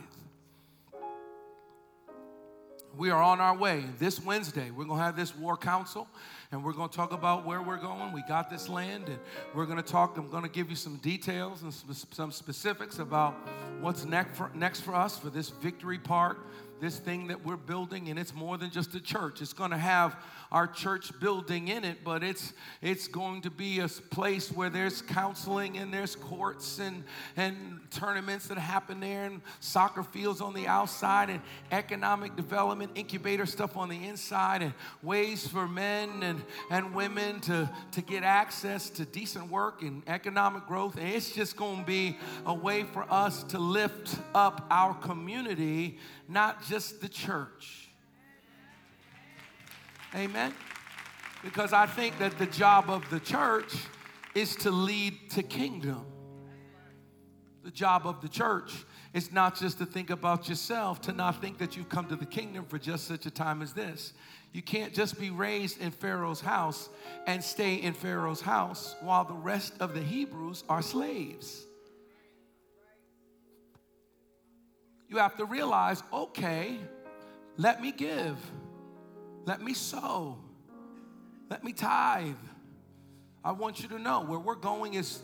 we 2.96 3.10
are 3.10 3.22
on 3.22 3.40
our 3.40 3.56
way. 3.56 3.84
This 3.98 4.20
Wednesday, 4.20 4.70
we're 4.70 4.84
going 4.84 4.98
to 4.98 5.04
have 5.04 5.16
this 5.16 5.34
war 5.36 5.56
council 5.56 6.06
and 6.52 6.64
we're 6.64 6.72
going 6.72 6.88
to 6.88 6.96
talk 6.96 7.12
about 7.12 7.44
where 7.44 7.60
we're 7.60 7.78
going. 7.78 8.12
We 8.12 8.22
got 8.28 8.50
this 8.50 8.68
land 8.68 9.08
and 9.08 9.18
we're 9.54 9.66
going 9.66 9.82
to 9.82 9.82
talk. 9.82 10.16
I'm 10.16 10.30
going 10.30 10.44
to 10.44 10.48
give 10.48 10.70
you 10.70 10.76
some 10.76 10.96
details 10.96 11.62
and 11.62 11.72
some 11.72 12.30
specifics 12.30 12.98
about 12.98 13.34
what's 13.80 14.04
next 14.04 14.36
for, 14.36 14.50
next 14.54 14.80
for 14.80 14.94
us 14.94 15.18
for 15.18 15.30
this 15.30 15.48
victory 15.48 15.98
park 15.98 16.46
this 16.80 16.98
thing 16.98 17.28
that 17.28 17.44
we're 17.44 17.56
building, 17.56 18.08
and 18.08 18.18
it's 18.18 18.34
more 18.34 18.58
than 18.58 18.70
just 18.70 18.94
a 18.94 19.00
church. 19.00 19.40
It's 19.40 19.52
going 19.52 19.70
to 19.70 19.78
have 19.78 20.16
our 20.52 20.66
church 20.66 21.18
building 21.20 21.68
in 21.68 21.84
it, 21.84 21.98
but 22.04 22.22
it's 22.22 22.52
it's 22.80 23.08
going 23.08 23.42
to 23.42 23.50
be 23.50 23.80
a 23.80 23.88
place 23.88 24.52
where 24.52 24.70
there's 24.70 25.02
counseling 25.02 25.78
and 25.78 25.92
there's 25.92 26.14
courts 26.14 26.78
and 26.78 27.04
and 27.36 27.80
tournaments 27.90 28.46
that 28.48 28.58
happen 28.58 29.00
there, 29.00 29.24
and 29.24 29.40
soccer 29.60 30.02
fields 30.02 30.40
on 30.40 30.54
the 30.54 30.66
outside, 30.66 31.30
and 31.30 31.40
economic 31.72 32.36
development 32.36 32.92
incubator 32.94 33.46
stuff 33.46 33.76
on 33.76 33.88
the 33.88 34.04
inside, 34.04 34.62
and 34.62 34.74
ways 35.02 35.46
for 35.46 35.66
men 35.66 36.22
and 36.22 36.42
and 36.70 36.94
women 36.94 37.40
to 37.40 37.68
to 37.92 38.00
get 38.00 38.22
access 38.22 38.90
to 38.90 39.04
decent 39.04 39.50
work 39.50 39.82
and 39.82 40.02
economic 40.06 40.66
growth. 40.66 40.96
And 40.96 41.08
it's 41.08 41.32
just 41.32 41.56
going 41.56 41.80
to 41.80 41.84
be 41.84 42.16
a 42.46 42.54
way 42.54 42.84
for 42.84 43.04
us 43.10 43.42
to 43.44 43.58
lift 43.58 44.16
up 44.34 44.66
our 44.70 44.94
community 44.94 45.98
not 46.28 46.64
just 46.66 47.00
the 47.00 47.08
church. 47.08 47.88
Amen? 50.14 50.54
Because 51.42 51.72
I 51.72 51.86
think 51.86 52.18
that 52.18 52.38
the 52.38 52.46
job 52.46 52.88
of 52.88 53.08
the 53.10 53.20
church 53.20 53.74
is 54.34 54.56
to 54.56 54.70
lead 54.70 55.30
to 55.30 55.42
kingdom. 55.42 56.06
The 57.62 57.70
job 57.70 58.06
of 58.06 58.20
the 58.20 58.28
church 58.28 58.84
is 59.12 59.32
not 59.32 59.58
just 59.58 59.78
to 59.78 59.86
think 59.86 60.10
about 60.10 60.48
yourself, 60.48 61.00
to 61.02 61.12
not 61.12 61.40
think 61.40 61.58
that 61.58 61.76
you've 61.76 61.88
come 61.88 62.06
to 62.08 62.16
the 62.16 62.26
kingdom 62.26 62.64
for 62.66 62.78
just 62.78 63.06
such 63.06 63.26
a 63.26 63.30
time 63.30 63.62
as 63.62 63.72
this. 63.72 64.12
You 64.52 64.62
can't 64.62 64.94
just 64.94 65.18
be 65.18 65.30
raised 65.30 65.80
in 65.80 65.90
Pharaoh's 65.90 66.40
house 66.40 66.88
and 67.26 67.42
stay 67.42 67.74
in 67.74 67.92
Pharaoh's 67.92 68.40
house 68.40 68.94
while 69.00 69.24
the 69.24 69.34
rest 69.34 69.74
of 69.80 69.94
the 69.94 70.00
Hebrews 70.00 70.62
are 70.68 70.82
slaves. 70.82 71.66
You 75.08 75.18
have 75.18 75.36
to 75.36 75.44
realize 75.44 76.02
okay, 76.12 76.78
let 77.56 77.80
me 77.80 77.92
give, 77.92 78.36
let 79.44 79.62
me 79.62 79.74
sow, 79.74 80.38
let 81.50 81.62
me 81.62 81.72
tithe. 81.72 82.34
I 83.44 83.52
want 83.52 83.82
you 83.82 83.88
to 83.88 83.98
know 83.98 84.22
where 84.22 84.38
we're 84.38 84.54
going 84.54 84.94
is 84.94 85.20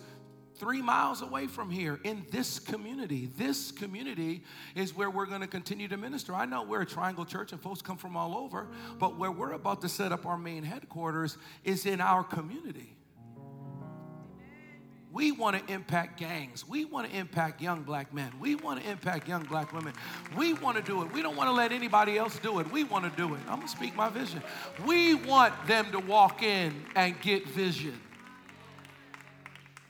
three 0.57 0.83
miles 0.83 1.23
away 1.23 1.47
from 1.47 1.71
here 1.71 1.99
in 2.05 2.27
this 2.31 2.59
community. 2.59 3.31
This 3.39 3.73
community 3.73 4.45
is 4.75 4.95
where 4.95 5.09
we're 5.09 5.25
going 5.25 5.41
to 5.41 5.47
continue 5.47 5.89
to 5.89 5.97
minister. 5.97 6.35
I 6.35 6.45
know 6.45 6.63
we're 6.63 6.83
a 6.83 6.87
triangle 6.87 7.25
church 7.25 7.53
and 7.53 7.61
folks 7.61 7.81
come 7.81 7.97
from 7.97 8.17
all 8.17 8.37
over, 8.37 8.69
but 8.99 9.17
where 9.17 9.33
we're 9.33 9.53
about 9.53 9.81
to 9.81 9.89
set 9.89 10.13
up 10.13 10.27
our 10.27 10.37
main 10.37 10.63
headquarters 10.63 11.39
is 11.65 11.87
in 11.87 12.03
our 12.03 12.23
community. 12.23 12.95
We 15.13 15.33
want 15.33 15.59
to 15.59 15.73
impact 15.73 16.21
gangs. 16.21 16.69
We 16.69 16.85
want 16.85 17.11
to 17.11 17.17
impact 17.17 17.61
young 17.61 17.83
black 17.83 18.15
men. 18.15 18.31
We 18.39 18.55
want 18.55 18.81
to 18.81 18.89
impact 18.89 19.27
young 19.27 19.43
black 19.43 19.73
women. 19.73 19.93
We 20.37 20.55
want 20.55 20.77
to 20.77 20.83
do 20.83 21.03
it. 21.03 21.13
We 21.13 21.21
don't 21.21 21.37
want 21.37 21.49
to 21.49 21.53
let 21.53 21.73
anybody 21.73 22.17
else 22.17 22.39
do 22.39 22.61
it. 22.61 22.71
We 22.71 22.85
want 22.85 23.05
to 23.05 23.17
do 23.17 23.35
it. 23.35 23.41
I'm 23.49 23.57
going 23.57 23.63
to 23.63 23.69
speak 23.69 23.97
my 23.97 24.09
vision. 24.09 24.43
We 24.87 25.15
want 25.15 25.53
them 25.67 25.91
to 25.93 25.99
walk 25.99 26.43
in 26.45 26.85
and 26.95 27.21
get 27.21 27.49
vision. 27.49 28.01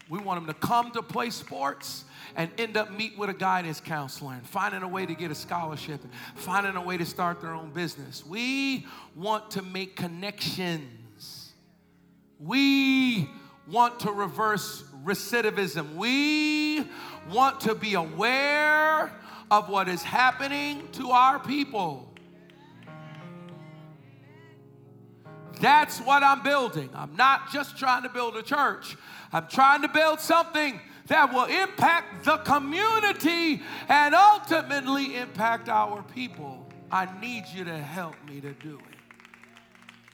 We 0.08 0.18
want 0.18 0.44
them 0.44 0.54
to 0.54 0.58
come 0.58 0.90
to 0.92 1.02
play 1.02 1.30
sports 1.30 2.04
and 2.34 2.50
end 2.58 2.76
up 2.76 2.90
meet 2.90 3.18
with 3.18 3.28
a 3.28 3.34
guidance 3.34 3.80
counselor 3.80 4.32
and 4.32 4.46
finding 4.46 4.82
a 4.82 4.88
way 4.88 5.04
to 5.04 5.14
get 5.14 5.30
a 5.30 5.34
scholarship 5.34 6.02
and 6.02 6.12
finding 6.34 6.76
a 6.76 6.82
way 6.82 6.96
to 6.96 7.04
start 7.04 7.40
their 7.40 7.52
own 7.52 7.70
business. 7.70 8.24
We 8.24 8.86
want 9.14 9.50
to 9.52 9.62
make 9.62 9.96
connections. 9.96 11.52
We 12.38 13.28
want 13.68 14.00
to 14.00 14.12
reverse 14.12 14.82
recidivism. 15.04 15.94
We 15.94 16.84
want 17.30 17.60
to 17.60 17.74
be 17.74 17.94
aware 17.94 19.12
of 19.50 19.68
what 19.68 19.88
is 19.88 20.02
happening 20.02 20.88
to 20.92 21.10
our 21.10 21.38
people. 21.38 22.06
That's 25.60 25.98
what 25.98 26.22
I'm 26.22 26.42
building. 26.42 26.88
I'm 26.94 27.14
not 27.16 27.52
just 27.52 27.76
trying 27.76 28.02
to 28.04 28.08
build 28.08 28.36
a 28.36 28.42
church, 28.42 28.96
I'm 29.32 29.46
trying 29.48 29.82
to 29.82 29.88
build 29.88 30.20
something 30.20 30.80
that 31.06 31.32
will 31.32 31.46
impact 31.46 32.24
the 32.24 32.36
community 32.38 33.62
and 33.88 34.14
ultimately 34.14 35.16
impact 35.16 35.68
our 35.68 36.02
people. 36.14 36.68
I 36.90 37.08
need 37.20 37.44
you 37.52 37.64
to 37.64 37.76
help 37.76 38.14
me 38.28 38.40
to 38.40 38.52
do 38.52 38.78
it. 38.78 38.98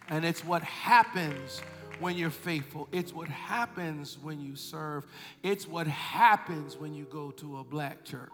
And 0.09 0.25
it's 0.25 0.45
what 0.45 0.63
happens 0.63 1.61
when 2.01 2.17
you're 2.17 2.31
faithful. 2.31 2.89
It's 2.93 3.13
what 3.13 3.29
happens 3.29 4.19
when 4.23 4.41
you 4.41 4.57
serve. 4.57 5.07
It's 5.43 5.67
what 5.67 5.87
happens 5.87 6.77
when 6.77 6.95
you 6.95 7.05
go 7.05 7.31
to 7.33 7.59
a 7.59 7.65
black 7.65 8.05
church. 8.05 8.31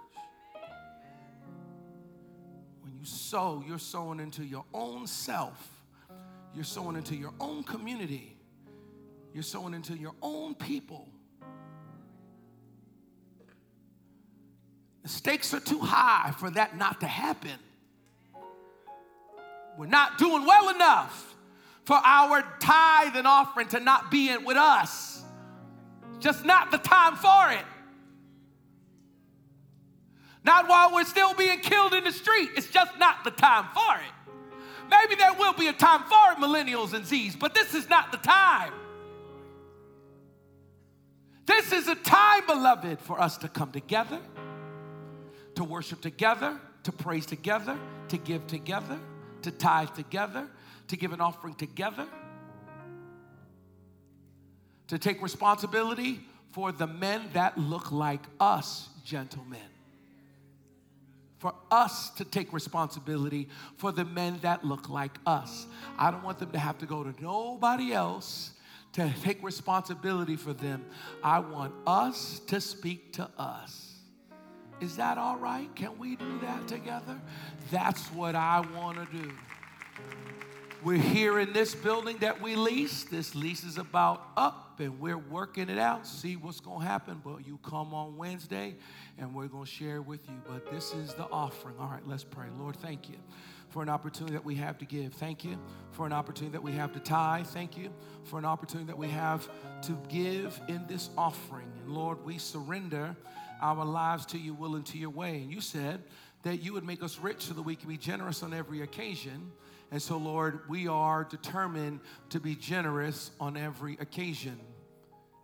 When 2.82 2.92
you 2.98 3.04
sow, 3.04 3.62
you're 3.66 3.78
sowing 3.78 4.20
into 4.20 4.44
your 4.44 4.64
own 4.74 5.06
self, 5.06 5.70
you're 6.54 6.64
sowing 6.64 6.96
into 6.96 7.16
your 7.16 7.32
own 7.40 7.64
community. 7.64 8.36
You're 9.34 9.42
sowing 9.42 9.72
into 9.72 9.96
your 9.96 10.12
own 10.20 10.54
people. 10.54 11.08
The 15.02 15.08
stakes 15.08 15.54
are 15.54 15.60
too 15.60 15.80
high 15.80 16.32
for 16.38 16.50
that 16.50 16.76
not 16.76 17.00
to 17.00 17.06
happen. 17.06 17.58
We're 19.78 19.86
not 19.86 20.18
doing 20.18 20.44
well 20.44 20.68
enough 20.68 21.31
for 21.84 21.96
our 21.96 22.42
tithe 22.60 23.16
and 23.16 23.26
offering 23.26 23.68
to 23.68 23.80
not 23.80 24.10
be 24.10 24.30
in 24.30 24.44
with 24.44 24.56
us. 24.56 25.22
Just 26.20 26.44
not 26.44 26.70
the 26.70 26.78
time 26.78 27.16
for 27.16 27.50
it. 27.50 27.64
Not 30.44 30.68
while 30.68 30.94
we're 30.94 31.04
still 31.04 31.34
being 31.34 31.60
killed 31.60 31.94
in 31.94 32.04
the 32.04 32.12
street. 32.12 32.50
It's 32.56 32.68
just 32.68 32.98
not 32.98 33.24
the 33.24 33.30
time 33.30 33.66
for 33.74 33.96
it. 33.96 34.12
Maybe 34.90 35.14
there 35.14 35.32
will 35.34 35.54
be 35.54 35.68
a 35.68 35.72
time 35.72 36.02
for 36.02 36.32
it, 36.32 36.38
millennials 36.38 36.92
and 36.92 37.06
Z's, 37.06 37.34
but 37.34 37.54
this 37.54 37.74
is 37.74 37.88
not 37.88 38.12
the 38.12 38.18
time. 38.18 38.72
This 41.46 41.72
is 41.72 41.88
a 41.88 41.94
time, 41.94 42.46
beloved, 42.46 43.00
for 43.00 43.20
us 43.20 43.38
to 43.38 43.48
come 43.48 43.72
together, 43.72 44.20
to 45.54 45.64
worship 45.64 46.00
together, 46.00 46.60
to 46.84 46.92
praise 46.92 47.26
together, 47.26 47.78
to 48.08 48.18
give 48.18 48.46
together, 48.46 48.98
to 49.42 49.50
tithe 49.50 49.90
together, 49.90 50.46
to 50.88 50.96
give 50.96 51.12
an 51.12 51.20
offering 51.20 51.54
together, 51.54 52.06
to 54.88 54.98
take 54.98 55.22
responsibility 55.22 56.20
for 56.52 56.70
the 56.70 56.86
men 56.86 57.22
that 57.32 57.56
look 57.56 57.90
like 57.92 58.22
us, 58.38 58.88
gentlemen. 59.04 59.58
For 61.38 61.54
us 61.70 62.10
to 62.10 62.24
take 62.24 62.52
responsibility 62.52 63.48
for 63.76 63.90
the 63.90 64.04
men 64.04 64.38
that 64.42 64.64
look 64.64 64.88
like 64.88 65.18
us. 65.26 65.66
I 65.98 66.10
don't 66.10 66.22
want 66.22 66.38
them 66.38 66.52
to 66.52 66.58
have 66.58 66.78
to 66.78 66.86
go 66.86 67.02
to 67.02 67.14
nobody 67.20 67.92
else 67.92 68.52
to 68.92 69.12
take 69.22 69.42
responsibility 69.42 70.36
for 70.36 70.52
them. 70.52 70.84
I 71.22 71.40
want 71.40 71.72
us 71.86 72.40
to 72.48 72.60
speak 72.60 73.14
to 73.14 73.28
us. 73.38 73.91
Is 74.82 74.96
that 74.96 75.16
all 75.16 75.36
right? 75.36 75.72
Can 75.76 75.96
we 75.96 76.16
do 76.16 76.40
that 76.40 76.66
together? 76.66 77.20
That's 77.70 78.04
what 78.08 78.34
I 78.34 78.66
want 78.74 78.98
to 78.98 79.16
do. 79.16 79.30
We're 80.82 80.98
here 80.98 81.38
in 81.38 81.52
this 81.52 81.72
building 81.72 82.16
that 82.18 82.42
we 82.42 82.56
lease. 82.56 83.04
This 83.04 83.36
lease 83.36 83.62
is 83.62 83.78
about 83.78 84.26
up, 84.36 84.80
and 84.80 84.98
we're 84.98 85.16
working 85.16 85.68
it 85.68 85.78
out, 85.78 86.04
see 86.04 86.34
what's 86.34 86.58
going 86.58 86.80
to 86.80 86.84
happen. 86.84 87.20
But 87.24 87.46
you 87.46 87.60
come 87.62 87.94
on 87.94 88.16
Wednesday, 88.16 88.74
and 89.18 89.32
we're 89.32 89.46
going 89.46 89.66
to 89.66 89.70
share 89.70 90.02
with 90.02 90.28
you. 90.28 90.34
But 90.48 90.68
this 90.72 90.92
is 90.94 91.14
the 91.14 91.28
offering. 91.30 91.76
All 91.78 91.86
right, 91.86 92.04
let's 92.04 92.24
pray. 92.24 92.46
Lord, 92.58 92.74
thank 92.74 93.08
you 93.08 93.18
for 93.68 93.84
an 93.84 93.88
opportunity 93.88 94.32
that 94.32 94.44
we 94.44 94.56
have 94.56 94.78
to 94.78 94.84
give. 94.84 95.14
Thank 95.14 95.44
you 95.44 95.60
for 95.92 96.06
an 96.06 96.12
opportunity 96.12 96.54
that 96.54 96.62
we 96.62 96.72
have 96.72 96.92
to 96.94 96.98
tithe. 96.98 97.46
Thank 97.46 97.78
you 97.78 97.90
for 98.24 98.40
an 98.40 98.44
opportunity 98.44 98.88
that 98.88 98.98
we 98.98 99.08
have 99.10 99.48
to 99.82 99.96
give 100.08 100.60
in 100.66 100.84
this 100.88 101.08
offering. 101.16 101.70
And 101.80 101.94
Lord, 101.94 102.24
we 102.24 102.36
surrender 102.38 103.14
our 103.62 103.84
lives 103.84 104.26
to 104.26 104.38
you, 104.38 104.52
will, 104.52 104.74
and 104.74 104.84
to 104.86 104.98
your 104.98 105.10
way. 105.10 105.36
And 105.36 105.50
you 105.50 105.60
said 105.60 106.02
that 106.42 106.62
you 106.62 106.72
would 106.74 106.84
make 106.84 107.02
us 107.02 107.18
rich 107.18 107.42
so 107.42 107.54
that 107.54 107.62
we 107.62 107.76
can 107.76 107.88
be 107.88 107.96
generous 107.96 108.42
on 108.42 108.52
every 108.52 108.82
occasion. 108.82 109.52
And 109.90 110.02
so, 110.02 110.16
Lord, 110.16 110.68
we 110.68 110.88
are 110.88 111.24
determined 111.24 112.00
to 112.30 112.40
be 112.40 112.54
generous 112.54 113.30
on 113.40 113.56
every 113.56 113.96
occasion. 114.00 114.58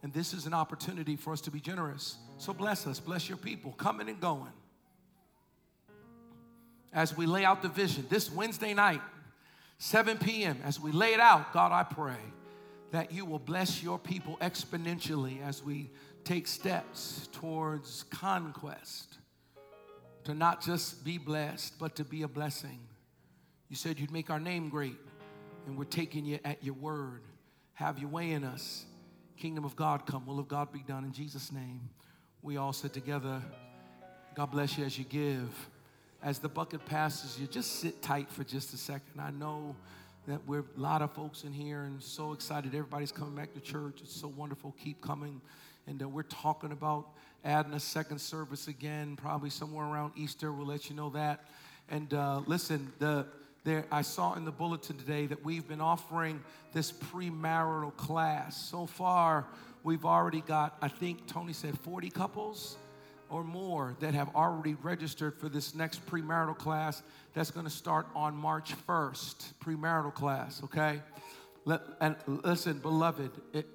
And 0.03 0.13
this 0.13 0.33
is 0.33 0.47
an 0.47 0.55
opportunity 0.55 1.17
for 1.17 1.33
us 1.33 1.41
to 1.43 1.51
be 1.51 1.61
generous. 1.61 2.19
So 2.39 2.53
bless 2.53 2.87
us, 2.87 3.01
bless 3.01 3.29
your 3.29 3.39
people, 3.39 3.73
coming 3.73 4.09
and 4.09 4.21
going. 4.21 4.53
As 6.93 7.17
we 7.17 7.27
lay 7.27 7.45
out 7.45 7.63
the 7.63 7.69
vision 7.69 8.07
this 8.09 8.31
Wednesday 8.33 8.75
night, 8.75 9.03
7 9.79 10.19
p.m., 10.19 10.59
as 10.65 10.81
we 10.81 10.91
lay 10.91 11.15
it 11.15 11.21
out, 11.21 11.53
God, 11.53 11.71
I 11.71 11.83
pray 11.83 12.17
that 12.91 13.13
you 13.13 13.25
will 13.25 13.39
bless 13.39 13.83
your 13.83 13.99
people 13.99 14.39
exponentially 14.41 15.43
as 15.43 15.63
we 15.63 15.91
take 16.29 16.47
steps 16.47 17.27
towards 17.33 18.05
conquest, 18.11 19.17
to 20.25 20.35
not 20.35 20.63
just 20.63 21.03
be 21.03 21.17
blessed, 21.17 21.79
but 21.79 21.97
to 21.97 22.05
be 22.05 22.21
a 22.21 22.29
blessing. 22.29 22.79
You 23.71 23.77
said 23.77 23.99
you'd 23.99 24.11
make 24.11 24.29
our 24.29 24.39
name 24.39 24.69
great, 24.69 24.99
and 25.67 25.79
we're 25.79 25.85
taking 25.85 26.27
you 26.27 26.39
at 26.45 26.63
your 26.63 26.75
word. 26.75 27.23
Have 27.73 27.99
your 27.99 28.11
way 28.11 28.33
in 28.33 28.45
us. 28.45 28.85
Kingdom 29.39 29.65
of 29.65 29.75
God 29.75 30.05
come, 30.05 30.27
will 30.27 30.39
of 30.39 30.49
God 30.49 30.71
be 30.71 30.81
done 30.81 31.03
in 31.05 31.13
Jesus' 31.13 31.51
name. 31.51 31.89
We 32.43 32.59
all 32.59 32.75
sit 32.75 32.93
together. 32.93 33.41
God 34.35 34.51
bless 34.51 34.77
you 34.77 34.85
as 34.85 34.99
you 34.99 35.07
give. 35.07 35.49
As 36.23 36.41
the 36.41 36.49
bucket 36.51 36.85
passes 36.85 37.41
you, 37.41 37.47
just 37.47 37.77
sit 37.77 38.03
tight 38.03 38.31
for 38.31 38.45
just 38.45 38.75
a 38.75 38.77
second. 38.77 39.19
I 39.19 39.31
know 39.31 39.75
that 40.29 40.47
we're 40.47 40.61
a 40.77 40.81
lot 40.81 41.01
of 41.01 41.11
folks 41.13 41.45
in 41.45 41.55
here 41.55 41.85
and 41.85 42.03
so 42.03 42.35
excited. 42.35 42.75
Everybody's 42.75 43.11
coming 43.11 43.35
back 43.35 43.55
to 43.55 43.61
church. 43.61 44.01
It's 44.03 44.15
so 44.15 44.29
wonderful. 44.29 44.75
Keep 44.79 45.01
coming. 45.01 45.41
And 45.87 46.03
uh, 46.03 46.09
we're 46.09 46.23
talking 46.23 46.71
about 46.71 47.09
adding 47.47 47.73
a 47.73 47.81
second 47.81 48.19
service 48.19 48.69
again, 48.69 49.17
probably 49.17 49.49
somewhere 49.49 49.87
around 49.87 50.13
Easter. 50.17 50.53
We'll 50.53 50.67
let 50.67 50.91
you 50.91 50.97
know 50.97 51.09
that. 51.11 51.47
And 51.91 52.13
uh, 52.13 52.43
listen, 52.47 52.93
the 52.99 53.27
there, 53.65 53.87
I 53.91 54.03
saw 54.03 54.35
in 54.35 54.45
the 54.45 54.53
bulletin 54.53 54.99
today 54.99 55.27
that 55.27 55.43
we've 55.45 55.67
been 55.67 55.81
offering 55.81 56.43
this 56.75 56.93
premarital 56.93 57.97
class. 57.97 58.55
So 58.71 58.85
far, 58.85 59.47
we've 59.83 60.05
already 60.05 60.43
got, 60.43 60.77
I 60.83 60.89
think 60.89 61.27
Tony 61.27 61.55
said 61.55 61.79
40 61.79 62.11
couples 62.11 62.77
or 63.31 63.45
more 63.45 63.97
that 64.01 64.15
have 64.15 64.35
already 64.35 64.75
registered 64.83 65.39
for 65.39 65.49
this 65.49 65.75
next 65.75 66.05
premarital 66.07 66.57
class 66.57 67.03
that's 67.35 67.51
going 67.51 67.67
to 67.67 67.73
start 67.73 68.07
on 68.15 68.37
March 68.37 68.75
1st. 68.87 69.53
Premarital 69.65 70.15
class, 70.15 70.63
okay? 70.65 71.03
Let, 71.65 71.83
and 72.01 72.17
listen, 72.27 72.79
beloved, 72.79 73.31
it, 73.53 73.67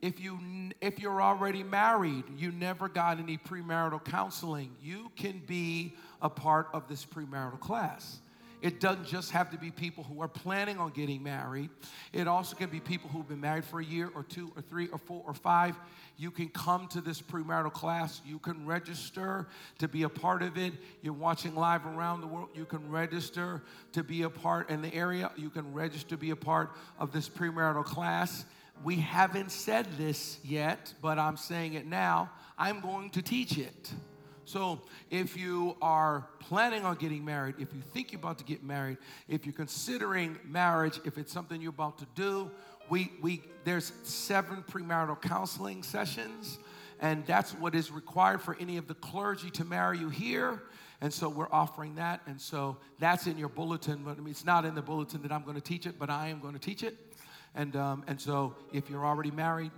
if 0.00 0.20
you 0.20 0.38
if 0.80 1.00
you're 1.00 1.20
already 1.20 1.62
married, 1.62 2.24
you 2.36 2.52
never 2.52 2.88
got 2.88 3.18
any 3.18 3.36
premarital 3.36 4.04
counseling, 4.04 4.70
you 4.82 5.10
can 5.16 5.42
be 5.46 5.94
a 6.22 6.30
part 6.30 6.68
of 6.72 6.88
this 6.88 7.04
premarital 7.04 7.58
class. 7.58 8.20
It 8.60 8.80
doesn't 8.80 9.06
just 9.06 9.30
have 9.30 9.50
to 9.50 9.58
be 9.58 9.70
people 9.70 10.02
who 10.04 10.20
are 10.20 10.28
planning 10.28 10.78
on 10.78 10.90
getting 10.90 11.22
married. 11.22 11.70
It 12.12 12.26
also 12.26 12.56
can 12.56 12.70
be 12.70 12.80
people 12.80 13.08
who've 13.08 13.28
been 13.28 13.40
married 13.40 13.64
for 13.64 13.80
a 13.80 13.84
year 13.84 14.10
or 14.14 14.24
two 14.24 14.50
or 14.56 14.62
three 14.62 14.88
or 14.88 14.98
four 14.98 15.22
or 15.26 15.34
five. 15.34 15.76
You 16.16 16.32
can 16.32 16.48
come 16.48 16.88
to 16.88 17.00
this 17.00 17.22
premarital 17.22 17.72
class. 17.72 18.20
You 18.26 18.40
can 18.40 18.66
register 18.66 19.46
to 19.78 19.86
be 19.86 20.02
a 20.02 20.08
part 20.08 20.42
of 20.42 20.58
it. 20.58 20.72
You're 21.02 21.12
watching 21.12 21.54
live 21.54 21.86
around 21.86 22.20
the 22.20 22.26
world. 22.26 22.48
You 22.54 22.64
can 22.64 22.90
register 22.90 23.62
to 23.92 24.02
be 24.02 24.22
a 24.22 24.30
part 24.30 24.70
in 24.70 24.82
the 24.82 24.92
area. 24.92 25.30
You 25.36 25.50
can 25.50 25.72
register 25.72 26.10
to 26.10 26.16
be 26.16 26.30
a 26.30 26.36
part 26.36 26.70
of 26.98 27.12
this 27.12 27.28
premarital 27.28 27.84
class. 27.84 28.44
We 28.82 28.96
haven't 28.96 29.50
said 29.50 29.86
this 29.96 30.38
yet, 30.44 30.92
but 31.00 31.18
I'm 31.18 31.36
saying 31.36 31.74
it 31.74 31.86
now. 31.86 32.30
I'm 32.56 32.80
going 32.80 33.10
to 33.10 33.22
teach 33.22 33.58
it. 33.58 33.92
So, 34.48 34.80
if 35.10 35.36
you 35.36 35.76
are 35.82 36.26
planning 36.40 36.82
on 36.86 36.96
getting 36.96 37.22
married, 37.22 37.56
if 37.58 37.74
you 37.74 37.82
think 37.92 38.12
you're 38.12 38.18
about 38.18 38.38
to 38.38 38.44
get 38.44 38.64
married, 38.64 38.96
if 39.28 39.44
you're 39.44 39.52
considering 39.52 40.38
marriage, 40.42 40.98
if 41.04 41.18
it's 41.18 41.30
something 41.30 41.60
you're 41.60 41.68
about 41.68 41.98
to 41.98 42.06
do, 42.14 42.50
we, 42.88 43.12
we, 43.20 43.42
there's 43.64 43.92
seven 44.04 44.64
premarital 44.66 45.20
counseling 45.20 45.82
sessions, 45.82 46.58
and 46.98 47.26
that's 47.26 47.52
what 47.56 47.74
is 47.74 47.90
required 47.90 48.40
for 48.40 48.56
any 48.58 48.78
of 48.78 48.88
the 48.88 48.94
clergy 48.94 49.50
to 49.50 49.66
marry 49.66 49.98
you 49.98 50.08
here. 50.08 50.62
And 51.02 51.12
so 51.12 51.28
we're 51.28 51.52
offering 51.52 51.96
that. 51.96 52.22
And 52.26 52.40
so 52.40 52.78
that's 52.98 53.26
in 53.26 53.36
your 53.36 53.50
bulletin, 53.50 54.00
but 54.02 54.16
I 54.16 54.20
mean, 54.20 54.30
it's 54.30 54.46
not 54.46 54.64
in 54.64 54.74
the 54.74 54.80
bulletin 54.80 55.20
that 55.24 55.30
I'm 55.30 55.42
going 55.42 55.56
to 55.56 55.60
teach 55.60 55.84
it, 55.84 55.98
but 55.98 56.08
I 56.08 56.28
am 56.28 56.40
going 56.40 56.54
to 56.54 56.58
teach 56.58 56.82
it. 56.82 56.96
And, 57.54 57.76
um, 57.76 58.02
and 58.06 58.18
so 58.18 58.56
if 58.72 58.88
you're 58.88 59.04
already 59.04 59.30
married, 59.30 59.72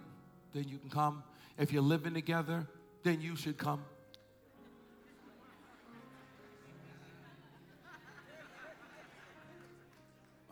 then 0.54 0.68
you 0.68 0.78
can 0.78 0.90
come. 0.90 1.24
If 1.58 1.72
you're 1.72 1.82
living 1.82 2.14
together, 2.14 2.68
then 3.02 3.20
you 3.20 3.34
should 3.34 3.58
come. 3.58 3.82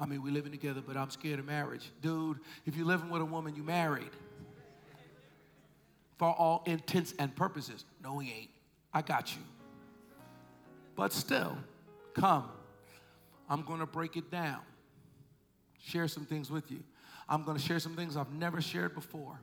I 0.01 0.07
mean, 0.07 0.23
we're 0.23 0.33
living 0.33 0.53
together, 0.53 0.81
but 0.85 0.97
I'm 0.97 1.11
scared 1.11 1.41
of 1.41 1.47
marriage. 1.47 1.91
Dude, 2.01 2.39
if 2.67 2.77
you're 2.77 2.87
living 2.87 3.11
with 3.11 3.21
a 3.21 3.25
woman, 3.25 3.57
you 3.57 3.63
married. 3.63 4.11
For 6.19 6.29
all 6.29 6.63
intents 6.67 7.15
and 7.19 7.35
purposes. 7.35 7.85
No, 8.03 8.19
he 8.19 8.33
ain't. 8.33 8.51
I 8.93 9.03
got 9.03 9.35
you. 9.35 9.43
But 10.97 11.13
still, 11.13 11.57
come. 12.15 12.49
I'm 13.49 13.63
going 13.63 13.81
to 13.81 13.87
break 13.87 14.17
it 14.17 14.31
down, 14.31 14.61
share 15.81 16.07
some 16.09 16.27
things 16.27 16.51
with 16.51 16.71
you. 16.71 16.83
I'm 17.29 17.45
going 17.45 17.57
to 17.57 17.63
share 17.63 17.79
some 17.79 17.95
things 17.95 18.17
I've 18.17 18.33
never 18.33 18.61
shared 18.61 18.95
before. 18.95 19.41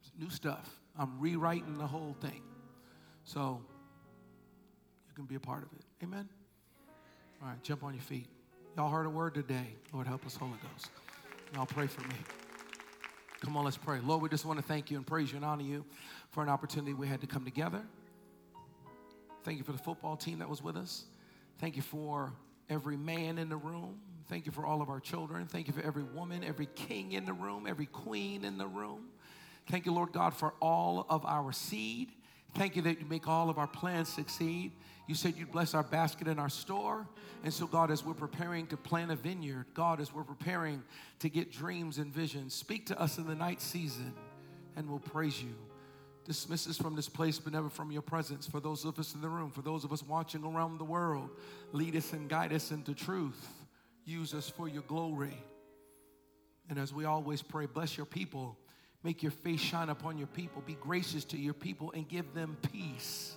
It's 0.00 0.10
new 0.18 0.30
stuff. 0.30 0.68
I'm 0.98 1.20
rewriting 1.20 1.78
the 1.78 1.86
whole 1.86 2.16
thing. 2.20 2.42
So 3.24 3.60
you 5.08 5.14
can 5.14 5.24
be 5.24 5.34
a 5.34 5.40
part 5.40 5.62
of 5.62 5.72
it. 5.72 5.84
Amen. 6.02 6.28
All 7.42 7.48
right, 7.48 7.62
jump 7.62 7.84
on 7.84 7.92
your 7.94 8.02
feet. 8.02 8.26
Y'all 8.76 8.90
heard 8.90 9.06
a 9.06 9.10
word 9.10 9.34
today. 9.34 9.74
Lord, 9.92 10.06
help 10.06 10.24
us, 10.24 10.36
Holy 10.36 10.52
Ghost. 10.52 10.90
Y'all 11.54 11.66
pray 11.66 11.86
for 11.86 12.00
me. 12.08 12.14
Come 13.40 13.56
on, 13.56 13.64
let's 13.64 13.76
pray. 13.76 14.00
Lord, 14.02 14.22
we 14.22 14.28
just 14.30 14.46
want 14.46 14.58
to 14.58 14.64
thank 14.64 14.90
you 14.90 14.96
and 14.96 15.06
praise 15.06 15.30
you 15.30 15.36
and 15.36 15.44
honor 15.44 15.62
you 15.62 15.84
for 16.30 16.42
an 16.42 16.48
opportunity 16.48 16.94
we 16.94 17.06
had 17.06 17.20
to 17.20 17.26
come 17.26 17.44
together. 17.44 17.82
Thank 19.44 19.58
you 19.58 19.64
for 19.64 19.72
the 19.72 19.78
football 19.78 20.16
team 20.16 20.38
that 20.38 20.48
was 20.48 20.62
with 20.62 20.76
us. 20.76 21.04
Thank 21.58 21.76
you 21.76 21.82
for 21.82 22.32
every 22.70 22.96
man 22.96 23.38
in 23.38 23.50
the 23.50 23.56
room. 23.56 24.00
Thank 24.28 24.46
you 24.46 24.52
for 24.52 24.64
all 24.64 24.80
of 24.80 24.88
our 24.88 24.98
children. 24.98 25.46
Thank 25.46 25.68
you 25.68 25.74
for 25.74 25.82
every 25.82 26.02
woman, 26.02 26.42
every 26.42 26.66
king 26.74 27.12
in 27.12 27.26
the 27.26 27.34
room, 27.34 27.66
every 27.68 27.86
queen 27.86 28.44
in 28.44 28.56
the 28.56 28.66
room. 28.66 29.08
Thank 29.68 29.84
you, 29.84 29.92
Lord 29.92 30.12
God, 30.12 30.34
for 30.34 30.54
all 30.60 31.06
of 31.10 31.24
our 31.26 31.52
seed. 31.52 32.12
Thank 32.56 32.74
you 32.74 32.80
that 32.82 32.98
you 32.98 33.04
make 33.04 33.28
all 33.28 33.50
of 33.50 33.58
our 33.58 33.66
plans 33.66 34.08
succeed. 34.08 34.72
You 35.06 35.14
said 35.14 35.34
you'd 35.36 35.52
bless 35.52 35.74
our 35.74 35.82
basket 35.82 36.26
and 36.26 36.40
our 36.40 36.48
store. 36.48 37.06
And 37.44 37.52
so, 37.52 37.66
God, 37.66 37.90
as 37.90 38.02
we're 38.02 38.14
preparing 38.14 38.66
to 38.68 38.78
plant 38.78 39.10
a 39.10 39.14
vineyard, 39.14 39.66
God, 39.74 40.00
as 40.00 40.14
we're 40.14 40.24
preparing 40.24 40.82
to 41.18 41.28
get 41.28 41.52
dreams 41.52 41.98
and 41.98 42.10
visions, 42.10 42.54
speak 42.54 42.86
to 42.86 42.98
us 42.98 43.18
in 43.18 43.26
the 43.26 43.34
night 43.34 43.60
season 43.60 44.14
and 44.74 44.88
we'll 44.88 44.98
praise 44.98 45.42
you. 45.42 45.54
Dismiss 46.24 46.66
us 46.66 46.78
from 46.78 46.96
this 46.96 47.10
place, 47.10 47.38
but 47.38 47.52
never 47.52 47.68
from 47.68 47.92
your 47.92 48.00
presence. 48.00 48.46
For 48.46 48.58
those 48.58 48.86
of 48.86 48.98
us 48.98 49.14
in 49.14 49.20
the 49.20 49.28
room, 49.28 49.50
for 49.50 49.60
those 49.60 49.84
of 49.84 49.92
us 49.92 50.02
watching 50.02 50.42
around 50.42 50.78
the 50.78 50.84
world, 50.84 51.28
lead 51.72 51.94
us 51.94 52.14
and 52.14 52.26
guide 52.26 52.54
us 52.54 52.70
into 52.70 52.94
truth. 52.94 53.46
Use 54.06 54.32
us 54.32 54.48
for 54.48 54.66
your 54.66 54.82
glory. 54.84 55.36
And 56.70 56.78
as 56.78 56.92
we 56.94 57.04
always 57.04 57.42
pray, 57.42 57.66
bless 57.66 57.98
your 57.98 58.06
people. 58.06 58.56
Make 59.06 59.22
your 59.22 59.30
face 59.30 59.60
shine 59.60 59.88
upon 59.88 60.18
your 60.18 60.26
people. 60.26 60.64
Be 60.66 60.76
gracious 60.80 61.24
to 61.26 61.38
your 61.38 61.54
people 61.54 61.92
and 61.92 62.08
give 62.08 62.34
them 62.34 62.56
peace. 62.72 63.36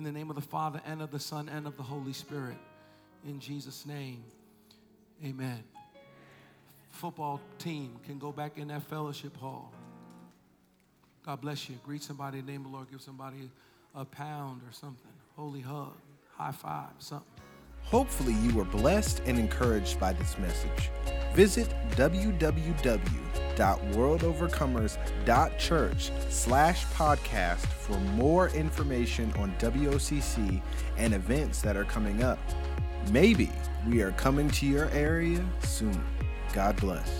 In 0.00 0.04
the 0.04 0.10
name 0.10 0.28
of 0.28 0.34
the 0.34 0.42
Father 0.42 0.80
and 0.84 1.00
of 1.00 1.12
the 1.12 1.20
Son 1.20 1.48
and 1.48 1.68
of 1.68 1.76
the 1.76 1.84
Holy 1.84 2.12
Spirit. 2.12 2.56
In 3.24 3.38
Jesus' 3.38 3.86
name, 3.86 4.24
amen. 5.24 5.62
Football 6.90 7.40
team 7.60 8.00
can 8.04 8.18
go 8.18 8.32
back 8.32 8.58
in 8.58 8.66
that 8.68 8.82
fellowship 8.82 9.36
hall. 9.36 9.70
God 11.24 11.40
bless 11.40 11.68
you. 11.68 11.76
Greet 11.86 12.02
somebody 12.02 12.40
in 12.40 12.46
the 12.46 12.50
name 12.50 12.62
of 12.62 12.72
the 12.72 12.76
Lord. 12.76 12.90
Give 12.90 13.00
somebody 13.00 13.52
a 13.94 14.04
pound 14.04 14.62
or 14.68 14.72
something. 14.72 15.12
Holy 15.36 15.60
hug, 15.60 15.94
high 16.36 16.50
five, 16.50 16.90
something. 16.98 17.28
Hopefully, 17.84 18.34
you 18.42 18.52
were 18.56 18.64
blessed 18.64 19.22
and 19.26 19.38
encouraged 19.38 20.00
by 20.00 20.12
this 20.12 20.36
message. 20.38 20.90
Visit 21.34 21.72
www.worldovercomers.church 23.56 26.10
slash 26.28 26.84
podcast 26.86 27.66
for 27.66 27.98
more 27.98 28.48
information 28.50 29.32
on 29.38 29.52
WOCC 29.58 30.62
and 30.96 31.14
events 31.14 31.60
that 31.62 31.76
are 31.76 31.84
coming 31.84 32.22
up. 32.22 32.38
Maybe 33.10 33.50
we 33.88 34.02
are 34.02 34.12
coming 34.12 34.48
to 34.50 34.66
your 34.66 34.88
area 34.90 35.44
soon. 35.62 36.00
God 36.52 36.76
bless. 36.76 37.10